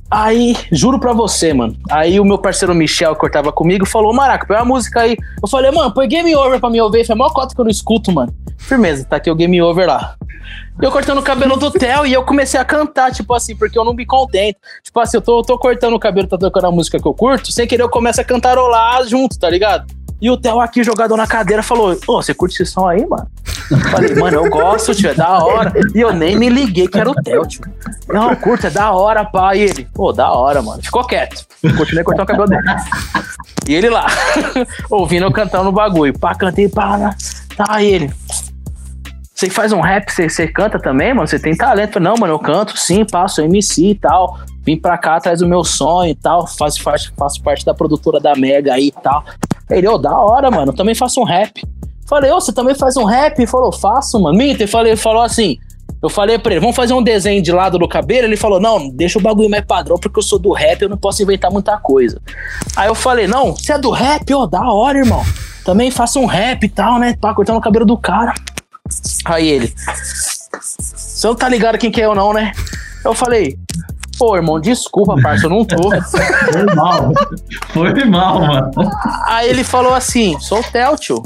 [0.10, 1.76] Aí, juro pra você, mano.
[1.92, 5.18] Aí o meu parceiro Michel, que cortava comigo, falou: Maraca, põe uma música aí.
[5.42, 7.06] Eu falei, mano, põe Game Over pra me ouvir.
[7.06, 8.34] Foi a maior cota que eu não escuto, mano.
[8.58, 10.16] Firmeza, tá aqui o Game Over lá.
[10.82, 13.84] Eu cortando o cabelo do Theo e eu comecei a cantar, tipo assim, porque eu
[13.84, 14.58] não me contento.
[14.84, 17.14] Tipo assim, eu tô, eu tô cortando o cabelo, tá tocando a música que eu
[17.14, 19.88] curto, sem querer eu começo a cantarolar junto, tá ligado?
[20.20, 23.28] E o Theo aqui jogado na cadeira falou: Ô, você curte esse som aí, mano?
[23.92, 25.74] Falei, mano, eu gosto, tio, é da hora.
[25.94, 27.62] E eu nem me liguei que era o Theo, tio.
[28.08, 29.56] Não, curto, é da hora, pá.
[29.56, 30.82] E ele, pô, da hora, mano.
[30.82, 31.46] Ficou quieto.
[31.78, 32.64] Continuei cortando o cabelo dele.
[33.68, 34.08] E ele lá,
[34.90, 36.18] ouvindo eu cantando no bagulho.
[36.18, 37.16] Pá, cantei, pá, né?
[37.58, 38.14] tá, e ele.
[39.38, 41.28] Você faz um rap, você, canta também, mano?
[41.28, 42.00] Você tem talento?
[42.00, 44.40] Não, mano, eu canto sim, passo MC e tal.
[44.64, 46.48] Vim pra cá atrás do meu sonho e tal.
[46.48, 49.24] Faço, faço, faço parte da produtora da Mega aí e tal.
[49.70, 50.72] Ele, ô, da hora, mano.
[50.72, 51.62] Eu também faço um rap.
[52.08, 53.38] Falei, ô, você também faz um rap?
[53.38, 54.36] Ele falou, faço, mano.
[54.36, 55.60] Minta, ele falei, falou assim.
[56.02, 58.26] Eu falei pra ele, vamos fazer um desenho de lado do cabelo?
[58.26, 60.98] Ele falou, não, deixa o bagulho mais padrão, porque eu sou do rap, eu não
[60.98, 62.20] posso inventar muita coisa.
[62.76, 64.34] Aí eu falei, não, você é do rap?
[64.34, 65.24] Ô, da hora, irmão.
[65.64, 67.16] Também faço um rap e tal, né?
[67.22, 68.34] Pá, cortando o cabelo do cara.
[69.26, 69.74] Aí ele,
[70.62, 72.52] você não tá ligado quem que é eu não, né?
[73.04, 73.58] Eu falei,
[74.18, 75.90] pô, irmão, desculpa, parça, eu não tô.
[76.52, 77.14] Foi mal.
[77.70, 78.72] Foi mal, mano.
[79.26, 81.24] Aí ele falou assim: sou o Theo, tio.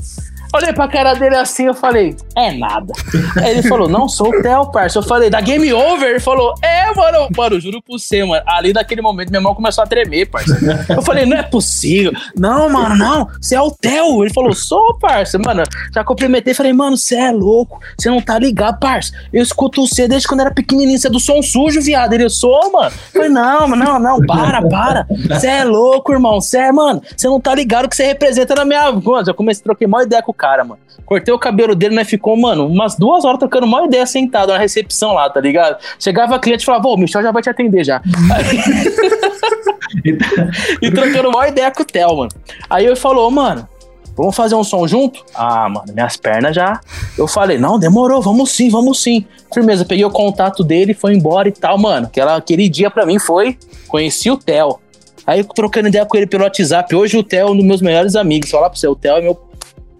[0.53, 2.94] Olhei pra cara dele assim, eu falei, é nada.
[3.38, 4.99] Aí ele falou, não, sou o Theo, parça.
[4.99, 6.10] Eu falei, da Game Over?
[6.10, 8.44] Ele falou, é, mano, mano, juro por você, mano.
[8.45, 10.60] Ali naquele momento, minha mão começou a tremer, parça.
[10.90, 12.11] Eu falei, não é possível.
[12.36, 14.23] Não, mano, não, você é o Theo.
[14.23, 15.40] Ele falou, sou, parça.
[15.40, 15.64] Mano,
[15.94, 17.80] já cumprimentei, falei, mano, você é louco.
[17.98, 19.14] Você não tá ligado, parça.
[19.32, 22.11] Eu escuto você desde quando era pequenininho, você é do som sujo, viado.
[22.11, 22.91] Ele, eu sou, mano.
[22.91, 25.07] Eu falei, não, mano, não, não, para, para.
[25.30, 26.41] Você é louco, irmão.
[26.41, 28.91] Você é, mano, você não tá ligado o que você representa na minha.
[28.91, 30.81] Mano, eu comecei a trocar maior ideia com o cara, mano.
[31.05, 32.03] Cortei o cabelo dele, né?
[32.03, 35.77] Ficou, mano, umas duas horas trocando maior ideia sentado na recepção lá, tá ligado?
[35.99, 38.01] Chegava cliente e falava, ô, o Michel já vai te atender já.
[40.81, 42.31] e trocando maior ideia com o Theo, mano.
[42.68, 43.69] Aí ele falou, mano,
[44.18, 45.23] vamos fazer um som junto?
[45.35, 46.81] Ah, mano, minhas pernas já.
[47.15, 49.23] Eu falei, não, demorou, vamos sim, vamos sim.
[49.53, 52.07] Firmeza, peguei o contato dele, foi embora e tal, mano.
[52.07, 54.80] Aquela, aquele dia pra mim foi, conheci o Theo.
[55.27, 56.95] Aí eu trocando ideia com ele pelo WhatsApp.
[56.95, 58.49] Hoje o Theo é um dos meus melhores amigos.
[58.49, 59.51] Falar pra você, o Theo é meu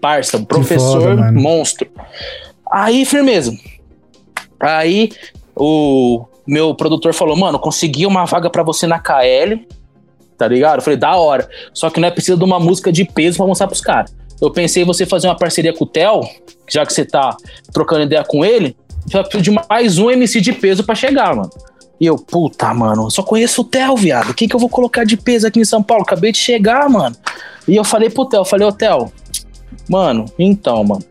[0.02, 1.88] parça, um professor foda, monstro.
[2.70, 3.56] Aí, firmeza.
[4.58, 5.10] Aí
[5.56, 9.64] o meu produtor falou, mano, consegui uma vaga pra você na KL,
[10.36, 10.78] tá ligado?
[10.78, 11.48] Eu falei, da hora.
[11.72, 14.12] Só que não é preciso de uma música de peso pra mostrar pros caras.
[14.40, 16.20] Eu pensei em você fazer uma parceria com o Theo,
[16.68, 17.36] já que você tá
[17.72, 18.76] trocando ideia com ele,
[19.08, 21.50] já preciso de mais um MC de peso pra chegar, mano.
[22.00, 24.30] E eu, puta, mano, só conheço o Theo, viado.
[24.30, 26.02] O que, que eu vou colocar de peso aqui em São Paulo?
[26.02, 27.14] Acabei de chegar, mano.
[27.68, 29.12] E eu falei pro Theo, falei, ô Theo,
[29.88, 31.04] mano, então, mano.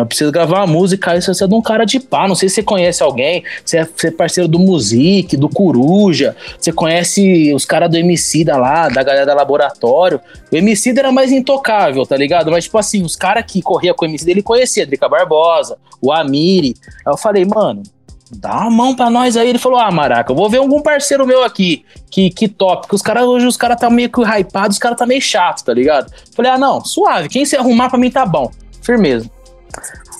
[0.00, 2.26] Eu preciso gravar uma música aí, você é de um cara de pá.
[2.26, 3.44] Não sei se você conhece alguém.
[3.64, 6.34] Você é, você é parceiro do Music, do Coruja.
[6.58, 10.20] Você conhece os caras do MC da lá, da galera da laboratório.
[10.50, 12.50] O MC era mais intocável, tá ligado?
[12.50, 16.10] Mas, tipo assim, os caras que corria com o MC dele conhecia, Drica Barbosa, o
[16.10, 16.74] Amiri.
[17.06, 17.84] Aí eu falei, mano,
[18.34, 19.48] dá uma mão pra nós aí.
[19.48, 22.82] Ele falou, ah, Maraca, eu vou ver algum parceiro meu aqui, que, que top.
[22.82, 25.64] Porque os caras, hoje os caras tá meio que hypados, os caras tá meio chato,
[25.64, 26.12] tá ligado?
[26.34, 28.50] Falei, ah, não, suave, quem se arrumar pra mim tá bom.
[28.82, 29.30] Firmeza.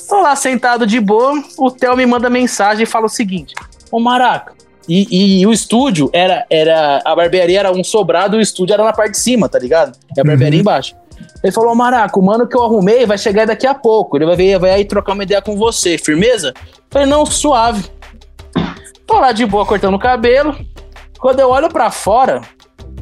[0.09, 3.55] Tô lá sentado de boa, o Theo me manda mensagem e fala o seguinte:
[3.91, 4.53] Ô Maraca.
[4.87, 7.01] E, e o estúdio era, era.
[7.05, 9.97] A barbearia era um sobrado e o estúdio era na parte de cima, tá ligado?
[10.15, 10.95] E a barbearia embaixo.
[11.43, 14.17] Ele falou, "Ô, Maraca, o mano que eu arrumei vai chegar daqui a pouco.
[14.17, 16.53] Ele vai, vir, vai aí trocar uma ideia com você, firmeza?
[16.91, 17.85] Falei, não, suave.
[19.07, 20.57] Tô lá de boa cortando o cabelo.
[21.19, 22.43] Quando eu olho pra fora,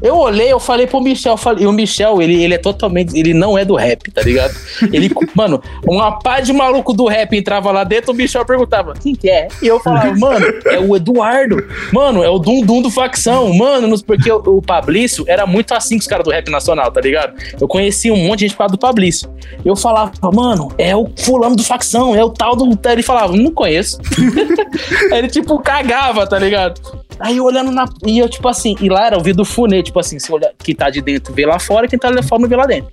[0.02, 3.16] eu olhei, eu falei pro Michel, falei, e o Michel, ele, ele é totalmente.
[3.18, 4.54] Ele não é do rap, tá ligado?
[4.92, 9.14] Ele, mano, uma pá de maluco do rap entrava lá dentro, o Michel perguntava, quem
[9.14, 9.48] que é?
[9.62, 11.56] E eu falava, mano, é o Eduardo.
[11.92, 13.52] Mano, é o Dum Dum do facção.
[13.54, 16.90] Mano, nos- porque o, o Pablício era muito assim com os caras do rap nacional,
[16.90, 17.34] tá ligado?
[17.60, 19.30] Eu conhecia um monte de gente por causa do Pablício.
[19.64, 22.78] Eu falava, mano, é o fulano do facção, é o tal do.
[22.90, 23.98] Ele falava, não conheço.
[25.12, 26.80] Ele, tipo, cagava, tá ligado?
[27.18, 27.84] Aí olhando na.
[28.06, 30.74] E eu, tipo assim, e lá era o vidro funê, tipo assim, se olhar quem
[30.74, 32.90] tá de dentro vê lá fora, quem tá lá fora não vê lá dentro.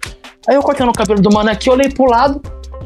[0.48, 2.42] Aí eu cortando o cabelo do mano aqui, olhei pro lado,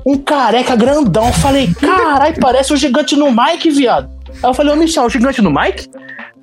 [0.05, 1.31] um careca grandão.
[1.34, 4.10] Falei, carai, parece o gigante no Mike, viado.
[4.41, 5.89] Aí eu falei, ô Michel, o gigante no Mike?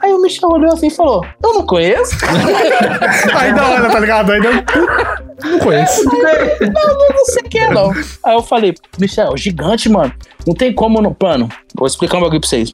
[0.03, 2.17] Aí o Michel olhou assim e falou, eu não conheço.
[3.35, 4.33] Aí da hora, tá ligado?
[4.33, 4.53] Aí deu...
[5.45, 6.03] Não conheço.
[6.61, 7.91] Eu não sei quem é, não.
[8.25, 10.13] Aí eu falei, Michel, gigante, mano.
[10.47, 11.49] Não tem como, no plano.
[11.75, 12.73] Vou explicar um bagulho pra vocês.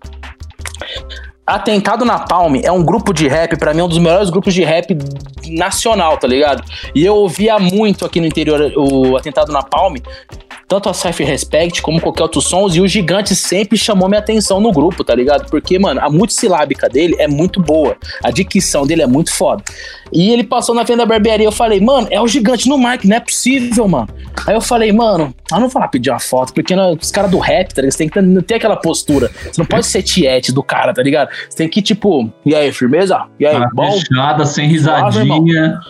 [1.46, 4.52] Atentado na Palme é um grupo de rap, pra mim, é um dos melhores grupos
[4.52, 4.98] de rap
[5.46, 6.64] nacional, tá ligado?
[6.92, 10.02] E eu ouvia muito aqui no interior o Atentado na Palme,
[10.68, 14.60] tanto a Cypher Respect como qualquer outro sons, e o Gigante sempre chamou minha atenção
[14.60, 15.48] no grupo, tá ligado?
[15.48, 19.62] Porque, mano, a multissilábica dele é muito boa, a dicção dele é muito foda.
[20.12, 23.06] E ele passou na frente da barbearia, eu falei, mano, é o Gigante no Mike,
[23.06, 24.08] não é possível, mano.
[24.46, 27.30] Aí eu falei, mano, eu não vou lá pedir uma foto, porque né, os caras
[27.30, 27.92] do rap, tá ligado?
[27.92, 29.30] Você tem que ter, aquela postura.
[29.42, 31.30] Você não pode ser tiete do cara, tá ligado?
[31.48, 33.26] Você tem que, tipo, e aí, firmeza?
[33.38, 33.92] E aí, Cara bom?
[33.92, 35.80] fechada, sem Suave, risadinha.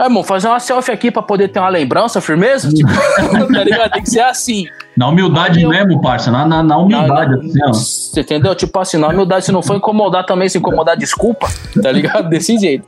[0.00, 2.70] É, irmão, fazer uma selfie aqui pra poder ter uma lembrança, firmeza?
[2.72, 2.88] Tipo,
[3.52, 3.90] tá ligado?
[3.90, 4.64] Tem que ser assim.
[4.96, 6.30] Na humildade eu- mesmo, parça.
[6.30, 7.72] Na, na, na humildade, Não, assim, ó.
[7.74, 8.54] Você entendeu?
[8.54, 11.48] Tipo assim, na humildade, se não for incomodar também, se incomodar, desculpa,
[11.82, 12.28] tá ligado?
[12.30, 12.86] Desse jeito.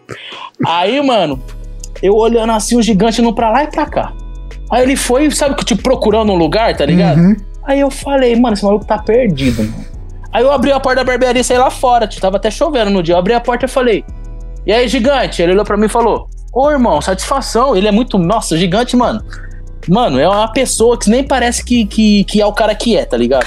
[0.67, 1.39] Aí, mano,
[2.03, 4.13] eu olhando assim, o gigante indo pra lá e pra cá.
[4.71, 7.19] Aí ele foi, sabe que, tipo, procurando um lugar, tá ligado?
[7.19, 7.37] Uhum.
[7.65, 9.85] Aí eu falei, mano, esse maluco tá perdido, mano.
[10.33, 12.91] Aí eu abri a porta da barbearia e saí lá fora, tipo, tava até chovendo
[12.91, 13.15] no dia.
[13.15, 14.03] Eu abri a porta e falei,
[14.67, 15.43] e aí, gigante?
[15.43, 17.75] Ele olhou pra mim e falou, ô irmão, satisfação.
[17.75, 19.25] Ele é muito, nossa, gigante, mano.
[19.89, 23.05] Mano, é uma pessoa que nem parece que, que, que é o cara que é,
[23.05, 23.47] tá ligado?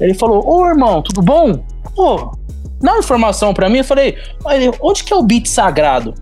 [0.00, 1.64] Ele falou, ô irmão, tudo bom?
[1.94, 2.32] Pô,
[2.80, 3.78] dá uma informação pra mim.
[3.78, 6.14] Eu falei, "Olha, onde que é o beat sagrado?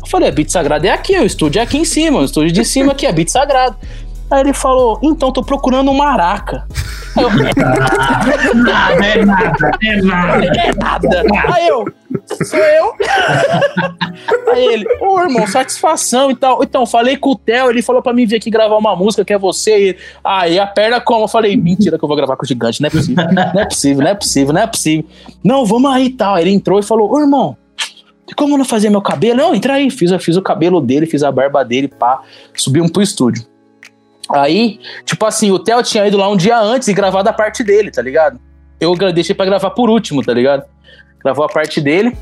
[0.00, 2.64] Eu falei, beat sagrado é aqui, o estúdio é aqui em cima, o estúdio de
[2.64, 3.76] cima aqui é beat sagrado.
[4.34, 6.66] Aí ele falou, então, tô procurando um maraca.
[7.16, 7.30] Eu,
[8.56, 10.44] Nada, é nada, é nada.
[10.44, 11.54] é nada.
[11.54, 11.84] Aí eu,
[12.44, 12.92] sou eu.
[14.52, 16.64] Aí ele, ô irmão, satisfação e tal.
[16.64, 19.32] Então, falei com o Theo, ele falou pra mim vir aqui gravar uma música que
[19.32, 19.90] é você.
[19.90, 21.22] E aí a perna como?
[21.24, 23.24] Eu falei, mentira que eu vou gravar com o gigante, não é possível.
[23.32, 25.04] Não é possível, não é possível, não é possível.
[25.44, 26.34] Não, vamos aí e tal.
[26.34, 27.56] Aí ele entrou e falou, ô irmão,
[28.26, 29.36] tem como não fazer meu cabelo?
[29.36, 29.88] Não, entra aí.
[29.90, 32.22] Fiz, fiz o cabelo dele, fiz a barba dele, pá.
[32.56, 33.53] Subimos pro estúdio.
[34.30, 37.62] Aí, tipo assim, o Theo tinha ido lá um dia antes e gravado a parte
[37.62, 38.40] dele, tá ligado?
[38.80, 40.64] Eu deixei pra gravar por último, tá ligado?
[41.22, 42.16] Gravou a parte dele.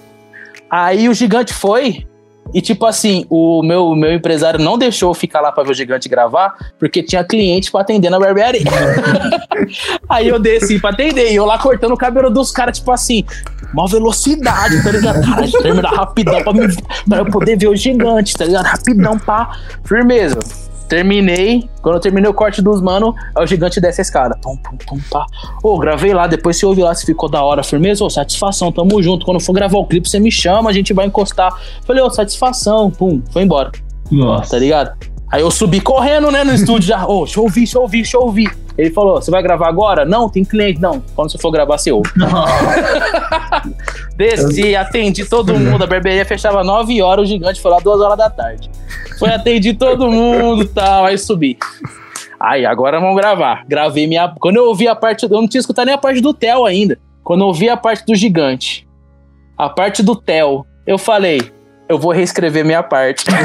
[0.71, 2.07] Aí o gigante foi.
[2.53, 5.75] E tipo assim, o meu, meu empresário não deixou eu ficar lá pra ver o
[5.75, 8.63] gigante gravar, porque tinha cliente pra atender na barbearia.
[10.09, 13.25] Aí eu desci pra atender, e eu lá cortando o cabelo dos caras, tipo assim,
[13.73, 15.25] maior velocidade, tá ligado?
[15.25, 16.77] Cara, terminar rapidão pra, me,
[17.09, 18.65] pra eu poder ver o gigante, tá ligado?
[18.65, 20.39] Rapidão, pá, firmeza.
[20.93, 21.67] Terminei.
[21.81, 24.37] Quando eu terminei o corte dos mano, aí o gigante desce a escada.
[24.43, 25.25] Pum, pum, pum, pá.
[25.63, 27.63] Ô, gravei lá, depois você ouve lá se ficou da hora.
[27.63, 29.25] Firmeza, ô, satisfação, tamo junto.
[29.25, 31.51] Quando for gravar o clipe, você me chama, a gente vai encostar.
[31.87, 33.73] Falei, ô, satisfação, pum, foi embora,
[34.11, 34.51] Nossa.
[34.51, 35.12] tá ligado?
[35.33, 37.07] Aí eu subi correndo, né, no estúdio já.
[37.07, 38.55] Ô, deixa eu ouvir, deixa eu ouvir, deixa eu ouvir.
[38.77, 40.05] Ele falou, você vai gravar agora?
[40.05, 40.79] Não, tem cliente.
[40.79, 42.11] Não, quando você for gravar, você ouve.
[44.15, 45.85] Desci, atendi todo mundo.
[45.85, 48.71] A barbearia fechava 9 horas, o gigante foi lá 2 horas da tarde.
[49.19, 51.57] Foi atendi todo mundo e tal, aí subi.
[52.39, 53.65] Aí, agora vamos gravar.
[53.67, 54.35] Gravei minha.
[54.39, 55.23] Quando eu ouvi a parte.
[55.23, 56.99] Eu não tinha escutado nem a parte do Theo ainda.
[57.23, 58.85] Quando eu ouvi a parte do gigante,
[59.57, 61.53] a parte do Theo, eu falei.
[61.93, 63.27] Eu vou reescrever minha parte.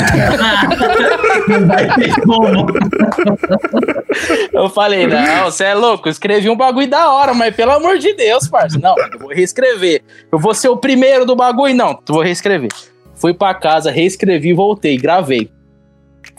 [4.53, 7.97] Eu falei, não, você é louco, eu escrevi um bagulho da hora, mas pelo amor
[7.99, 8.79] de Deus, parça.
[8.79, 10.01] Não, eu vou reescrever.
[10.31, 12.69] Eu vou ser o primeiro do bagulho, não, eu vou reescrever.
[13.15, 15.51] Fui pra casa, reescrevi, voltei, gravei.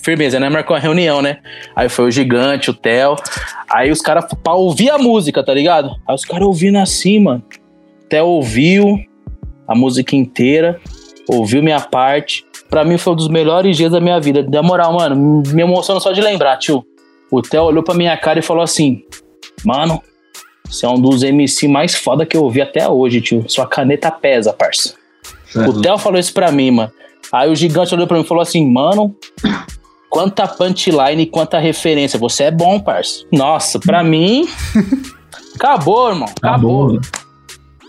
[0.02, 0.48] Firmeza, né?
[0.48, 1.38] Marcou uma reunião, né?
[1.76, 3.16] Aí foi o gigante, o Theo.
[3.70, 5.90] Aí os caras, pra ouvir a música, tá ligado?
[6.08, 7.44] Aí os caras ouvindo assim, mano.
[8.08, 8.98] Theo ouviu
[9.66, 10.80] a música inteira,
[11.28, 12.44] ouviu minha parte.
[12.68, 14.42] Pra mim foi um dos melhores dias da minha vida.
[14.42, 16.84] Na moral, mano, me emociona só de lembrar, tio.
[17.30, 19.02] O Theo olhou pra minha cara e falou assim:
[19.64, 20.02] Mano,
[20.64, 23.44] você é um dos MC mais foda que eu ouvi até hoje, tio.
[23.48, 24.94] Sua caneta pesa, parça.
[25.54, 26.92] O Theo falou isso pra mim, mano.
[27.32, 29.14] Aí o gigante olhou pra mim e falou assim: Mano,
[30.10, 32.18] quanta punchline e quanta referência.
[32.18, 33.24] Você é bom, parça.
[33.32, 34.48] Nossa, pra mim.
[35.54, 36.28] Acabou, irmão.
[36.40, 36.96] Acabou.
[36.96, 37.27] Acabou.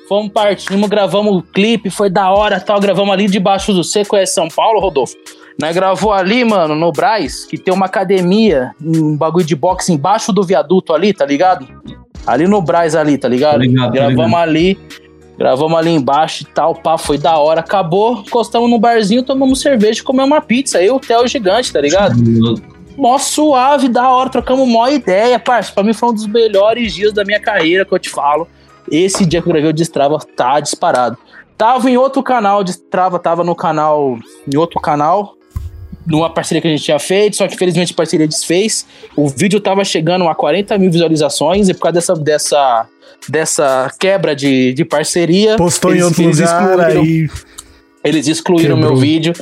[0.09, 2.79] Fomos partimos, gravamos o clipe, foi da hora tal.
[2.79, 5.15] Gravamos ali debaixo do Você conhece São Paulo, Rodolfo?
[5.61, 10.33] Nós gravou ali, mano, no Braz, que tem uma academia, um bagulho de boxe embaixo
[10.33, 11.67] do viaduto ali, tá ligado?
[12.25, 13.59] Ali no Braz ali, tá ligado?
[13.59, 14.41] Ligado, gravamos ligado.
[14.41, 14.79] ali,
[15.37, 17.59] gravamos ali embaixo e tal, pá, foi da hora.
[17.59, 20.81] Acabou, encostamos no barzinho, tomamos cerveja e comemos uma pizza.
[20.81, 22.15] Eu, o Theo Gigante, tá ligado?
[22.97, 25.71] Mó suave, da hora, trocamos mó ideia, parça.
[25.71, 28.47] Pra mim foi um dos melhores dias da minha carreira que eu te falo.
[28.91, 31.17] Esse dia que eu gravei o Destrava tá disparado.
[31.57, 34.17] Tava em outro canal, Destrava tava no canal,
[34.51, 35.35] em outro canal,
[36.07, 38.85] numa parceria que a gente tinha feito, só que infelizmente a parceria desfez.
[39.15, 42.87] O vídeo tava chegando a 40 mil visualizações e por causa dessa, dessa,
[43.27, 45.55] dessa quebra de, de parceria.
[45.57, 47.29] Postou em eles- outro eles lugar excluíram- aí.
[48.03, 48.93] eles excluíram Quebrou.
[48.93, 49.33] meu vídeo.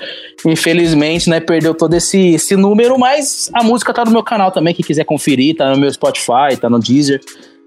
[0.45, 4.73] Infelizmente, né, perdeu todo esse, esse número, mas a música tá no meu canal também,
[4.73, 7.21] quem quiser conferir, tá no meu Spotify, tá no Deezer.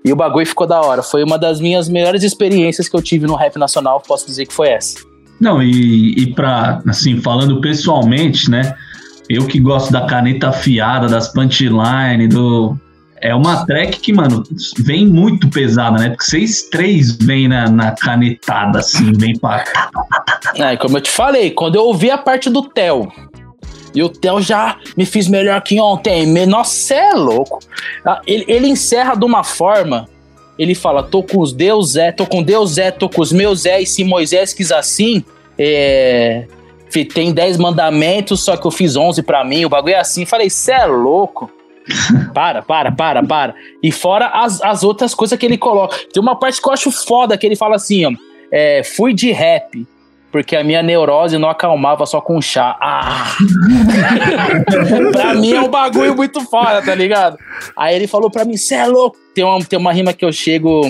[0.04, 1.02] E o bagulho ficou da hora.
[1.02, 4.52] Foi uma das minhas melhores experiências que eu tive no rap nacional, posso dizer que
[4.52, 4.98] foi essa.
[5.40, 8.74] Não, e, e pra, assim, falando pessoalmente, né?
[9.28, 12.76] Eu que gosto da caneta afiada, das punchline, do.
[13.22, 14.42] É uma track que, mano,
[14.78, 16.08] vem muito pesada, né?
[16.10, 19.64] Porque vocês três vêm na, na canetada, assim, vem pra.
[20.56, 23.08] É, como eu te falei, quando eu ouvi a parte do Theo,
[23.94, 27.58] e o Theo já me fiz melhor que ontem, nossa, cê é louco.
[28.04, 30.08] Ah, Ele, ele encerra de uma forma,
[30.58, 33.66] ele fala, tô com os Deus é, tô com Deus é, tô com os meus
[33.66, 35.24] é, e se Moisés quis assim,
[35.58, 36.46] é,
[37.14, 40.26] tem 10 mandamentos, só que eu fiz 11 pra mim, o bagulho é assim.
[40.26, 41.50] Falei, cê é louco.
[42.34, 43.54] Para, para, para, para.
[43.82, 45.96] E fora as, as outras coisas que ele coloca.
[46.12, 48.12] Tem uma parte que eu acho foda, que ele fala assim, ó,
[48.52, 49.86] é, fui de rap,
[50.30, 52.76] porque a minha neurose não acalmava só com chá.
[52.80, 53.34] Ah!
[55.12, 57.36] pra mim é um bagulho muito foda, tá ligado?
[57.76, 59.16] Aí ele falou pra mim, cê é louco.
[59.34, 60.82] Tem uma, tem uma rima que eu chego,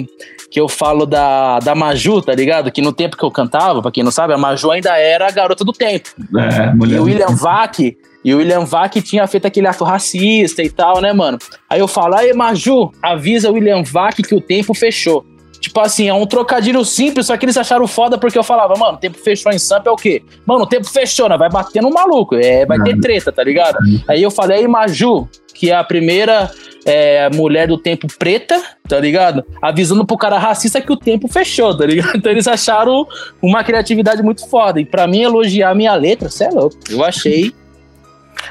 [0.51, 2.71] que eu falo da, da Maju, tá ligado?
[2.71, 5.31] Que no tempo que eu cantava, pra quem não sabe, a Maju ainda era a
[5.31, 6.11] garota do tempo.
[6.37, 10.69] É, E o William Vac, e o William Vac tinha feito aquele ato racista e
[10.69, 11.39] tal, né, mano?
[11.69, 15.25] Aí eu falo, aí, Maju, avisa o William Vac que o tempo fechou.
[15.61, 18.95] Tipo assim, é um trocadilho simples, só que eles acharam foda porque eu falava, mano,
[18.95, 20.23] o tempo fechou em Sampa é o quê?
[20.47, 21.37] Mano, o tempo fechou, né?
[21.37, 23.77] Vai bater no maluco, é, vai ter treta, tá ligado?
[24.09, 26.51] Aí eu falei, aí, Maju, que é a primeira
[26.87, 29.45] é, mulher do tempo preta, tá ligado?
[29.61, 32.16] Avisando pro cara racista que o tempo fechou, tá ligado?
[32.20, 33.07] Então eles acharam
[33.43, 34.81] uma criatividade muito foda.
[34.81, 36.77] E pra mim, elogiar a minha letra, cê é louco.
[36.89, 37.53] Eu achei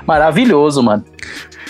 [0.06, 1.04] maravilhoso, mano.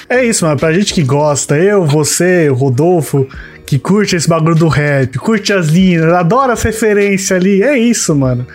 [0.10, 0.60] É isso, mano.
[0.60, 3.28] Pra gente que gosta, eu, você, o Rodolfo,
[3.70, 7.62] que curte esse bagulho do rap, curte as linhas, adora as referências ali.
[7.62, 8.48] É isso, mano.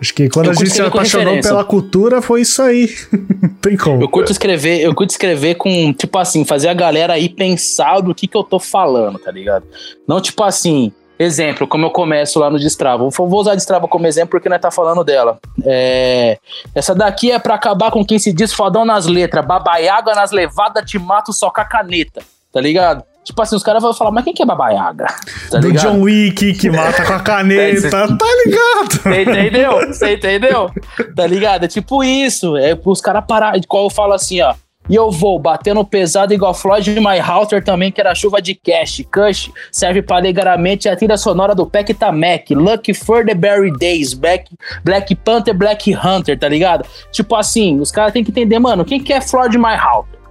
[0.00, 2.88] Acho que quando Eu a gente se apaixonou pela cultura, foi isso aí.
[3.12, 4.02] Não tem como.
[4.02, 8.14] Eu curto escrever, eu curto escrever com, tipo assim, fazer a galera aí pensar do
[8.14, 9.66] que que eu tô falando, tá ligado?
[10.08, 13.06] Não tipo assim, exemplo, como eu começo lá no Destrava.
[13.10, 15.38] Vou usar a Destrava como exemplo porque nós tá falando dela.
[15.66, 16.38] É,
[16.74, 20.90] essa daqui é pra acabar com quem se diz fodão nas letras, babaiaga nas levadas,
[20.90, 23.04] te mato só com a caneta, tá ligado?
[23.24, 25.06] Tipo assim, os caras vão falar, mas quem que é babaiaga?
[25.50, 25.92] Tá do ligado?
[25.92, 29.02] John Wick que mata com a caneta, tá ligado?
[29.02, 29.86] Você entendeu?
[29.86, 30.70] Você entendeu?
[31.14, 31.64] Tá ligado?
[31.64, 32.56] É tipo isso.
[32.56, 33.54] É os caras parar.
[33.68, 34.54] Qual eu falo assim, ó.
[34.88, 38.54] E eu vou batendo pesado igual Floyd e My Halter também, que era chuva de
[38.54, 39.04] cash.
[39.12, 42.52] Cush serve para alegramente a trilha sonora do Peck Tamek.
[42.54, 44.12] Lucky for the Berry Days.
[44.12, 44.50] Black,
[44.82, 46.84] Black Panther, Black Hunter, tá ligado?
[47.12, 50.21] Tipo assim, os caras têm que entender, mano, quem que é Floyd My Halter?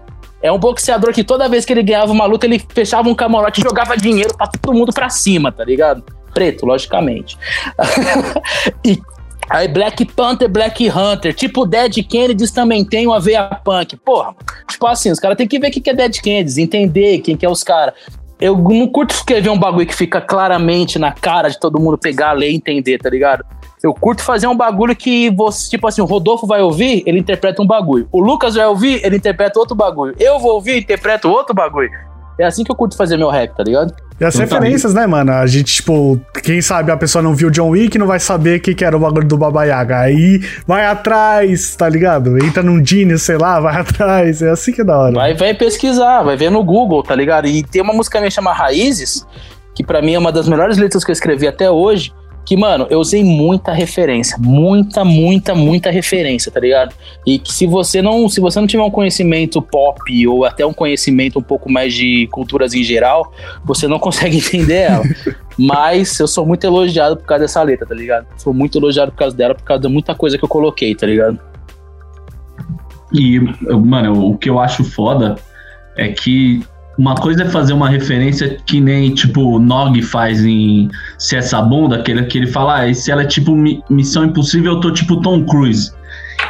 [0.42, 3.62] É um boxeador que toda vez que ele ganhava uma luta, ele fechava um camarote
[3.62, 6.04] e jogava dinheiro pra todo mundo pra cima, tá ligado?
[6.34, 7.38] Preto, logicamente.
[8.84, 9.00] e
[9.50, 13.98] aí Black Panther, Black Hunter, tipo Dead Kennedys também tem uma veia punk.
[13.98, 14.34] Porra,
[14.68, 17.38] tipo assim, os caras têm que ver o que que é Dead Kennedys, entender quem
[17.38, 17.94] que é os caras.
[18.40, 22.32] Eu não curto escrever um bagulho que fica claramente na cara de todo mundo pegar,
[22.32, 23.46] ler e entender, tá ligado?
[23.84, 27.62] Eu curto fazer um bagulho que você, tipo assim, o Rodolfo vai ouvir, ele interpreta
[27.62, 28.08] um bagulho.
[28.12, 30.16] O Lucas vai ouvir, ele interpreta outro bagulho.
[30.20, 31.90] Eu vou ouvir, interpreto outro bagulho.
[32.40, 33.94] É assim que eu curto fazer meu rap, tá ligado?
[34.20, 35.32] E as Então tá referências, né, mano?
[35.32, 38.62] A gente, tipo, quem sabe a pessoa não viu John Wick não vai saber o
[38.62, 40.00] que, que era o bagulho do Baba Yaga.
[40.00, 42.38] Aí vai atrás, tá ligado?
[42.44, 44.44] Entra num Genius, sei lá, vai atrás.
[44.44, 45.14] É assim que é da hora.
[45.14, 47.48] Vai, vai pesquisar, vai ver no Google, tá ligado?
[47.48, 49.26] E tem uma música minha chamada Raízes,
[49.74, 52.14] que pra mim é uma das melhores letras que eu escrevi até hoje.
[52.46, 54.38] Que, mano, eu usei muita referência.
[54.40, 56.94] Muita, muita, muita referência, tá ligado?
[57.26, 60.74] E que se você não, se você não tiver um conhecimento pop ou até um
[60.74, 63.32] conhecimento um pouco mais de culturas em geral,
[63.64, 65.04] você não consegue entender ela.
[65.58, 68.26] Mas eu sou muito elogiado por causa dessa letra, tá ligado?
[68.38, 71.06] Sou muito elogiado por causa dela, por causa de muita coisa que eu coloquei, tá
[71.06, 71.40] ligado?
[73.14, 75.36] E, mano, o que eu acho foda
[75.98, 76.64] é que
[76.98, 81.96] uma coisa é fazer uma referência que nem, tipo, Nog faz em Se Essa Bunda,
[81.96, 85.22] aquele que ele fala, ah, se ela é tipo Mi- Missão Impossível, eu tô tipo
[85.22, 85.92] Tom Cruise.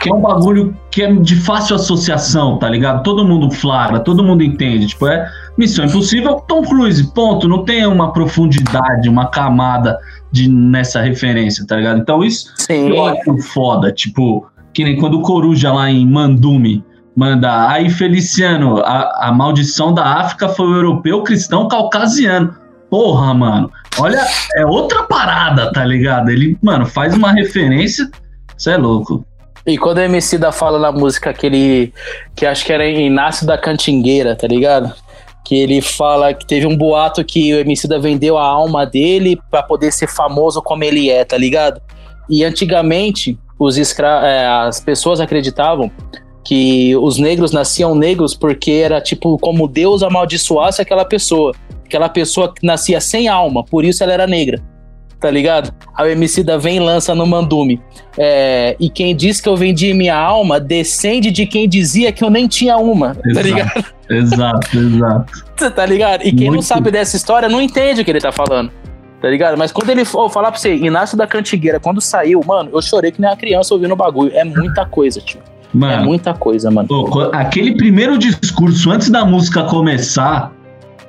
[0.01, 3.03] Que é um bagulho que é de fácil associação, tá ligado?
[3.03, 4.87] Todo mundo flagra, todo mundo entende.
[4.87, 7.47] Tipo, é Missão Impossível, Tom Cruise, ponto.
[7.47, 9.99] Não tem uma profundidade, uma camada
[10.31, 11.99] de, nessa referência, tá ligado?
[11.99, 12.89] Então isso Sim.
[12.89, 16.83] eu acho foda, tipo, que nem quando o Coruja lá em Mandume
[17.15, 22.55] manda, aí Feliciano, a, a maldição da África foi o europeu cristão caucasiano.
[22.89, 24.21] Porra, mano, olha,
[24.55, 26.29] é outra parada, tá ligado?
[26.29, 28.09] Ele, mano, faz uma referência,
[28.57, 29.25] você é louco.
[29.65, 31.93] E quando o MC da fala na música aquele
[32.35, 34.93] que acho que era Inácio da Cantingueira, tá ligado?
[35.45, 39.39] Que ele fala que teve um boato que o MC da vendeu a alma dele
[39.49, 41.79] pra poder ser famoso como ele é, tá ligado?
[42.29, 45.91] E antigamente os escra é, as pessoas acreditavam
[46.43, 51.53] que os negros nasciam negros porque era tipo como Deus amaldiçoasse aquela pessoa.
[51.85, 54.61] Aquela pessoa que nascia sem alma, por isso ela era negra.
[55.19, 55.71] Tá ligado?
[55.99, 57.79] O MC da vem e lança no Mandume.
[58.17, 62.29] É, e quem diz que eu vendi minha alma descende de quem dizia que eu
[62.29, 63.13] nem tinha uma.
[63.13, 63.47] Tá Exato.
[63.47, 63.85] ligado?
[64.09, 65.71] Exato, exato.
[65.75, 66.23] tá ligado?
[66.23, 66.65] E quem não Muito.
[66.65, 68.71] sabe dessa história não entende o que ele tá falando.
[69.21, 69.55] Tá ligado?
[69.55, 73.11] Mas quando ele for falar pra você, Inácio da Cantigueira, quando saiu, mano, eu chorei
[73.11, 74.31] que nem uma criança ouvindo o bagulho.
[74.33, 75.39] É muita coisa, tio.
[75.73, 76.87] É Mano, muita coisa, mano.
[76.87, 80.51] pô, aquele primeiro discurso antes da música começar,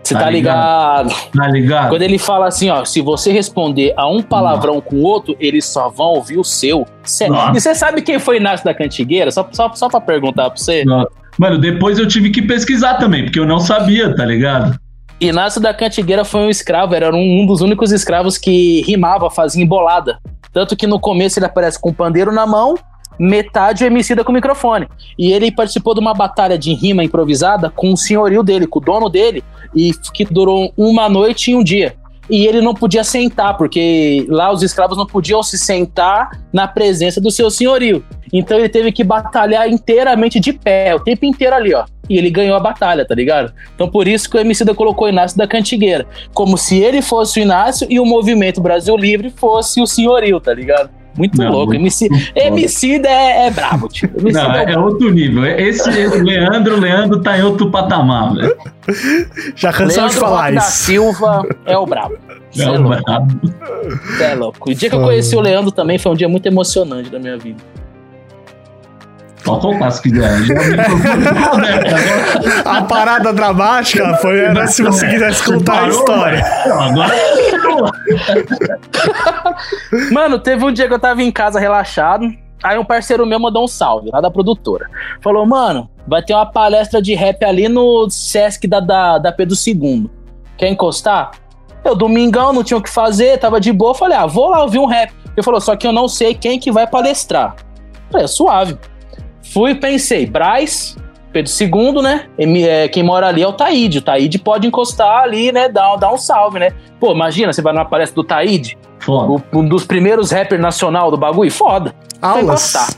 [0.02, 1.12] Você tá tá ligado?
[1.36, 1.88] tá ligado?
[1.90, 5.64] Quando ele fala assim, ó, se você responder a um palavrão com o outro, eles
[5.64, 6.86] só vão ouvir o seu.
[7.02, 7.56] Cê- Nossa.
[7.56, 9.30] E você sabe quem foi Inácio da Cantigueira?
[9.30, 10.84] Só, só, só pra perguntar pra você.
[11.38, 14.78] Mano, depois eu tive que pesquisar também, porque eu não sabia, tá ligado?
[15.20, 19.62] Inácio da Cantigueira foi um escravo, era um, um dos únicos escravos que rimava, fazia
[19.62, 20.18] embolada.
[20.52, 22.74] Tanto que no começo ele aparece com o pandeiro na mão,
[23.18, 24.88] metade o Emicida com o microfone.
[25.18, 28.82] E ele participou de uma batalha de rima improvisada com o senhorio dele, com o
[28.82, 29.42] dono dele,
[29.74, 31.94] e que durou uma noite e um dia.
[32.30, 37.20] E ele não podia sentar, porque lá os escravos não podiam se sentar na presença
[37.20, 38.04] do seu senhorio.
[38.32, 41.84] Então ele teve que batalhar inteiramente de pé, o tempo inteiro ali, ó.
[42.08, 43.52] E ele ganhou a batalha, tá ligado?
[43.74, 46.06] Então por isso que o Emicida colocou Inácio da Cantigueira.
[46.32, 50.54] Como se ele fosse o Inácio e o movimento Brasil Livre fosse o senhorio, tá
[50.54, 51.01] ligado?
[51.16, 51.66] Muito Não, louco.
[51.68, 52.08] muito MC.
[52.34, 54.10] Emicida é, é brabo, tio.
[54.16, 55.44] Emicida Não, é é, é outro nível.
[55.44, 55.90] Esse
[56.22, 58.56] Leandro, Leandro tá em outro patamar, velho.
[59.54, 60.70] Já cansamos de falar Roque da isso.
[60.84, 62.16] Silva é o brabo.
[62.54, 63.40] É é um louco, brabo.
[64.20, 64.70] é louco.
[64.70, 67.38] O dia que eu conheci o Leandro também foi um dia muito emocionante da minha
[67.38, 67.56] vida.
[70.46, 72.78] Já me tô aberto agora.
[72.78, 76.44] A parada dramática foi era se você quisesse contar a história.
[76.66, 77.12] Agora
[80.12, 82.26] Mano, teve um dia que eu tava em casa relaxado.
[82.62, 84.88] Aí um parceiro meu mandou um salve lá da produtora.
[85.20, 89.56] Falou, mano, vai ter uma palestra de rap ali no Sesc da, da, da Pedro
[89.66, 90.08] II.
[90.56, 91.32] Quer encostar?
[91.84, 93.94] Eu, domingão, não tinha o que fazer, tava de boa.
[93.94, 95.12] Falei, ah, vou lá ouvir um rap.
[95.36, 97.56] Ele falou, só que eu não sei quem que vai palestrar.
[98.10, 98.78] Falei, é suave.
[99.42, 100.96] Fui e pensei, Braz,
[101.32, 102.26] Pedro II, né?
[102.38, 103.98] É, quem mora ali é o Taíde.
[103.98, 105.68] O Taíde pode encostar ali, né?
[105.68, 106.70] Dar, dar um salve, né?
[107.00, 109.32] Pô, imagina, você vai numa palestra do Taíde, Foda.
[109.32, 111.94] o- um dos primeiros rappers nacional do bagulho, foda.
[112.20, 112.44] Aulas.
[112.46, 112.88] gostar.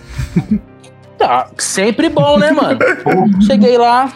[1.16, 2.78] Tá, sempre bom, né, mano?
[3.46, 4.12] Cheguei lá.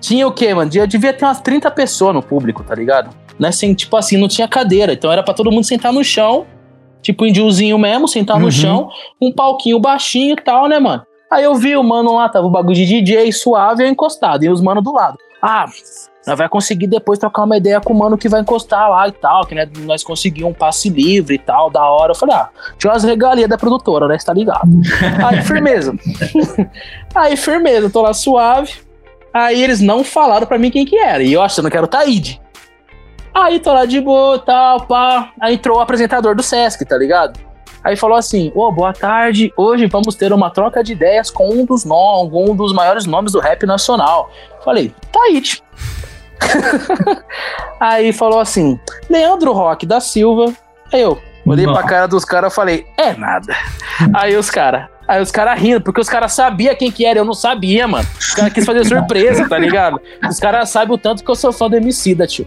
[0.00, 0.70] Tinha o quê, mano?
[0.74, 3.10] Eu devia ter umas 30 pessoas no público, tá ligado?
[3.38, 3.50] Né?
[3.52, 4.92] Sem, tipo assim, não tinha cadeira.
[4.92, 6.46] Então era pra todo mundo sentar no chão.
[7.02, 8.50] Tipo indiozinho mesmo, sentar no Uhum.
[8.50, 8.88] chão.
[9.20, 11.02] Um palquinho baixinho e tal, né, mano?
[11.30, 14.44] Aí eu vi o mano lá, tava o bagulho de DJ suave e eu encostado.
[14.44, 15.16] E os mano do lado.
[15.42, 15.64] Ah,
[16.24, 19.12] nós vai conseguir depois trocar uma ideia com o mano que vai encostar lá e
[19.12, 19.44] tal.
[19.46, 22.12] Que né, nós conseguimos um passe livre e tal, da hora.
[22.12, 22.48] Eu falei, ah,
[22.78, 24.18] tinha umas regalias da produtora, né?
[24.18, 24.60] Você tá ligado?
[25.26, 25.94] Aí, firmeza.
[27.14, 28.72] Aí, firmeza, tô lá suave.
[29.32, 31.22] Aí eles não falaram pra mim quem que era.
[31.22, 32.41] E eu achando que era o Taíde.
[33.34, 35.30] Aí tô lá de boa, tal, pá.
[35.40, 37.40] Aí entrou o apresentador do Sesc, tá ligado?
[37.82, 39.52] Aí falou assim: Ô, boa tarde.
[39.56, 43.32] Hoje vamos ter uma troca de ideias com um dos nomes, um dos maiores nomes
[43.32, 44.30] do rap nacional.
[44.64, 45.62] Falei, Taíde.
[47.80, 48.78] Aí falou assim:
[49.08, 50.52] Leandro Roque da Silva.
[50.92, 51.88] Aí eu olhei pra Nossa.
[51.88, 53.56] cara dos caras e falei: É nada.
[54.14, 54.86] Aí os caras.
[55.08, 58.06] Aí os caras rindo, porque os caras sabiam quem que era, eu não sabia, mano.
[58.18, 60.00] Os caras quis fazer surpresa, tá ligado?
[60.28, 62.46] Os caras sabem o tanto que eu sou fã do Emicida, tio.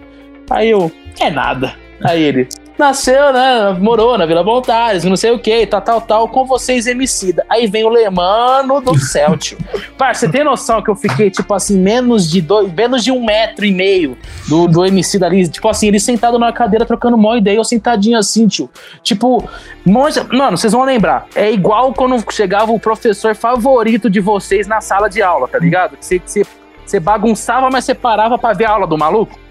[0.49, 1.75] Aí eu, é nada.
[2.03, 2.47] Aí ele,
[2.77, 6.87] nasceu, né, morou na Vila Voltares, não sei o que, tal, tal, tal, com vocês
[6.87, 7.45] Emicida.
[7.49, 9.57] Aí vem o Lemano do céu, tio.
[9.97, 13.23] Parça, você tem noção que eu fiquei, tipo assim, menos de dois, menos de um
[13.23, 14.17] metro e meio
[14.47, 18.17] do, do Emicida ali, tipo assim, ele sentado na cadeira trocando mó ideia, eu sentadinho
[18.17, 18.69] assim, tio.
[19.01, 19.47] Tipo,
[19.85, 24.81] monja, mano, vocês vão lembrar, é igual quando chegava o professor favorito de vocês na
[24.81, 25.97] sala de aula, tá ligado?
[25.99, 26.43] Você, você
[26.85, 29.44] Você bagunçava, mas você parava pra ver a aula do maluco?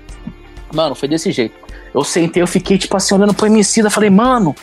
[0.75, 1.55] Mano, foi desse jeito.
[1.95, 4.55] Eu sentei, eu fiquei, tipo assim, olhando pro Emicida, falei, mano,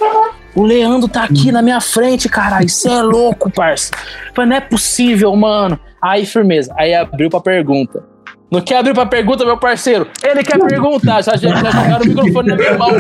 [0.54, 3.92] o Leandro tá aqui na minha frente, caralho, você é louco, parça.
[4.36, 5.80] Falei, não é possível, mano.
[6.02, 6.74] Aí, firmeza.
[6.78, 8.04] Aí abriu pra pergunta.
[8.52, 10.10] Não quer abrir pra pergunta, meu parceiro?
[10.22, 12.90] Ele quer perguntar, já, já, já jogaram o microfone na minha mão.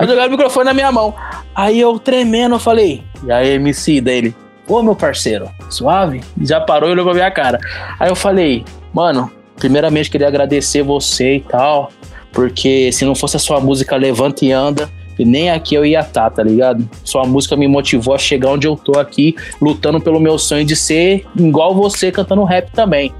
[0.00, 1.14] já jogaram o microfone na minha mão.
[1.54, 4.34] Aí eu tremendo, eu falei, e aí, MC dele?
[4.66, 6.22] Ô, meu parceiro, suave?
[6.40, 7.58] Já parou e olhou pra minha cara.
[8.00, 8.64] Aí eu falei,
[8.94, 11.90] mano, primeiramente queria agradecer você e tal,
[12.32, 14.90] porque se não fosse a sua música Levanta e Anda,
[15.24, 16.88] nem aqui eu ia estar, tá, tá ligado?
[17.04, 20.76] Sua música me motivou a chegar onde eu tô aqui, lutando pelo meu sonho de
[20.76, 23.12] ser igual você cantando rap também.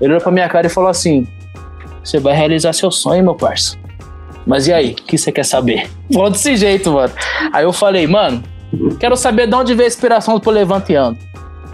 [0.00, 1.26] Ele olhou pra minha cara e falou assim:
[2.02, 3.76] Você vai realizar seu sonho, meu parça.
[4.46, 5.90] Mas e aí, o que você quer saber?
[6.12, 7.12] Falou desse jeito, mano.
[7.52, 8.42] Aí eu falei, mano,
[8.98, 11.18] quero saber de onde veio a inspiração pro Levanteando.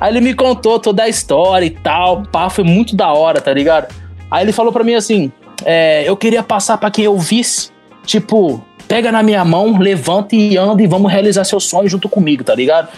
[0.01, 3.53] Aí ele me contou toda a história e tal, pá, foi muito da hora, tá
[3.53, 3.95] ligado?
[4.35, 5.31] Aí ele falou pra mim assim:
[5.65, 7.71] é, eu queria passar para quem eu visse,
[8.05, 12.43] tipo, pega na minha mão, levanta e anda e vamos realizar seu sonho junto comigo,
[12.43, 12.89] tá ligado?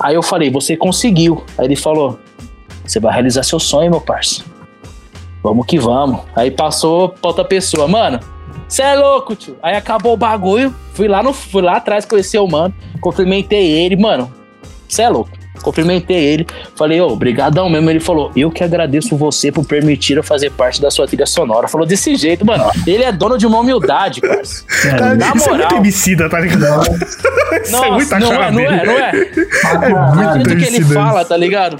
[0.00, 1.44] Aí eu falei, você conseguiu.
[1.56, 2.18] Aí ele falou,
[2.84, 4.50] você vai realizar seu sonho, meu parceiro.
[5.44, 6.22] Vamos que vamos.
[6.34, 8.18] Aí passou pra outra pessoa, mano.
[8.66, 9.56] Você é louco, tio.
[9.62, 10.74] Aí acabou o bagulho.
[10.92, 12.74] Fui lá, no, fui lá atrás conhecer o mano.
[13.00, 14.32] Cumprimentei ele, mano.
[14.88, 15.30] Você é louco.
[15.62, 16.46] Cumprimentei ele,
[16.76, 17.90] falei, ô, oh, obrigadão mesmo.
[17.90, 21.68] Ele falou, eu que agradeço você por permitir eu fazer parte da sua trilha sonora.
[21.68, 22.64] Falou desse jeito, mano.
[22.86, 24.42] Ele é dono de uma humildade, cara.
[24.82, 25.54] Cara, Na isso moral.
[25.54, 26.82] é muito emicida, tá ligado?
[27.62, 29.10] isso Nossa, é muita não cara é, não é, não é.
[29.10, 31.78] É muito que ele fala, tá ligado?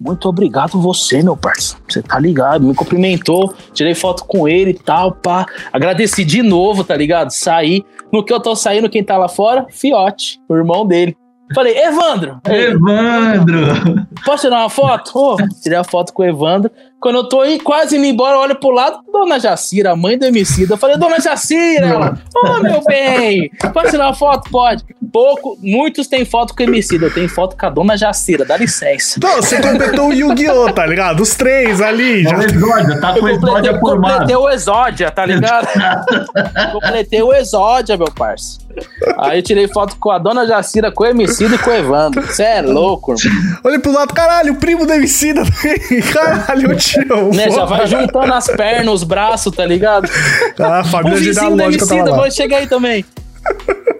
[0.00, 1.82] Muito obrigado você, meu parceiro.
[1.88, 2.66] Você tá ligado?
[2.66, 5.46] Me cumprimentou, tirei foto com ele e tal, pá.
[5.72, 7.30] Agradeci de novo, tá ligado?
[7.30, 7.84] Saí.
[8.12, 9.66] No que eu tô saindo, quem tá lá fora?
[9.70, 11.16] Fiote, o irmão dele.
[11.54, 12.40] Falei, Evandro!
[12.44, 14.06] Evandro!
[14.24, 15.12] Posso tirar uma foto?
[15.14, 16.70] Oh, tirei a foto com o Evandro.
[16.98, 20.18] Quando eu tô aí, quase indo embora, eu olho pro lado, Dona Jacira, a mãe
[20.18, 20.74] do Emicida.
[20.74, 21.86] Eu falei, Dona Jacira!
[21.86, 23.50] Ela, ô oh, meu bem!
[23.72, 24.50] Pode tirar uma foto?
[24.50, 24.84] Pode.
[25.12, 27.06] Pouco, muitos têm foto com o Emicida.
[27.06, 29.20] Eu tenho foto com a Dona Jacira, dá licença.
[29.22, 31.20] Não, você completou o Yu-Gi-Oh!, tá ligado?
[31.20, 32.24] Os três ali.
[32.24, 32.38] Já.
[32.38, 34.12] O Exódia, tá com o Exódia formado.
[34.12, 35.68] Completei o Exódia, tá ligado?
[36.72, 38.65] completei o Exódia, meu parceiro.
[39.18, 42.22] Aí eu tirei foto com a Dona Jacira, com o Emicida e com o Evandro.
[42.22, 43.58] Você é louco, irmão.
[43.64, 45.42] Olha pro lado, caralho, o primo do Emicida.
[46.12, 47.34] Caralho, eu tiro.
[47.34, 50.08] Né, já vai juntando as pernas, os braços, tá ligado?
[50.58, 53.04] Ah, a família o vizinho do Emicida, vou chegar aí também.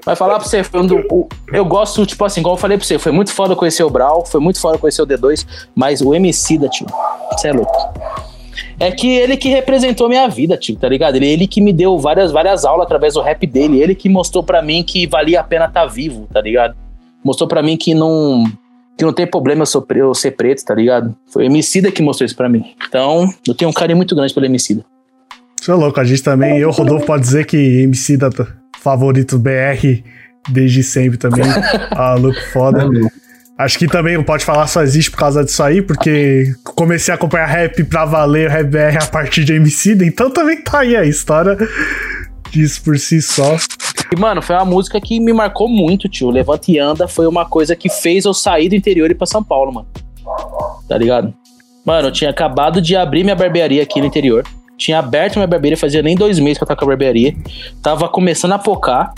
[0.04, 3.10] Vai falar pra você, do, eu gosto, tipo assim, igual eu falei pra você, foi
[3.10, 5.44] muito foda conhecer o Brau, foi muito foda conhecer o D2,
[5.74, 6.86] mas o Emicida, tio,
[7.32, 7.92] você é louco.
[8.78, 11.16] É que ele que representou minha vida, tio, tá ligado?
[11.16, 13.80] Ele, ele que me deu várias, várias aulas através do rap dele.
[13.80, 16.74] Ele que mostrou para mim que valia a pena estar tá vivo, tá ligado?
[17.24, 18.44] Mostrou para mim que não
[18.96, 21.14] que não tem problema eu, sou, eu ser preto, tá ligado?
[21.26, 22.64] Foi o Emicida que mostrou isso pra mim.
[22.88, 24.84] Então, eu tenho um carinho muito grande pelo Emicida.
[25.60, 28.46] Você é louco, a gente também, eu, Rodolfo, pode dizer que Emicida tá
[28.80, 30.02] favorito BR
[30.48, 31.44] desde sempre também.
[31.90, 32.84] ah, louco foda.
[32.84, 33.25] É
[33.58, 37.46] Acho que também Pode Falar só existe por causa disso aí, porque comecei a acompanhar
[37.46, 41.56] rap pra valer, rap BR a partir de MC, então também tá aí a história
[42.50, 43.56] disso por si só.
[44.12, 46.30] E, mano, foi uma música que me marcou muito, tio.
[46.30, 49.26] Levanta e Anda foi uma coisa que fez eu sair do interior e ir pra
[49.26, 49.88] São Paulo, mano.
[50.88, 51.32] Tá ligado?
[51.84, 54.44] Mano, eu tinha acabado de abrir minha barbearia aqui no interior.
[54.76, 57.34] Tinha aberto minha barbearia, fazia nem dois meses que eu tava com a barbearia.
[57.82, 59.14] Tava começando a focar.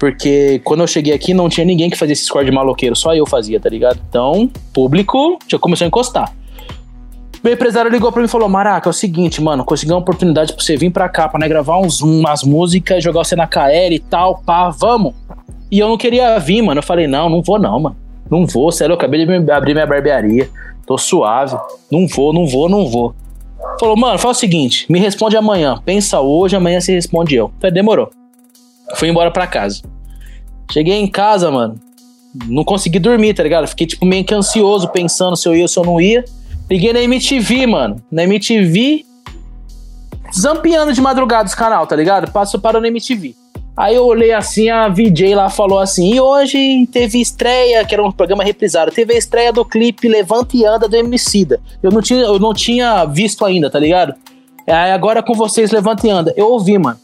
[0.00, 3.14] Porque quando eu cheguei aqui não tinha ninguém que fazia esse score de maloqueiro, só
[3.14, 4.00] eu fazia, tá ligado?
[4.08, 6.32] Então, público já começou a encostar.
[7.44, 10.54] Meu empresário ligou pra mim e falou: Maraca, é o seguinte, mano, consegui uma oportunidade
[10.54, 13.94] pra você vir pra cá, pra né, gravar uns, umas músicas, jogar você na KL
[13.94, 15.12] e tal, pá, vamos.
[15.70, 16.78] E eu não queria vir, mano.
[16.78, 17.96] Eu falei: Não, não vou não, mano.
[18.30, 20.48] Não vou, sério, eu acabei de abrir minha barbearia,
[20.86, 21.58] tô suave,
[21.90, 23.14] não vou, não vou, não vou.
[23.78, 25.78] Falou, mano, fala o seguinte, me responde amanhã.
[25.84, 27.50] Pensa hoje, amanhã você responde eu.
[27.60, 28.10] Falei, demorou.
[28.96, 29.82] Fui embora pra casa.
[30.72, 31.78] Cheguei em casa, mano.
[32.46, 33.66] Não consegui dormir, tá ligado?
[33.66, 36.24] Fiquei, tipo, meio que ansioso, pensando se eu ia ou se eu não ia.
[36.70, 38.02] Liguei na MTV, mano.
[38.10, 39.04] Na MTV,
[40.32, 42.30] zampeando de madrugada os canal, tá ligado?
[42.30, 43.34] Passou para na MTV.
[43.76, 48.04] Aí eu olhei assim, a VJ lá falou assim: e hoje teve estreia, que era
[48.04, 51.60] um programa reprisado, teve a estreia do clipe Levanta e Anda do Emicida.
[51.82, 54.14] Eu não tinha, eu não tinha visto ainda, tá ligado?
[54.66, 56.34] Aí agora com vocês, Levanta e Anda.
[56.36, 56.98] Eu ouvi, mano.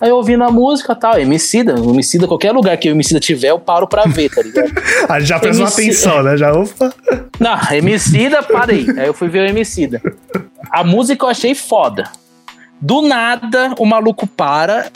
[0.00, 3.50] Aí eu ouvindo a música e tal, Emicida, Emicida, qualquer lugar que o Emicida tiver,
[3.50, 4.70] eu paro pra ver, tá ligado?
[5.08, 6.36] Aí já prestou atenção, né?
[6.36, 6.92] Já, opa.
[7.40, 8.86] Não, Emicida, parei.
[8.98, 10.02] Aí eu fui ver o Emicida.
[10.70, 12.10] A música eu achei foda.
[12.78, 14.90] Do nada, o maluco para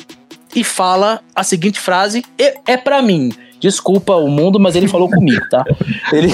[0.55, 3.33] e fala a seguinte frase: é, é para mim.
[3.59, 5.63] Desculpa o mundo, mas ele falou comigo, tá?
[6.13, 6.33] Ele,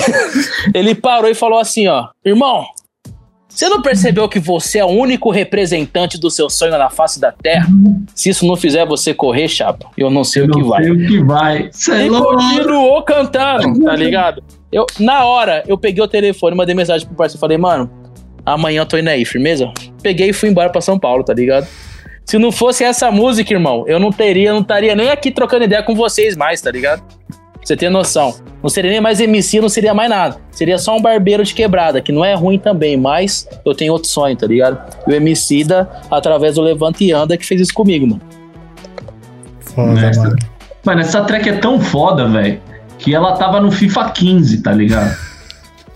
[0.73, 2.07] ele parou e falou assim, ó.
[2.25, 2.65] Irmão,
[3.57, 7.33] você não percebeu que você é o único representante do seu sonho na face da
[7.33, 7.66] Terra?
[8.15, 10.83] Se isso não fizer você correr, chapa, eu não sei o que Não vai.
[10.85, 11.69] sei o que vai.
[11.73, 14.45] Cê é E continuou cantando, tá ligado?
[14.70, 17.91] Eu, na hora, eu peguei o telefone, mandei mensagem pro parceiro, falei, mano,
[18.45, 19.73] amanhã eu tô indo aí, firmeza?
[20.03, 21.66] Peguei e fui embora pra São Paulo, tá ligado?
[22.27, 25.83] Se não fosse essa música, irmão, eu não teria, não estaria nem aqui trocando ideia
[25.83, 27.03] com vocês mais, tá ligado?
[27.67, 28.33] Você tem noção.
[28.63, 30.37] Não seria nem mais MC, não seria mais nada.
[30.53, 34.09] Seria só um barbeiro de quebrada, que não é ruim também, mas eu tenho outro
[34.09, 34.79] sonho, tá ligado?
[35.05, 38.21] E o MC da, através do Levanta e Anda, que fez isso comigo, mano.
[39.59, 40.37] Foda, Nessa- mano.
[40.85, 42.61] Mano, essa track é tão foda, velho,
[43.01, 45.17] que ela tava no FIFA 15, tá ligado?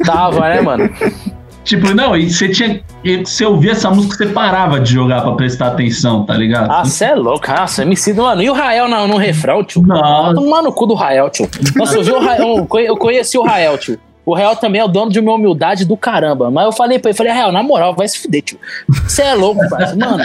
[0.05, 0.91] Tava, né, mano?
[1.65, 2.81] Tipo, não, e você tinha.
[3.25, 6.71] Você ouvia essa música, você parava de jogar pra prestar atenção, tá ligado?
[6.71, 7.47] Ah, você é louco.
[7.51, 8.43] Nossa, MC, do- mano.
[8.43, 9.83] E o Rael no, no refrão, tio?
[9.83, 10.35] Nossa.
[10.35, 11.49] Tomar no cu do Rael, tio.
[11.77, 13.99] Nossa, eu vi o Rael, eu conhe- eu conheci o Rael, tio.
[14.25, 16.51] O Rael também é o dono de uma humildade do caramba.
[16.51, 18.59] Mas eu falei pra ele, falei, Rael, na moral, vai se fuder, tio.
[18.89, 19.99] Você é louco, parceiro.
[19.99, 20.23] Mano,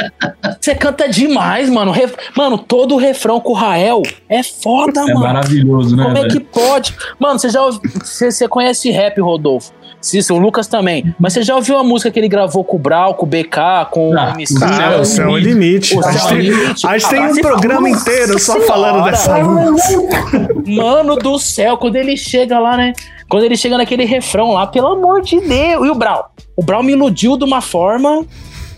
[0.60, 1.92] você canta demais, mano.
[1.92, 5.20] Ref- Mano, todo o refrão com o Rael é foda, É mano.
[5.22, 6.34] maravilhoso, né, Como é velho?
[6.34, 6.94] que pode?
[7.20, 9.72] Mano, você já ouvi- você, você conhece rap, Rodolfo?
[10.06, 11.14] Cícero, o Lucas também.
[11.20, 13.86] Mas você já ouviu a música que ele gravou com o Brau, com o BK,
[13.92, 14.54] com o Ah, MC?
[14.54, 15.96] o Ah, Céu o céu é o limite.
[15.96, 16.88] O A céu gente é o tem, limite.
[16.88, 20.50] a gente Ah, tem vai um programa inteiro só falando dessa música.
[20.66, 22.94] Mano do céu, quando ele chega lá, né?
[23.28, 25.88] Quando ele chega naquele refrão lá, pelo amor de Deus.
[25.88, 26.32] E o Brau?
[26.56, 28.24] O Brau me iludiu de uma forma.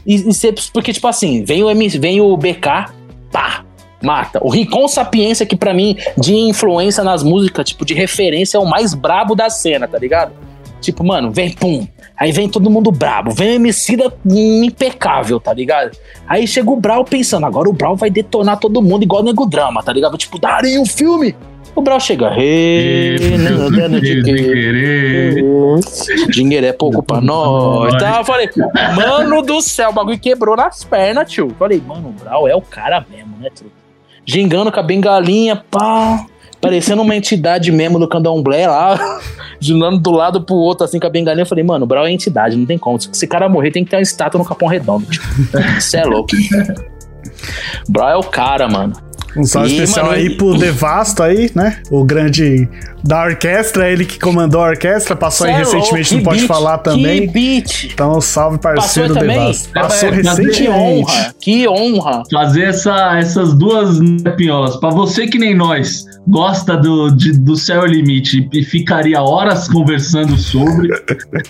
[0.06, 2.86] E, e cê- porque, tipo assim, vem o, MC, vem o BK,
[3.30, 3.66] pá,
[4.02, 4.40] mata.
[4.42, 8.66] O Rincon Sapiência, que pra mim, de influência nas músicas, tipo, de referência, é o
[8.66, 10.32] mais brabo da cena, tá ligado?
[10.82, 11.88] Tipo, mano, vem, pum.
[12.20, 13.32] Aí vem todo mundo brabo.
[13.32, 15.92] Vem o MC da impecável, tá ligado?
[16.28, 19.46] Aí chega o Brau pensando, agora o Brau vai detonar todo mundo igual o Nego
[19.46, 20.18] Drama, tá ligado?
[20.18, 21.36] Tipo, daria um filme.
[21.76, 24.34] O Brau chega, "Hey, não dando de De quê?
[24.34, 25.44] querer.
[26.32, 27.94] Dinheiro é pouco pra nós.
[28.02, 28.50] Tá, eu falei,
[28.96, 31.54] mano do céu, o bagulho quebrou nas pernas, tio.
[31.60, 33.72] Falei, mano, o Brau é o cara mesmo, né, tio?
[34.26, 36.26] Gingando com a bengalinha, pá.
[36.60, 39.20] Parecendo uma entidade mesmo do candomblé lá,
[39.60, 41.44] girando do lado pro outro, assim, com a bengalinha.
[41.44, 43.00] Eu falei, mano, o Brau é entidade, não tem como.
[43.00, 45.06] Se esse cara morrer, tem que ter uma estátua no Capão Redondo.
[45.80, 46.30] Você é louco.
[47.88, 48.94] O Brau é o cara, mano.
[49.36, 51.80] Um salve especial mano, aí e- pro Devasto aí, né?
[51.92, 52.68] O grande
[53.04, 56.48] da orquestra, ele que comandou a orquestra, passou aí é recentemente, que não pode beat,
[56.48, 57.30] falar Que também.
[57.30, 57.84] beat.
[57.94, 59.38] Então, salve parceiro Passou também?
[59.40, 59.70] Devasto.
[59.74, 60.70] Passou É, mas- Que recentemente.
[60.70, 62.24] honra, que honra.
[62.34, 64.00] Fazer essa, essas duas
[64.38, 64.76] pinholas.
[64.78, 69.68] Pra você que nem nós gosta do, de- do Céu é Limite e ficaria horas
[69.68, 70.90] conversando sobre,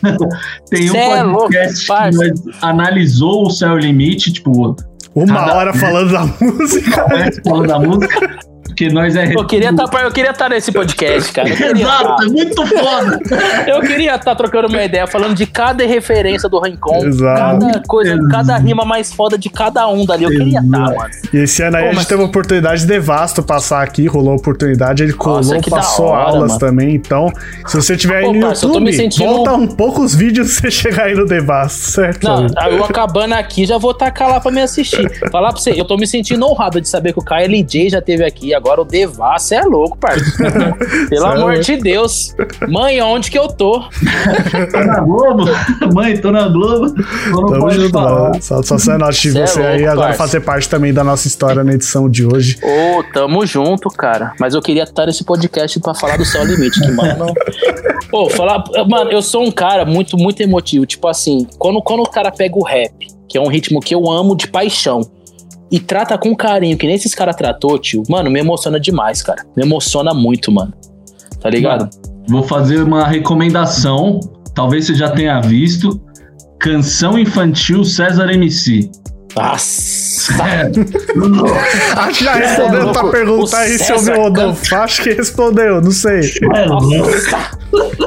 [0.69, 4.75] tem um Cê é louco, podcast que analisou o Céu é Limite, tipo,
[5.15, 7.07] Uma Cada- hora falando da música.
[7.07, 8.39] né, falando da música,
[8.77, 9.33] porque nós é.
[9.33, 11.49] Eu queria tá estar eu queria tá nesse podcast, cara.
[11.49, 12.23] Exato, tá.
[12.23, 13.19] é muito foda.
[13.67, 17.39] Eu queria estar trocando uma ideia, falando de cada referência do Rincon, Exato.
[17.65, 18.29] cada coisa, Exato.
[18.29, 20.25] cada rima mais foda de cada um dali.
[20.25, 20.95] Eu queria estar, Exato.
[20.95, 21.09] mano.
[21.33, 24.05] E esse ano aí Pô, a gente mas- teve a oportunidade de Devasto passar aqui,
[24.05, 26.59] rolou a oportunidade, ele colou, Nossa, passou hora, aulas mano.
[26.59, 26.93] também.
[26.95, 27.31] Então,
[27.65, 30.59] se você tiver aí no parça, eu tô YouTube, me sentindo- volta um poucos vídeos
[30.59, 32.23] pra você chegar aí no Devasto, certo?
[32.23, 35.09] Não, eu acabando aqui, já vou tacar lá pra me assistir.
[35.31, 38.23] Falar pra você, eu tô me sentindo honrado de saber que o KLJ já teve
[38.23, 40.75] aqui, agora o Devas, você é louco, parceiro.
[41.09, 42.35] Pelo Cê é amor de Deus.
[42.67, 43.79] Mãe, onde que eu tô?
[44.71, 45.45] Tô na Globo?
[45.93, 46.93] Mãe, tô na Globo.
[47.31, 48.41] Tô no Tamo junto, Falar.
[48.41, 50.17] Só, só sendo Cê é você aí, louco, agora parça.
[50.17, 52.57] fazer parte também da nossa história na edição de hoje.
[52.61, 54.33] Ô, tamo junto, cara.
[54.39, 57.33] Mas eu queria estar nesse podcast pra falar do Céu Limite, que, mano.
[58.09, 58.63] Pô, falar.
[58.87, 60.85] Mano, eu sou um cara muito, muito emotivo.
[60.85, 64.09] Tipo assim, quando, quando o cara pega o rap, que é um ritmo que eu
[64.09, 65.01] amo de paixão,
[65.71, 69.45] e trata com carinho, que nem esses caras tratou, tio, mano, me emociona demais, cara.
[69.55, 70.73] Me emociona muito, mano.
[71.41, 71.89] Tá ligado?
[72.27, 74.19] Vou fazer uma recomendação.
[74.53, 76.01] Talvez você já tenha visto.
[76.59, 78.89] Canção infantil César MC.
[79.35, 80.33] Nossa.
[80.43, 80.71] É,
[81.99, 82.99] Acho que já é respondeu louco.
[82.99, 84.75] tua pergunta O aí, se eu vi César o Rodolfo.
[84.75, 86.21] Acho que respondeu, não sei.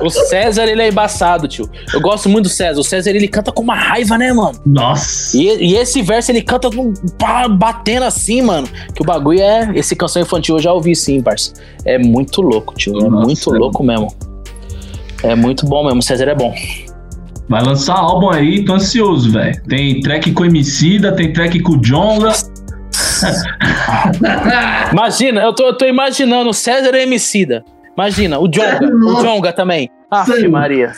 [0.03, 1.69] O César, ele é embaçado, tio.
[1.95, 2.81] Eu gosto muito do César.
[2.81, 4.59] O César, ele canta com uma raiva, né, mano?
[4.67, 5.37] Nossa.
[5.37, 6.93] E, e esse verso ele canta com-
[7.57, 8.69] batendo assim, mano.
[8.95, 9.71] Que o bagulho é.
[9.75, 11.53] Esse canção infantil eu já ouvi sim, parça.
[11.85, 12.99] É muito louco, tio.
[12.99, 14.13] É Nossa, muito é louco mesmo.
[15.23, 16.01] É muito bom mesmo.
[16.01, 16.53] O César é bom.
[17.51, 19.61] Vai lançar álbum aí, tô ansioso, velho.
[19.65, 22.31] Tem track com Emicida, tem track com Jonga.
[24.93, 27.65] Imagina, eu tô, eu tô imaginando o César e o Emicida.
[27.97, 28.87] Imagina, o Jonga.
[28.87, 29.91] o Jonga também.
[30.27, 30.47] Sim.
[30.47, 30.93] Maria.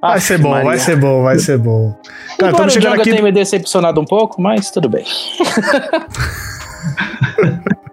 [0.00, 0.64] Vai ser bom, Maria.
[0.64, 1.92] vai ser bom, vai ser bom.
[2.38, 3.10] Cara, Embora o Jonga aqui.
[3.10, 5.04] tenha me decepcionado um pouco, mas tudo bem.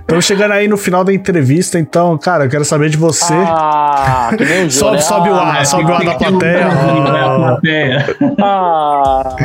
[0.00, 3.34] Estamos chegando aí no final da entrevista, então, cara, eu quero saber de você.
[3.34, 6.68] Ah, que nem o Jô, sobe, sobe o Ah, ar, sobe o ar da plateia.
[8.42, 9.36] Ah,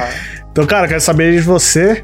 [0.52, 2.04] Então, cara, eu quero saber de você.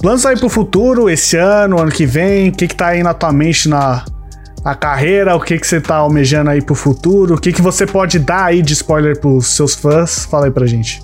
[0.00, 3.12] Planos aí pro futuro, esse ano, ano que vem, o que que tá aí na
[3.12, 4.02] tua mente na,
[4.64, 7.86] na carreira, o que que você tá almejando aí pro futuro, o que que você
[7.86, 10.24] pode dar aí de spoiler pros seus fãs?
[10.24, 11.02] Fala aí pra gente.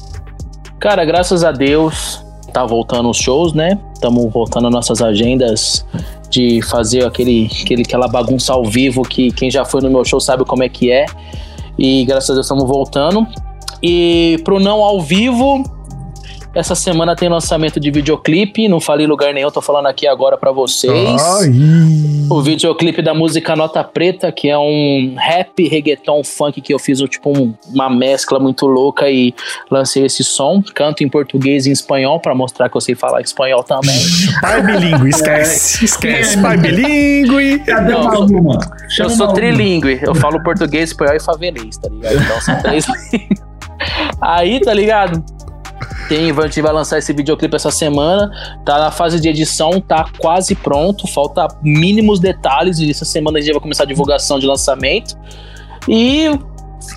[0.81, 2.25] Cara, graças a Deus,
[2.57, 3.79] tá voltando os shows, né?
[3.93, 5.85] Estamos voltando nossas agendas
[6.31, 10.19] de fazer aquele, aquele, aquela bagunça ao vivo que quem já foi no meu show
[10.19, 11.05] sabe como é que é.
[11.79, 13.27] E graças a Deus estamos voltando.
[13.83, 15.65] E pro não ao vivo,
[16.59, 18.67] essa semana tem lançamento de videoclipe.
[18.69, 21.23] Não falei em lugar nenhum, tô falando aqui agora pra vocês.
[21.41, 21.51] Ai.
[22.31, 26.99] O videoclipe da música Nota Preta, que é um rap, reggaeton, funk que eu fiz
[27.09, 29.35] tipo um- uma mescla muito louca e
[29.71, 30.63] lancei esse som.
[30.75, 33.95] Canto em português e em espanhol pra mostrar que eu sei falar espanhol também.
[34.41, 35.85] Pai bilíngue, esquece.
[35.85, 36.41] Esquece.
[36.41, 37.59] Pai bilíngue.
[37.61, 38.59] Cadê Não, eu sou-?
[39.05, 42.15] Eu sou trilingue, eu falo português, espanhol e favelês, tá ligado?
[42.17, 43.47] Então são três línguas.
[44.21, 45.23] Aí, tá ligado?
[46.09, 48.31] Tem, a gente vai lançar esse videoclipe essa semana.
[48.65, 51.07] Tá na fase de edição, tá quase pronto.
[51.09, 52.79] Falta mínimos detalhes.
[52.79, 55.17] E essa semana a gente vai começar a divulgação de lançamento.
[55.89, 56.31] E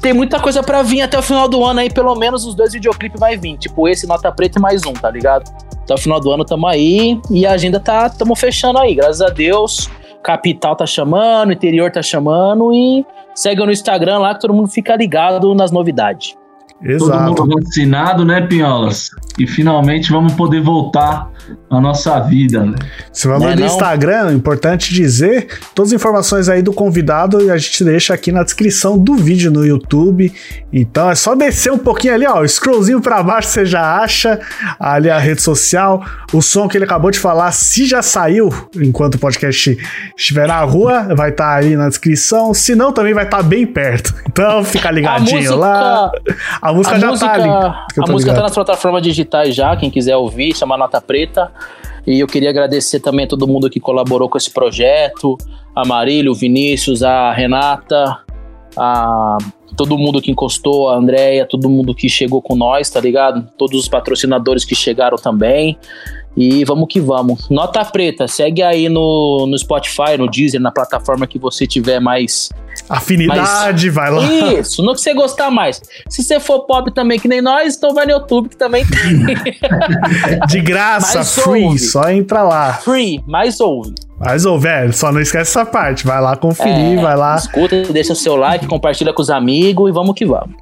[0.02, 1.91] tem muita coisa pra vir até o final do ano aí.
[1.91, 3.57] Pelo menos os dois videoclipes vai vir.
[3.57, 5.49] Tipo, esse Nota Preta e mais um, tá ligado?
[5.84, 7.19] Até o final do ano tamo aí.
[7.31, 8.10] E a agenda tá.
[8.10, 9.90] Tamo fechando aí, graças a Deus.
[10.22, 12.72] Capital tá chamando, interior tá chamando.
[12.73, 13.03] E
[13.34, 16.38] segue no Instagram lá que todo mundo fica ligado nas novidades.
[16.81, 17.45] Todo Exato.
[17.45, 19.10] mundo vacinado, né, Pinholas?
[19.38, 21.30] E finalmente vamos poder voltar
[21.69, 22.76] à nossa vida, né?
[23.11, 23.68] Você vai Né, no não?
[23.68, 28.43] Instagram, importante dizer, todas as informações aí do convidado e a gente deixa aqui na
[28.43, 30.31] descrição do vídeo no YouTube.
[30.72, 34.39] Então é só descer um pouquinho ali, ó, scrollzinho pra baixo você já acha
[34.80, 36.01] ali a rede social.
[36.31, 39.77] O som que ele acabou de falar, se já saiu enquanto o podcast
[40.18, 42.53] estiver na rua, vai estar aí na descrição.
[42.53, 44.14] Se não, também vai estar bem perto.
[44.30, 46.10] Então fica ligadinho lá.
[46.61, 47.49] A música a já música, tá ali.
[47.49, 48.41] a música tá ligado.
[48.41, 51.51] nas plataformas digitais já, quem quiser ouvir, chama Nota Preta.
[52.07, 55.37] E eu queria agradecer também a todo mundo que colaborou com esse projeto,
[55.75, 58.19] a Marília, o Vinícius, a Renata,
[58.77, 59.37] a
[59.77, 63.47] todo mundo que encostou, a Andréia, todo mundo que chegou com nós, tá ligado?
[63.57, 65.77] Todos os patrocinadores que chegaram também.
[66.40, 67.49] E vamos que vamos.
[67.49, 72.49] Nota Preta, segue aí no, no Spotify, no Deezer, na plataforma que você tiver mais
[72.88, 74.24] Afinidade, vai lá.
[74.53, 75.82] isso, no que você gostar mais.
[76.07, 79.36] Se você for pop também, que nem nós, então vai no YouTube que também tem.
[80.48, 81.80] De graça, Mas free, ouve.
[81.80, 82.74] só entra lá.
[82.76, 83.94] Free, mais ouve.
[84.18, 86.06] Mas, ô, velho, só não esquece essa parte.
[86.07, 87.36] Vai lá conferir, É, vai lá.
[87.36, 90.56] Escuta, deixa o seu like, compartilha com os amigos e vamos que vamos.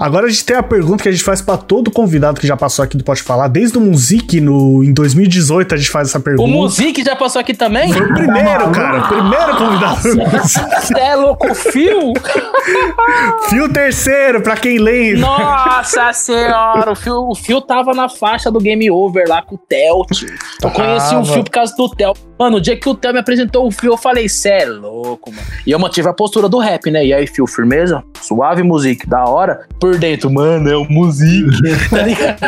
[0.00, 2.56] Agora a gente tem a pergunta que a gente faz pra todo convidado que já
[2.56, 3.48] passou aqui do Pode Falar.
[3.48, 6.48] Desde o Music, no, em 2018, a gente faz essa O pergunta.
[6.50, 7.92] Music já passou aqui também?
[7.92, 9.04] Foi o primeiro, cara.
[9.04, 10.00] O primeiro convidado.
[10.00, 12.14] Você é louco, Fio?
[13.50, 15.20] Fio terceiro, pra quem lembra.
[15.20, 19.58] Nossa senhora, o Fio, o Fio tava na faixa do Game Over lá com o
[19.58, 20.34] Theo, tio.
[20.62, 21.24] Eu conheci o.
[21.26, 22.14] Fio por causa do Theo.
[22.38, 25.30] Mano, o dia que o Theo me apresentou o Fio, eu falei, cê é louco,
[25.30, 25.46] mano.
[25.66, 27.04] E eu mantive a postura do rap, né?
[27.04, 28.02] E aí, Fio, firmeza?
[28.20, 29.66] Suave music, da hora.
[29.78, 31.46] Por dentro, mano, é o music.
[31.90, 32.40] tá ligado?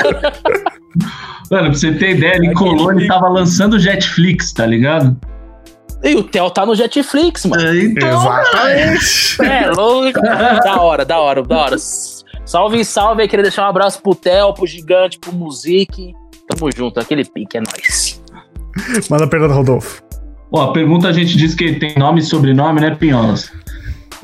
[1.51, 5.17] Mano, pra você ter ideia, ele colou, ele tava lançando Jetflix, tá ligado?
[6.03, 7.77] E o Theo tá no Jetflix, mano.
[7.79, 9.43] Então, Exatamente.
[9.43, 10.21] É louco.
[10.21, 11.77] da hora, da hora, da hora.
[11.79, 13.29] Salve, salve aí.
[13.29, 16.13] Queria deixar um abraço pro Theo, pro Gigante, pro Music.
[16.49, 18.21] Tamo junto, aquele pique é nóis.
[19.09, 20.03] Manda a pergunta, Rodolfo.
[20.51, 23.51] Ó, a pergunta a gente diz que tem nome e sobrenome, né, Pinholas?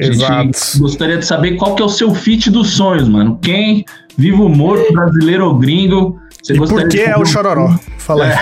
[0.01, 0.79] A gente Exato.
[0.79, 3.39] gostaria de saber qual que é o seu fit dos sonhos, mano.
[3.43, 3.85] Quem,
[4.17, 6.21] vivo, morto, brasileiro ou gringo?
[6.43, 7.75] Você E gostaria por que de é o Chororó?
[7.99, 8.35] Fala aí.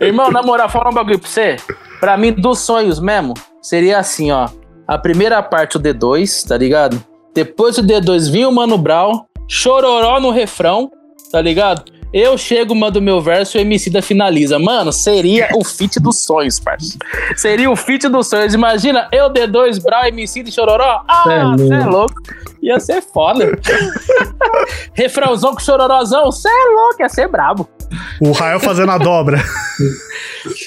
[0.06, 1.56] Irmão, na moral, falar um bagulho pra você.
[2.00, 4.48] Pra mim, dos sonhos mesmo, seria assim, ó.
[4.86, 7.02] A primeira parte, o D2, tá ligado?
[7.34, 10.90] Depois do D2 vinha o Mano Brown, chororó no refrão,
[11.32, 11.82] tá ligado?
[12.16, 14.56] Eu chego, mando meu verso e o Emicida finaliza.
[14.56, 16.98] Mano, seria o feat dos sonhos, parceiro.
[17.36, 18.54] Seria o feat dos sonhos.
[18.54, 21.00] Imagina, eu, D2, Brown, Emicida e chororó.
[21.24, 21.58] Cê é Ah, louco.
[21.58, 22.14] você é louco.
[22.62, 23.58] Ia ser foda.
[24.94, 27.68] Refrãozão com chororozão, você é louco, ia ser brabo.
[28.20, 29.42] O Rael fazendo a dobra.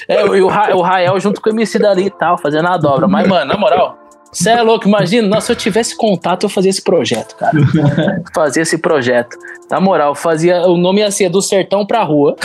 [0.08, 2.76] É, e o, Ra- o Rael junto com o MC dali e tal, fazendo a
[2.76, 3.08] dobra.
[3.08, 3.98] Mas, mano, na moral,
[4.32, 7.52] você é louco, imagina, nossa, se eu tivesse contato, eu fazia esse projeto, cara.
[8.34, 9.36] fazia esse projeto.
[9.70, 10.62] Na moral, fazia.
[10.62, 12.36] O nome ia ser do sertão pra rua.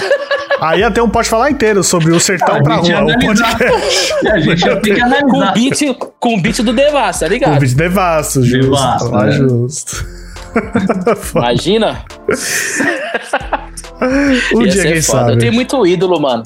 [0.61, 2.89] Aí até um Pode Falar inteiro sobre o sertão A pra rua.
[2.89, 3.57] O analisar.
[3.57, 4.14] podcast.
[4.31, 5.53] A gente ter que Com analisar.
[5.53, 7.60] beat, com beat do Devassa, tá Com ligado?
[7.60, 8.61] vídeo devasso, justo.
[8.64, 9.31] Devasso, lá, né?
[9.31, 10.05] justo.
[11.35, 12.05] Imagina.
[14.53, 15.22] um ia dia, ser quem foda.
[15.22, 15.38] Eu sabe.
[15.39, 16.43] tenho muito ídolo, mano.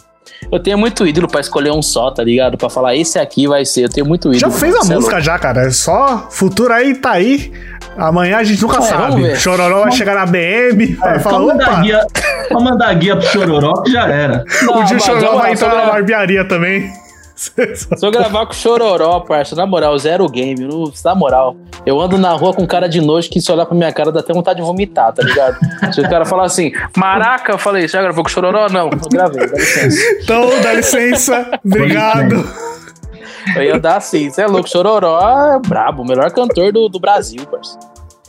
[0.52, 2.58] Eu tenho muito ídolo pra escolher um só, tá ligado?
[2.58, 3.86] Pra falar, esse aqui vai ser.
[3.86, 4.40] Eu tenho muito ídolo.
[4.40, 5.68] Já fez a é música já, cara.
[5.68, 7.52] É só futuro aí, tá aí.
[7.98, 9.36] Amanhã a gente nunca É, sabe.
[9.38, 12.08] Chororó vai chegar na BM, vai É, falar, só, mandar opa, guia,
[12.52, 14.44] mandar guia pro Chororó que já era.
[14.64, 14.82] louco.
[14.82, 16.92] o dia Não, Chororó vai entrar na barbearia também.
[17.38, 21.56] Se eu gravar com o Chororó, parça, na moral, zero game, no- na moral.
[21.86, 24.20] Eu ando na rua com cara de nojo que se olhar pra minha cara dá
[24.22, 25.56] até vontade de vomitar, tá ligado?
[25.94, 28.68] Se o cara falar assim, maraca, eu falei, já gravou com o Chororó?
[28.70, 30.02] Não, eu gravei, dá licença.
[30.24, 31.60] Então, dá licença.
[31.64, 32.44] Obrigado.
[33.56, 37.00] Eu ia dar assim, você é louco, Chororó é brabo, o melhor cantor do, do
[37.00, 37.78] Brasil, parça.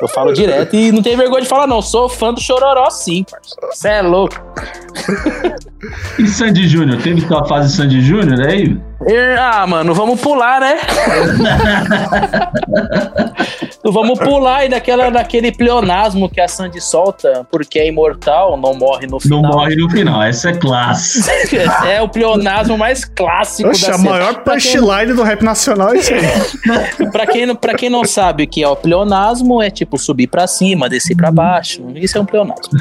[0.01, 1.83] Eu falo direto e não tem vergonha de falar, não.
[1.83, 3.57] Sou fã do Chororó, sim, parça.
[3.73, 4.37] Você é louco.
[6.19, 7.03] E Sandy Júnior?
[7.03, 8.79] Teve sua fase Sandy Júnior aí?
[9.39, 10.77] Ah, mano, vamos pular, né?
[13.85, 19.07] vamos pular e daquela, daquele pleonasmo que a Sandy solta, porque é imortal, não morre
[19.07, 19.43] no Não final.
[19.53, 21.23] morre no final, essa é classe.
[21.89, 25.95] É o pleonasmo mais clássico Oxe, da a maior Pra quem- punchline do rap nacional
[25.95, 26.21] é isso aí.
[27.13, 30.47] Pra quem, pra quem não sabe o que é o pleonasmo, é tipo subir pra
[30.47, 31.83] cima, descer pra baixo.
[31.95, 32.79] Isso é um pleonasmo.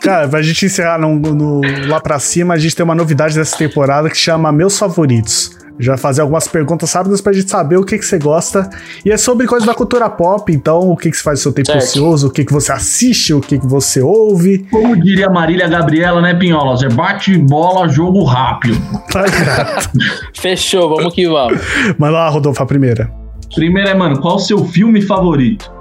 [0.00, 3.56] Cara, pra gente encerrar no, no- lá pra cima, a gente tem uma novidade dessa
[3.56, 5.58] temporada que chama Meus Favoritos.
[5.78, 8.68] Já fazer algumas perguntas rápidas pra gente saber o que, que você gosta.
[9.04, 11.52] E é sobre coisas da cultura pop, então o que, que você faz no seu
[11.52, 11.82] tempo Certo.
[11.82, 14.66] ocioso, o que, que você assiste, o que, que você ouve.
[14.70, 16.76] Como diria Marília Gabriela, né, Pinhola?
[16.76, 18.76] Você bate bola, jogo rápido.
[19.10, 19.24] Tá?
[20.38, 21.58] Fechou, vamos que vamos.
[21.98, 23.10] Manda lá, Rodolfo, a primeira.
[23.54, 25.72] Primeiro é, mano, qual o seu filme favorito?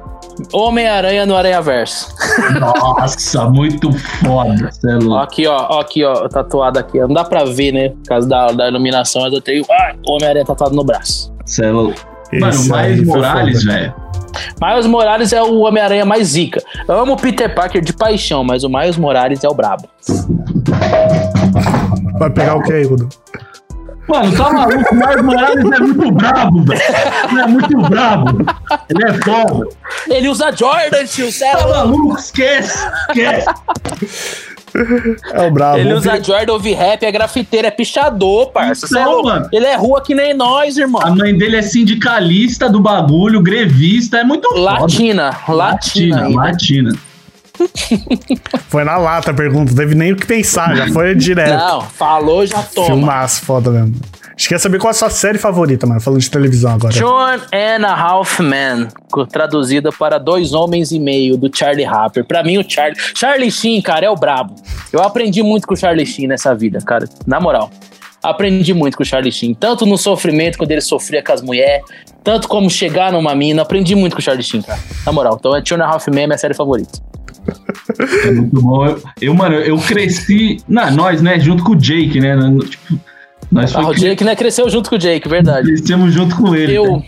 [0.53, 2.13] Homem-Aranha no Aranhaverso.
[2.59, 3.91] Nossa, muito
[4.23, 6.99] foda, cê é aqui, ó, ó, aqui, ó, tatuado aqui.
[6.99, 7.89] Não dá pra ver, né?
[7.89, 9.65] Por causa da, da iluminação, mas eu tenho.
[9.69, 11.33] Ah, Homem-Aranha tatuado no braço.
[11.45, 11.99] Cê é louco.
[12.33, 13.93] Mano, o Miles Morales, velho.
[14.61, 16.63] Miles Morales é o Homem-Aranha mais zica.
[16.87, 19.89] Eu amo o Peter Parker de paixão, mas o Miles Morales é o brabo.
[22.19, 23.19] Vai pegar o que aí, Rodolfo?
[24.11, 24.93] Mano, tá maluco?
[24.93, 26.81] O Miles Morales é muito brabo, velho.
[27.31, 28.45] Ele é muito brabo.
[28.89, 29.67] Ele é foda.
[30.09, 32.17] Ele usa Jordan, tio, é Tá maluco?
[32.17, 32.77] Esquece.
[33.09, 33.47] Esquece.
[35.33, 35.77] É o brabo.
[35.79, 38.85] Ele usa Jordan, ouve rap, é grafiteiro, é pichador, parça.
[38.85, 39.27] É Então, louco.
[39.27, 39.49] mano.
[39.51, 41.01] Ele é rua que nem nós, irmão.
[41.01, 44.61] A mãe dele é sindicalista do bagulho, grevista, é muito foda.
[44.61, 45.55] Latina, latina.
[45.55, 46.35] Latina, ainda.
[46.41, 46.91] latina.
[48.69, 51.57] Foi na lata a pergunta, não teve nem o que pensar, já foi direto.
[51.57, 52.87] Não, falou, já toma.
[52.87, 53.95] Filmaço, foda mesmo.
[54.23, 56.93] A gente quer saber qual é a sua série favorita, mano, falando de televisão agora.
[56.93, 58.39] John and a Half
[59.11, 62.25] co- traduzida para Dois Homens e Meio, do Charlie Harper.
[62.25, 62.97] Pra mim, o Charlie.
[63.15, 64.55] Charlie Sheen, cara, é o brabo.
[64.91, 67.07] Eu aprendi muito com o Charlie Sheen nessa vida, cara.
[67.27, 67.69] Na moral.
[68.23, 69.53] Aprendi muito com o Charlie Sheen.
[69.53, 71.83] Tanto no sofrimento, quando ele sofria com as mulheres,
[72.23, 73.61] tanto como chegar numa mina.
[73.63, 74.79] Aprendi muito com o Charlie Sheen, cara.
[75.05, 75.37] Na moral.
[75.39, 76.99] Então é Two and a Half Men, minha série favorita.
[78.25, 78.85] É muito bom.
[78.85, 80.57] Eu, eu, mano, eu cresci.
[80.67, 81.39] Não, nós, né?
[81.39, 82.35] Junto com o Jake, né?
[82.69, 82.99] Tipo,
[83.51, 85.67] nós Ah, o Jake, né, cresceu junto com o Jake, verdade.
[85.67, 86.73] crescemos junto com ele.
[86.73, 87.03] Eu,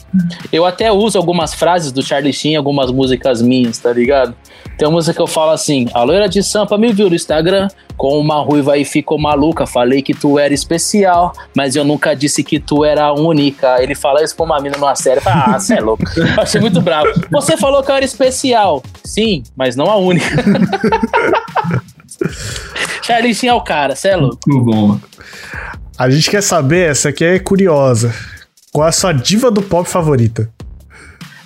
[0.51, 4.35] eu até uso algumas frases do Charlie Sheen, algumas músicas minhas, tá ligado?
[4.77, 7.67] Tem uma música que eu falo assim: A loira de Sampa me viu no Instagram
[7.95, 9.67] com uma ruiva e ficou maluca.
[9.67, 13.81] Falei que tu era especial, mas eu nunca disse que tu era única.
[13.81, 15.21] Ele fala isso pra uma mina numa série.
[15.25, 16.03] Ah, você é louco.
[16.17, 17.07] Eu achei muito bravo.
[17.31, 18.81] Você falou que eu era especial.
[19.05, 20.25] Sim, mas não a única.
[23.03, 24.39] Charlie Sheen é o cara, você é louco.
[24.47, 25.01] Muito bom, mano.
[25.97, 28.13] A gente quer saber, essa aqui é curiosa.
[28.71, 30.49] Qual é a sua diva do pop favorita?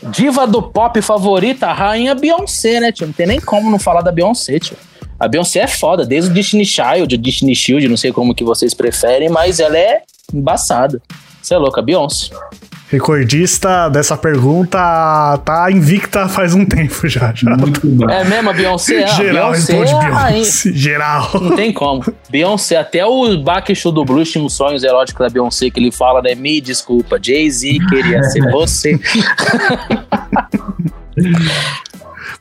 [0.09, 3.07] Diva do pop favorita, a rainha Beyoncé, né, tio?
[3.07, 4.77] Não tem nem como não falar da Beyoncé, tio.
[5.19, 8.43] A Beyoncé é foda, desde o Destiny Child, o Destiny Shield, não sei como que
[8.43, 10.03] vocês preferem, mas ela é
[10.33, 11.01] embaçada.
[11.41, 12.29] Você é louca, Beyoncé.
[12.89, 14.77] Recordista dessa pergunta
[15.43, 17.33] tá invicta faz um tempo já.
[17.35, 17.55] já.
[17.57, 18.09] Muito bom.
[18.09, 19.03] É mesmo, a Beyoncé?
[19.03, 20.31] A Geral Beyoncé responde é a rainha.
[20.41, 20.71] Beyoncé.
[20.73, 21.29] Geral.
[21.33, 22.03] Não tem como.
[22.29, 25.91] Beyoncé, até o Bach Show do Blues tinha uns sonhos eróticos da Beyoncé que ele
[25.91, 26.33] fala, né?
[26.33, 28.97] Me desculpa, Jay-Z queria ser você.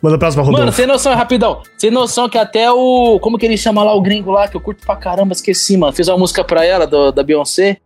[0.03, 0.77] Manda a próxima, Mano, Rodolfo.
[0.77, 1.63] sem noção, rapidão.
[1.79, 3.19] Sem noção que até o.
[3.21, 5.93] Como que ele chama lá o gringo lá, que eu curto pra caramba, esqueci, mano.
[5.93, 7.79] Fez uma música pra ela, do- da Beyoncé.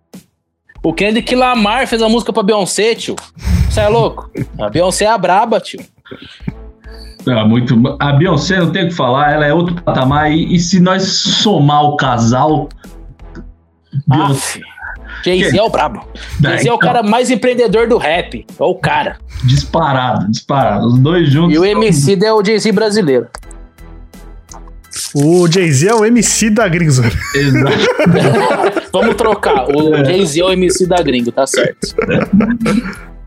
[0.82, 3.16] O Kendrick Lamar fez uma música pra Beyoncé, tio.
[3.68, 4.30] Você é louco?
[4.58, 5.80] A Beyoncé é a braba, tio.
[7.26, 7.96] É, muito.
[8.00, 10.32] A Beyoncé não tem o que falar, ela é outro patamar.
[10.32, 12.68] E, e se nós somar o casal.
[14.06, 14.62] Beyoncé, Aff.
[15.24, 16.02] Jay-Z é o brabo.
[16.40, 16.78] Jay-Z é o então.
[16.78, 18.46] cara mais empreendedor do rap.
[18.58, 19.18] É o cara.
[19.44, 20.86] disparado, disparado.
[20.86, 21.54] Os dois juntos.
[21.54, 23.28] E o MC é o Jay-Z brasileiro.
[25.14, 27.12] O Jay-Z é o MC da Gringzor.
[27.34, 27.76] Exato.
[28.92, 29.66] Vamos trocar.
[29.68, 31.94] O Jay-Z é o MC da gringo, tá certo.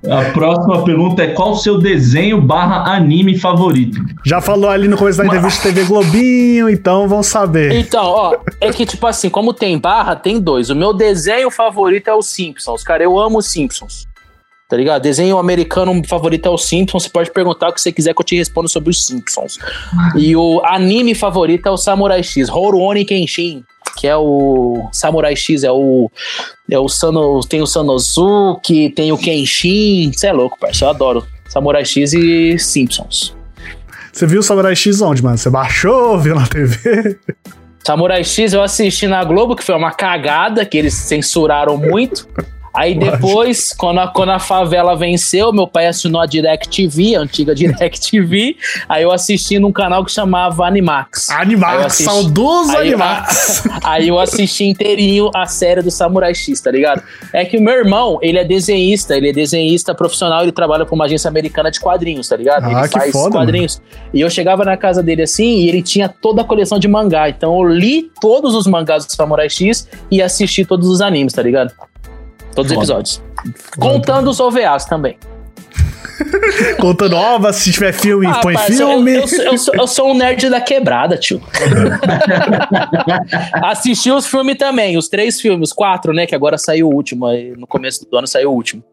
[0.10, 4.02] A próxima pergunta é qual o seu desenho barra anime favorito?
[4.26, 7.72] Já falou ali no começo da entrevista TV Globinho, então vão saber.
[7.72, 10.69] Então, ó, é que tipo assim, como tem barra, tem dois.
[10.69, 13.02] O meu desenho favorito é os Simpsons, cara.
[13.02, 14.06] Eu amo os Simpsons.
[14.69, 15.03] Tá ligado?
[15.03, 17.03] Desenho americano favorito é os Simpsons.
[17.03, 19.57] Você pode perguntar o que você quiser que eu te respondo sobre os Simpsons.
[20.18, 23.64] E o anime favorito é o Samurai X, Rurouni Kenshin,
[24.03, 26.11] que é o Samurai X, é o
[26.69, 30.11] é o Sano, tem o Sanosuke, tem o Kenshin.
[30.11, 30.88] Você é louco, parceiro.
[30.88, 33.34] Eu adoro Samurai X e Simpsons.
[34.11, 35.38] Você viu o Samurai X onde, mano?
[35.38, 37.17] Você baixou, viu na TV?
[37.81, 42.27] Samurai X eu assisti na Globo, que foi uma cagada, que eles censuraram muito.
[42.75, 47.53] Aí depois, quando a, quando a favela venceu, meu pai assinou a DirecTV, a antiga
[47.55, 48.55] DirecTV.
[48.89, 51.29] aí eu assisti num canal que chamava Animax.
[51.29, 53.67] Animax, assisti- saudoso Aí, Animax.
[53.67, 57.03] a- aí eu assisti inteirinho a série do Samurai X, tá ligado?
[57.31, 60.95] É que o meu irmão, ele é desenhista, ele é desenhista profissional, ele trabalha pra
[60.95, 62.65] uma agência americana de quadrinhos, tá ligado?
[62.65, 63.81] Ah, ele que faz foda, quadrinhos.
[64.13, 67.29] E eu chegava na casa dele assim e ele tinha toda a coleção de mangá.
[67.29, 71.41] Então eu li todos os mangás do Samurai X e assisti todos os animes, tá
[71.43, 71.71] ligado?
[72.55, 73.21] Todos os episódios.
[73.80, 75.17] Contando os OVAs também.
[76.80, 79.13] Contando ovas, se tiver filme, Ah, põe parça, filme.
[79.15, 81.41] Eu, eu sou- eu sou, eu sou um nerd da quebrada, tio.
[83.63, 86.25] Assisti os filmes também, os três filmes, os quatro, né?
[86.25, 87.25] Que agora saiu o último.
[87.57, 88.84] No começo do ano saiu o último.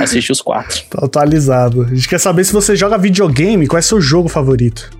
[0.00, 0.82] Assisti os quatro.
[0.90, 1.82] Tá atualizado.
[1.82, 4.90] A gente quer saber se você joga videogame, qual é seu jogo favorito?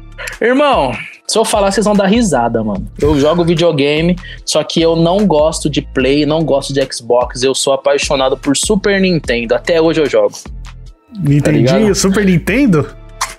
[0.41, 0.93] Irmão,
[1.27, 2.87] se eu falar, vocês vão dar risada, mano.
[3.01, 7.43] Eu jogo videogame, só que eu não gosto de Play, não gosto de Xbox.
[7.43, 9.55] Eu sou apaixonado por Super Nintendo.
[9.55, 10.35] Até hoje eu jogo.
[11.19, 11.95] Nintendinho, ligado?
[11.95, 12.89] Super Nintendo?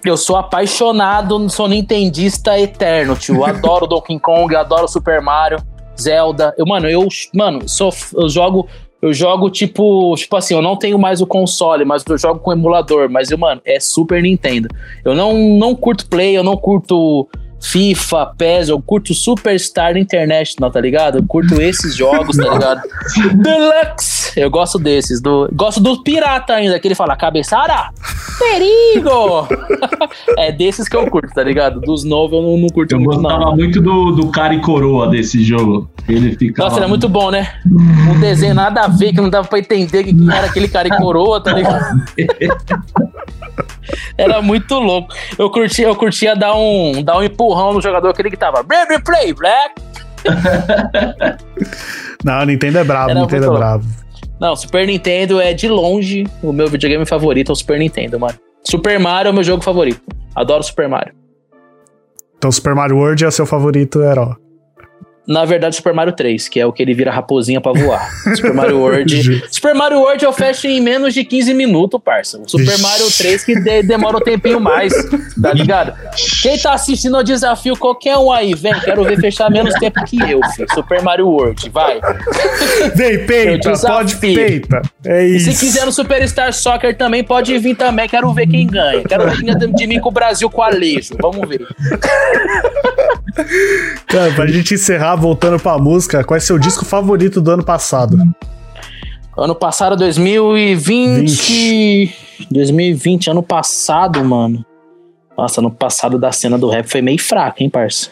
[0.03, 3.35] Eu sou apaixonado, sou nintendista eterno, tio.
[3.35, 5.57] Eu adoro Donkey Kong, adoro Super Mario,
[5.99, 6.53] Zelda.
[6.57, 8.67] Eu, mano, eu, mano, sou, eu jogo,
[9.01, 12.51] eu jogo tipo, tipo assim, eu não tenho mais o console, mas eu jogo com
[12.51, 14.67] emulador, mas eu, mano, é Super Nintendo.
[15.03, 17.27] Eu não não curto Play, eu não curto
[17.61, 21.17] FIFA, PES, eu curto Superstar International, tá ligado?
[21.17, 22.81] Eu curto esses jogos, tá ligado?
[23.35, 24.26] Deluxe!
[24.37, 25.19] Eu gosto desses.
[25.19, 27.89] Do, gosto do pirata ainda, que ele fala, cabeçada,
[28.37, 29.47] perigo!
[30.37, 31.81] é desses que eu curto, tá ligado?
[31.81, 33.55] Dos novos eu não, não curto Eu muito, gostava não.
[33.55, 35.89] muito do, do cara e coroa desse jogo.
[36.07, 36.63] Ele fica.
[36.63, 37.55] Nossa, era muito bom, né?
[37.65, 40.95] Um desenho nada a ver, que não dava pra entender que era aquele cara em
[40.97, 42.05] coroa, tá ligado?
[44.17, 45.13] Era muito louco.
[45.37, 48.63] Eu curtia, eu curtia dar um, dar um empurrão no jogador, aquele que tava.
[48.63, 49.81] Play, black!
[52.23, 53.87] Não, Nintendo é bravo, Era Nintendo é bravo.
[54.39, 58.37] Não, Super Nintendo é de longe o meu videogame favorito, é o Super Nintendo, mano.
[58.63, 60.01] Super Mario é o meu jogo favorito.
[60.35, 61.13] Adoro Super Mario.
[62.37, 64.35] Então Super Mario World é seu favorito herói.
[65.27, 68.09] Na verdade, Super Mario 3, que é o que ele vira raposinha pra voar.
[68.35, 69.43] Super Mario World.
[69.51, 72.39] Super Mario World eu fecho em menos de 15 minutos, parça.
[72.39, 72.77] O Super.
[72.79, 74.93] Mario 3 que de- demora um tempinho mais,
[75.41, 75.93] tá ligado?
[76.41, 80.17] Quem tá assistindo ao desafio, qualquer um aí, vem, quero ver fechar menos tempo que
[80.21, 80.67] eu, filho.
[80.73, 81.99] Super Mario World, vai.
[82.95, 84.81] Vem, peita, pode peita.
[85.05, 85.51] É E isso.
[85.51, 88.07] se quiser no Superstar Soccer também, pode vir também.
[88.07, 89.03] Quero ver quem ganha.
[89.03, 91.15] Quero ver quem ganha de mim com o Brasil com o Alejo.
[91.21, 91.65] Vamos ver.
[94.07, 98.17] Cara, pra gente encerrar, voltando pra música, qual é seu disco favorito do ano passado?
[99.37, 102.15] Ano passado, 2020.
[102.49, 104.65] 2020, ano passado, mano.
[105.37, 108.09] Nossa, ano passado da cena do rap foi meio fraco, hein, parça?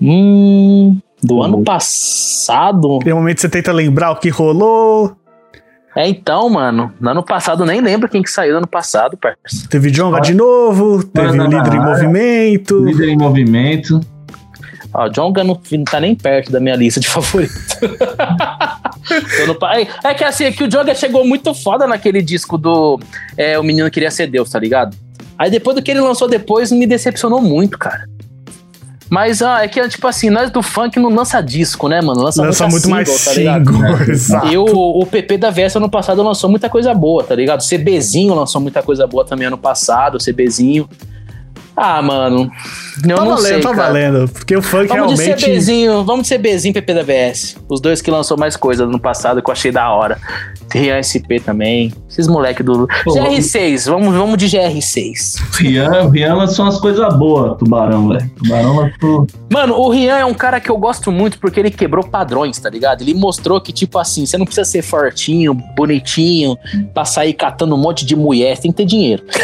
[0.00, 0.98] Hum.
[1.22, 3.00] Do ano passado.
[3.00, 5.14] Tem um momento que você tenta lembrar o que rolou.
[5.94, 6.90] É então, mano.
[6.98, 9.68] No ano passado, nem lembro quem que saiu no ano passado, parça.
[9.68, 11.80] Teve Jonga de novo, teve Líder em.
[11.80, 12.84] Movimento.
[12.84, 14.00] Líder em movimento.
[14.92, 17.78] Ó, o Jonga não, não tá nem perto da minha lista de favoritos.
[19.46, 23.00] No é, é que assim, é que o Jonga chegou muito foda naquele disco do
[23.36, 24.96] é, O Menino Queria Ser Deus, tá ligado?
[25.38, 28.04] Aí depois do que ele lançou depois, me decepcionou muito, cara.
[29.10, 32.22] Mas ah, é que, tipo assim, nós do funk não lança disco, né, mano?
[32.22, 33.72] Lança, Lança muito mais single, tá ligado?
[33.72, 34.02] single.
[34.08, 34.46] Exato.
[34.46, 37.60] E o, o PP da Versa ano passado lançou muita coisa boa, tá ligado?
[37.60, 40.88] O CBzinho lançou muita coisa boa também ano passado, o CBzinho.
[41.82, 42.52] Ah, mano.
[43.08, 43.82] Eu Tá não valendo, sei, tá cara.
[43.86, 44.28] valendo.
[44.28, 45.46] Porque o funk Vamos de realmente.
[45.50, 47.56] CBzinho, vamos de CBzinho PP da VS.
[47.66, 50.18] Os dois que lançou mais coisa no passado que eu achei da hora.
[50.70, 51.90] Rian SP também.
[52.08, 52.86] Esses moleque do.
[53.02, 55.40] Pô, GR6, vamos, vamos de GR6.
[55.58, 58.30] Rian, Rian lançou umas coisas boas, Tubarão, velho.
[58.36, 59.26] Tubarão lançou.
[59.50, 62.68] Mano, o Rian é um cara que eu gosto muito porque ele quebrou padrões, tá
[62.68, 63.00] ligado?
[63.00, 66.58] Ele mostrou que, tipo assim, você não precisa ser fortinho, bonitinho,
[66.92, 69.24] pra sair catando um monte de mulher, você tem que ter dinheiro.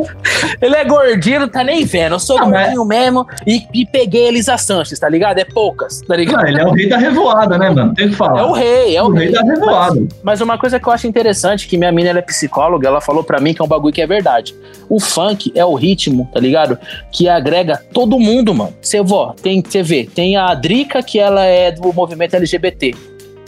[0.60, 2.14] ele Ele é gordinho, não tá nem vendo.
[2.14, 5.38] Eu sou Ah, mas- gordinho mesmo e, e peguei Elisa Sanches, tá ligado?
[5.38, 6.42] É poucas, tá ligado?
[6.42, 7.94] Não, ele é o rei da revoada, né, mano?
[7.94, 8.40] Tem que falar.
[8.40, 10.00] É o rei, é o, O rei da revoada.
[10.22, 13.24] Mas uma coisa que eu acho interessante, que minha mina ela é psicóloga, ela falou
[13.24, 14.54] pra mim que é um bagulho que é verdade.
[14.88, 16.78] O funk é o ritmo, tá ligado?
[17.10, 18.72] Que agrega todo mundo, mano.
[18.80, 22.94] Você vó, tem, você vê, tem a Drica, que ela é do movimento LGBT.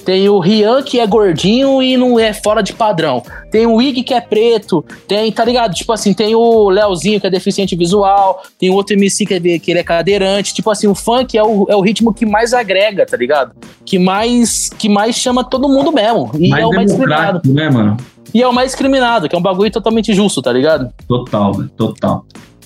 [0.04, 3.22] Tem o Rian, que é gordinho e não é fora de padrão.
[3.50, 4.84] Tem o Ig, que é preto.
[5.06, 5.74] Tem, tá ligado?
[5.74, 8.42] Tipo assim, tem o Leozinho, que é deficiente visual.
[8.58, 10.54] Tem o outro MC, que, é, que ele é cadeirante.
[10.54, 13.52] Tipo assim, o funk é o, é o ritmo que mais agrega, tá ligado?
[13.84, 16.30] Que mais, que mais chama todo mundo mesmo.
[16.38, 17.52] E mais é o mais discriminado.
[17.52, 17.96] né, mano?
[18.34, 20.90] E é o mais discriminado, que é um bagulho totalmente justo, tá ligado?
[21.06, 21.68] Total, velho.
[21.76, 22.24] Total.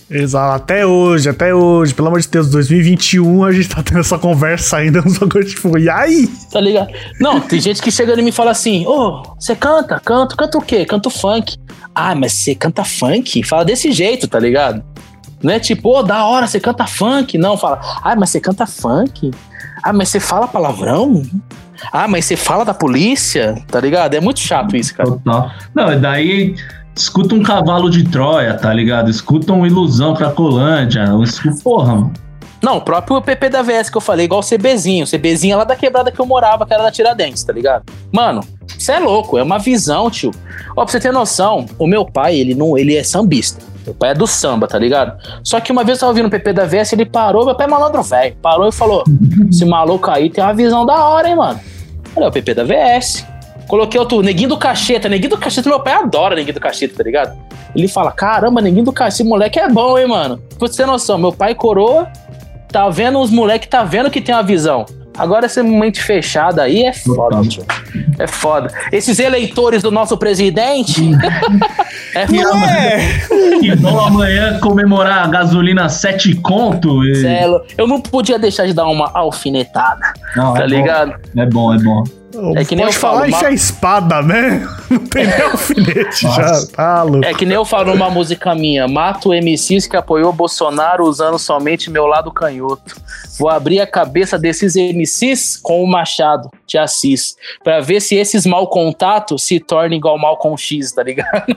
[0.09, 4.17] Exato, até hoje, até hoje, pelo amor de Deus, 2021 a gente tá tendo essa
[4.17, 6.29] conversa ainda, uns bagulho tipo, e aí?
[6.51, 6.93] Tá ligado?
[7.21, 9.99] Não, tem gente que chega e me fala assim: Ô, você canta?
[9.99, 10.85] Canto, canta o quê?
[10.85, 11.57] Canto funk.
[11.93, 13.43] Ah, mas você canta funk?
[13.43, 14.85] Fala desse jeito, tá ligado?
[15.43, 17.37] Não é tipo, ô, da hora, você canta funk.
[17.37, 19.33] Não, fala, ah, mas você canta funk?
[19.83, 21.23] Ah, mas você fala palavrão?
[21.93, 23.55] Ah, mas você fala da polícia?
[23.69, 24.15] Tá ligado?
[24.15, 25.11] É muito chato isso, cara.
[25.11, 25.51] Total.
[25.75, 26.55] Não, e daí
[26.97, 29.11] escuta um cavalo de Troia, tá ligado?
[29.11, 31.05] Escuta um ilusão Cracolândia.
[31.23, 32.13] Escuta, porra, mano.
[32.63, 35.05] Não, o próprio PP da VS que eu falei, igual o CBzinho.
[35.05, 37.85] O CBzinho é lá da quebrada que eu morava, que era da Tiradentes, tá ligado?
[38.11, 40.31] Mano, você é louco, é uma visão, tio.
[40.71, 43.63] Ó, pra você ter noção, o meu pai, ele não, ele é sambista.
[43.85, 45.17] Meu pai é do samba, tá ligado?
[45.45, 47.67] Só que uma vez eu tava ouvindo o PP da VS, ele parou, meu pai
[47.67, 49.05] é malandro velho, parou e falou:
[49.49, 51.61] esse maluco aí tem uma visão da hora, hein, mano?
[52.17, 53.25] Olha, é o PP da VS.
[53.69, 55.09] Coloquei outro, Neguinho do Cacheta.
[55.09, 57.37] Neguinho do Cacheta, meu pai adora Neguinho do Cacheta, tá ligado?
[57.75, 60.39] Ele fala: caramba, Neguinho do Cacheta, esse moleque é bom, hein, mano?
[60.59, 62.11] Pra você ter noção, meu pai coroa,
[62.71, 64.87] tá vendo os moleques, tá vendo que tem uma visão.
[65.19, 67.65] Agora essa mente fechada aí é foda, tio.
[68.19, 68.71] É foda.
[68.93, 71.11] Esses eleitores do nosso presidente.
[72.15, 73.63] é foda.
[73.63, 77.03] E vão amanhã comemorar a gasolina 7 conto.
[77.05, 77.15] E...
[77.17, 77.63] Celo.
[77.79, 81.15] Eu não podia deixar de dar uma alfinetada, Não, tá é ligado?
[81.35, 82.05] Bom, é bom, é bom.
[82.57, 84.69] É que nem Pode eu falar falo, encher ma- a espada, né?
[84.91, 87.25] Não tem nem alfinete já, tá louco.
[87.25, 91.91] É que nem eu falo numa música minha, mato MCs que apoiou Bolsonaro usando somente
[91.91, 92.97] meu lado canhoto.
[93.39, 98.45] Vou abrir a cabeça desses MCs com o machado de Assis, pra ver se esses
[98.45, 101.57] mal contatos se tornam igual mal com X, tá ligado?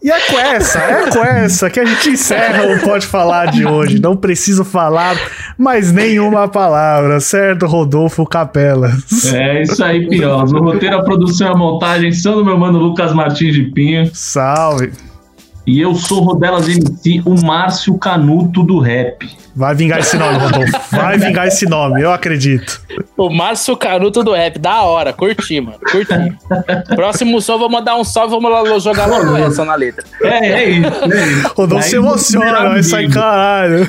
[0.00, 3.66] E é com essa, é com essa que a gente encerra o Pode Falar de
[3.66, 4.00] hoje.
[4.00, 5.16] Não preciso falar
[5.58, 9.24] mais nenhuma palavra, certo, Rodolfo Capelas?
[9.34, 10.52] É isso aí, Pinholas.
[10.52, 14.08] O roteiro, a produção e a montagem são do meu mano Lucas Martins de Pinho.
[14.14, 14.92] Salve.
[15.68, 19.28] E eu sou Rodelas MC, o Márcio Canuto do rap.
[19.54, 20.72] Vai vingar esse nome, Rodolfo.
[20.90, 22.80] Vai vingar esse nome, eu acredito.
[23.14, 26.14] O Márcio Canuto do rap, da hora, curti, mano, curti.
[26.96, 30.02] Próximo som, vou mandar um salve, vamos lá jogar logo essa na letra.
[30.22, 31.48] É, é isso, é isso.
[31.54, 33.86] Rodolfo Aí, se emociona, vai sair caralho.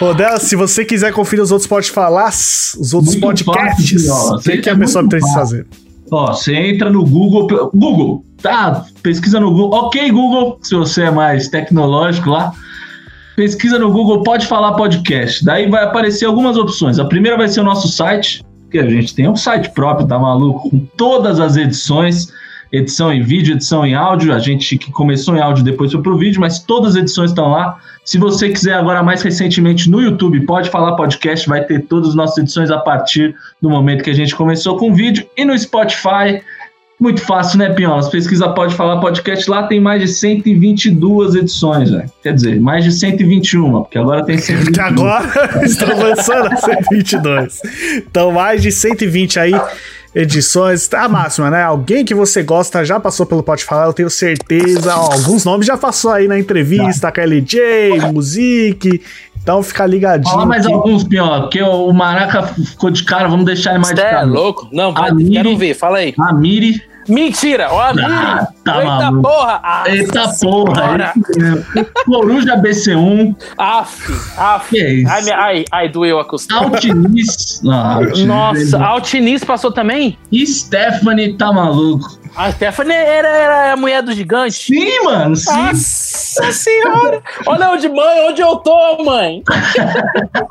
[0.00, 4.58] Rodela, se você quiser conferir os outros Pode Falar, os outros Muito podcasts, o que,
[4.58, 5.58] que a É pessoa precisa fácil.
[5.58, 5.81] fazer?
[6.12, 7.70] Ó, você entra no Google.
[7.74, 8.84] Google, tá?
[9.02, 9.78] Pesquisa no Google.
[9.78, 12.52] Ok, Google, se você é mais tecnológico lá.
[13.34, 15.42] Pesquisa no Google, pode falar podcast.
[15.42, 16.98] Daí vai aparecer algumas opções.
[16.98, 20.18] A primeira vai ser o nosso site, que a gente tem um site próprio, tá
[20.18, 20.68] maluco?
[20.68, 22.30] Com todas as edições.
[22.72, 24.32] Edição em vídeo, edição em áudio.
[24.32, 27.48] A gente que começou em áudio, depois foi pro vídeo, mas todas as edições estão
[27.50, 27.78] lá.
[28.02, 32.14] Se você quiser agora mais recentemente no YouTube, pode falar podcast, vai ter todas as
[32.14, 35.26] nossas edições a partir do momento que a gente começou com o vídeo.
[35.36, 36.40] E no Spotify,
[36.98, 38.08] muito fácil, né, Pinholas?
[38.08, 42.10] Pesquisa Pode Falar Podcast, lá tem mais de 122 edições, velho.
[42.22, 44.72] Quer dizer, mais de 121, porque agora tem 121.
[44.72, 45.26] Que agora
[45.66, 47.60] estão lançando a 122.
[47.96, 49.52] Então, mais de 120 aí
[50.14, 50.88] edições.
[50.92, 51.62] A máxima, né?
[51.62, 54.94] Alguém que você gosta já passou pelo Pode Falar, eu tenho certeza.
[54.96, 59.00] Ó, alguns nomes já passou aí na entrevista, KLJ, Music.
[59.42, 60.30] Então, fica ligadinho.
[60.32, 63.94] Fala mais que- alguns, Pinhola, porque o Maraca ficou de cara, vamos deixar ele mais
[63.94, 64.26] de Você é cara.
[64.26, 64.68] louco?
[64.72, 66.14] Não, vai, Miri- quero ver, fala aí.
[66.20, 66.80] A Miri.
[67.08, 67.80] Mentira, ó.
[67.80, 69.22] Ah, tá Eita maluco.
[69.28, 69.60] porra.
[69.62, 71.12] Ah, Eita porra.
[72.06, 73.34] Coruja BC1.
[73.58, 74.68] Af, af.
[74.68, 75.10] Que é isso?
[75.12, 76.60] Ai, ai, ai, doeu a costura.
[76.60, 77.60] Altinis.
[78.26, 80.16] Nossa, Altinis passou também?
[80.30, 82.21] E Stephanie tá maluco.
[82.34, 84.56] A Stephanie era, era a mulher do gigante.
[84.74, 85.52] Sim, mano, sim.
[85.52, 87.20] Nossa senhora!
[87.46, 89.42] Olha onde, mãe, onde eu tô, mãe!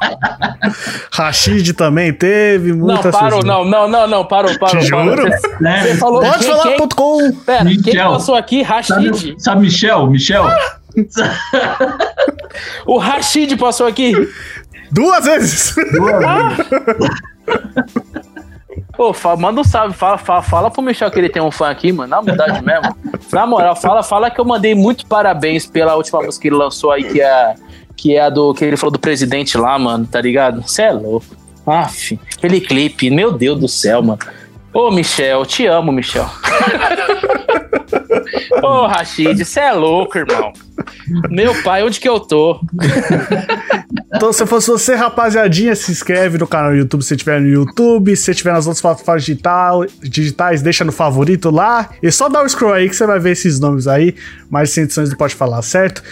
[1.12, 3.46] Rashid também teve, Não, muitas parou, coisas.
[3.46, 4.80] não, não, não, não, parou, parou.
[4.82, 5.18] Te parou.
[5.18, 5.24] juro?
[5.32, 5.84] Você, Né?
[5.88, 7.32] você falou Pode quem, falar quem, ponto com.
[7.46, 8.12] Pera, quem Michel.
[8.12, 8.62] passou aqui?
[8.62, 9.16] Rashid.
[9.18, 10.08] Sabe, sabe Michel?
[10.08, 10.46] Michel?
[12.86, 14.14] O Rashid passou aqui.
[14.92, 15.76] Duas vezes!
[19.02, 21.72] Pô, fa- manda um salve, fala, fala, fala pro Michel que ele tem um fã
[21.72, 22.08] aqui, mano.
[22.12, 22.96] Na verdade mesmo.
[23.34, 26.92] Na moral, fala, fala que eu mandei muito parabéns pela última música que ele lançou
[26.92, 27.56] aí, que é,
[27.98, 30.62] que é a do que ele falou do presidente lá, mano, tá ligado?
[30.70, 31.26] Cê é louco.
[31.66, 34.20] Aff, aquele clipe, meu Deus do céu, mano.
[34.72, 36.30] Ô, Michel, te amo, Michel.
[38.64, 40.52] Ô, Rashid, você é louco, irmão.
[41.30, 42.60] Meu pai, onde que eu tô?
[44.14, 48.16] Então, se fosse você, rapaziadinha, se inscreve no canal do YouTube se estiver no YouTube.
[48.16, 51.90] Se estiver nas outras plataformas digital, digitais, deixa no favorito lá.
[52.02, 54.16] E só dá o um scroll aí que você vai ver esses nomes aí.
[54.50, 56.04] Mais 100 edições do Pode Falar, certo?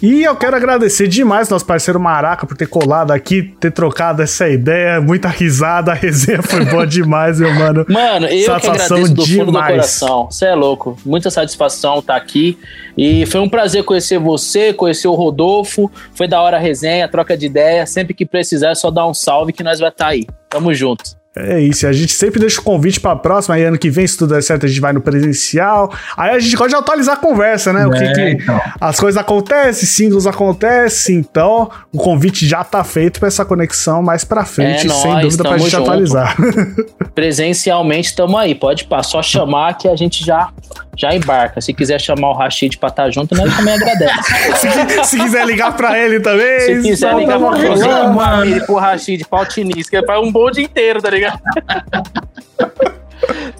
[0.00, 4.48] E eu quero agradecer demais nosso parceiro Maraca por ter colado aqui, ter trocado essa
[4.48, 5.00] ideia.
[5.00, 7.84] Muita risada, a resenha foi boa demais, meu mano.
[7.88, 9.66] Mano, eu satisfação que agradeço do fundo demais.
[9.66, 10.28] do coração.
[10.30, 10.96] Você é louco.
[11.04, 12.58] Muita satisfação estar tá aqui.
[12.96, 15.90] E foi um prazer conhecer você, conhecer o Rodolfo.
[16.14, 17.86] Foi da hora a resenha, troca de ideia.
[17.86, 20.26] Sempre que precisar, é só dar um salve que nós vai estar tá aí.
[20.48, 21.22] Tamo junto.
[21.34, 24.18] É isso, a gente sempre deixa o convite pra próxima, aí ano que vem, se
[24.18, 25.90] tudo der certo, a gente vai no presencial.
[26.14, 27.86] Aí a gente pode atualizar a conversa, né?
[27.86, 28.60] O que, é, que então.
[28.78, 34.24] as coisas acontecem, singles acontecem, então o convite já tá feito pra essa conexão mais
[34.24, 35.82] pra frente, é, sem dúvida, pra gente junto.
[35.82, 36.36] atualizar.
[37.14, 40.50] Presencialmente estamos aí, pode pá, só chamar que a gente já
[40.96, 41.60] já embarca.
[41.60, 44.22] Se quiser chamar o Rashid pra estar tá junto, nós também agradece.
[44.56, 46.60] se, se, quiser ligar pra ele também.
[46.60, 51.00] Se quiser ligar pra ele, pro Rashid, pra Altinis, que é pra um bonde inteiro,
[51.00, 51.40] tá ligado?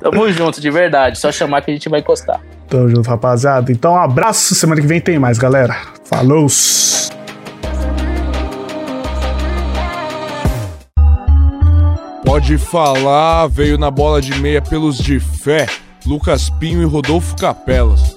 [0.00, 1.18] Tamo junto, de verdade.
[1.18, 2.40] Só chamar que a gente vai encostar.
[2.68, 3.70] Tamo junto, rapaziada.
[3.70, 4.54] Então, um abraço.
[4.54, 5.76] Semana que vem tem mais, galera.
[6.04, 6.46] Falou!
[12.24, 15.66] Pode falar, veio na bola de meia pelos de fé.
[16.04, 18.11] Lucas Pinho e Rodolfo Capelas.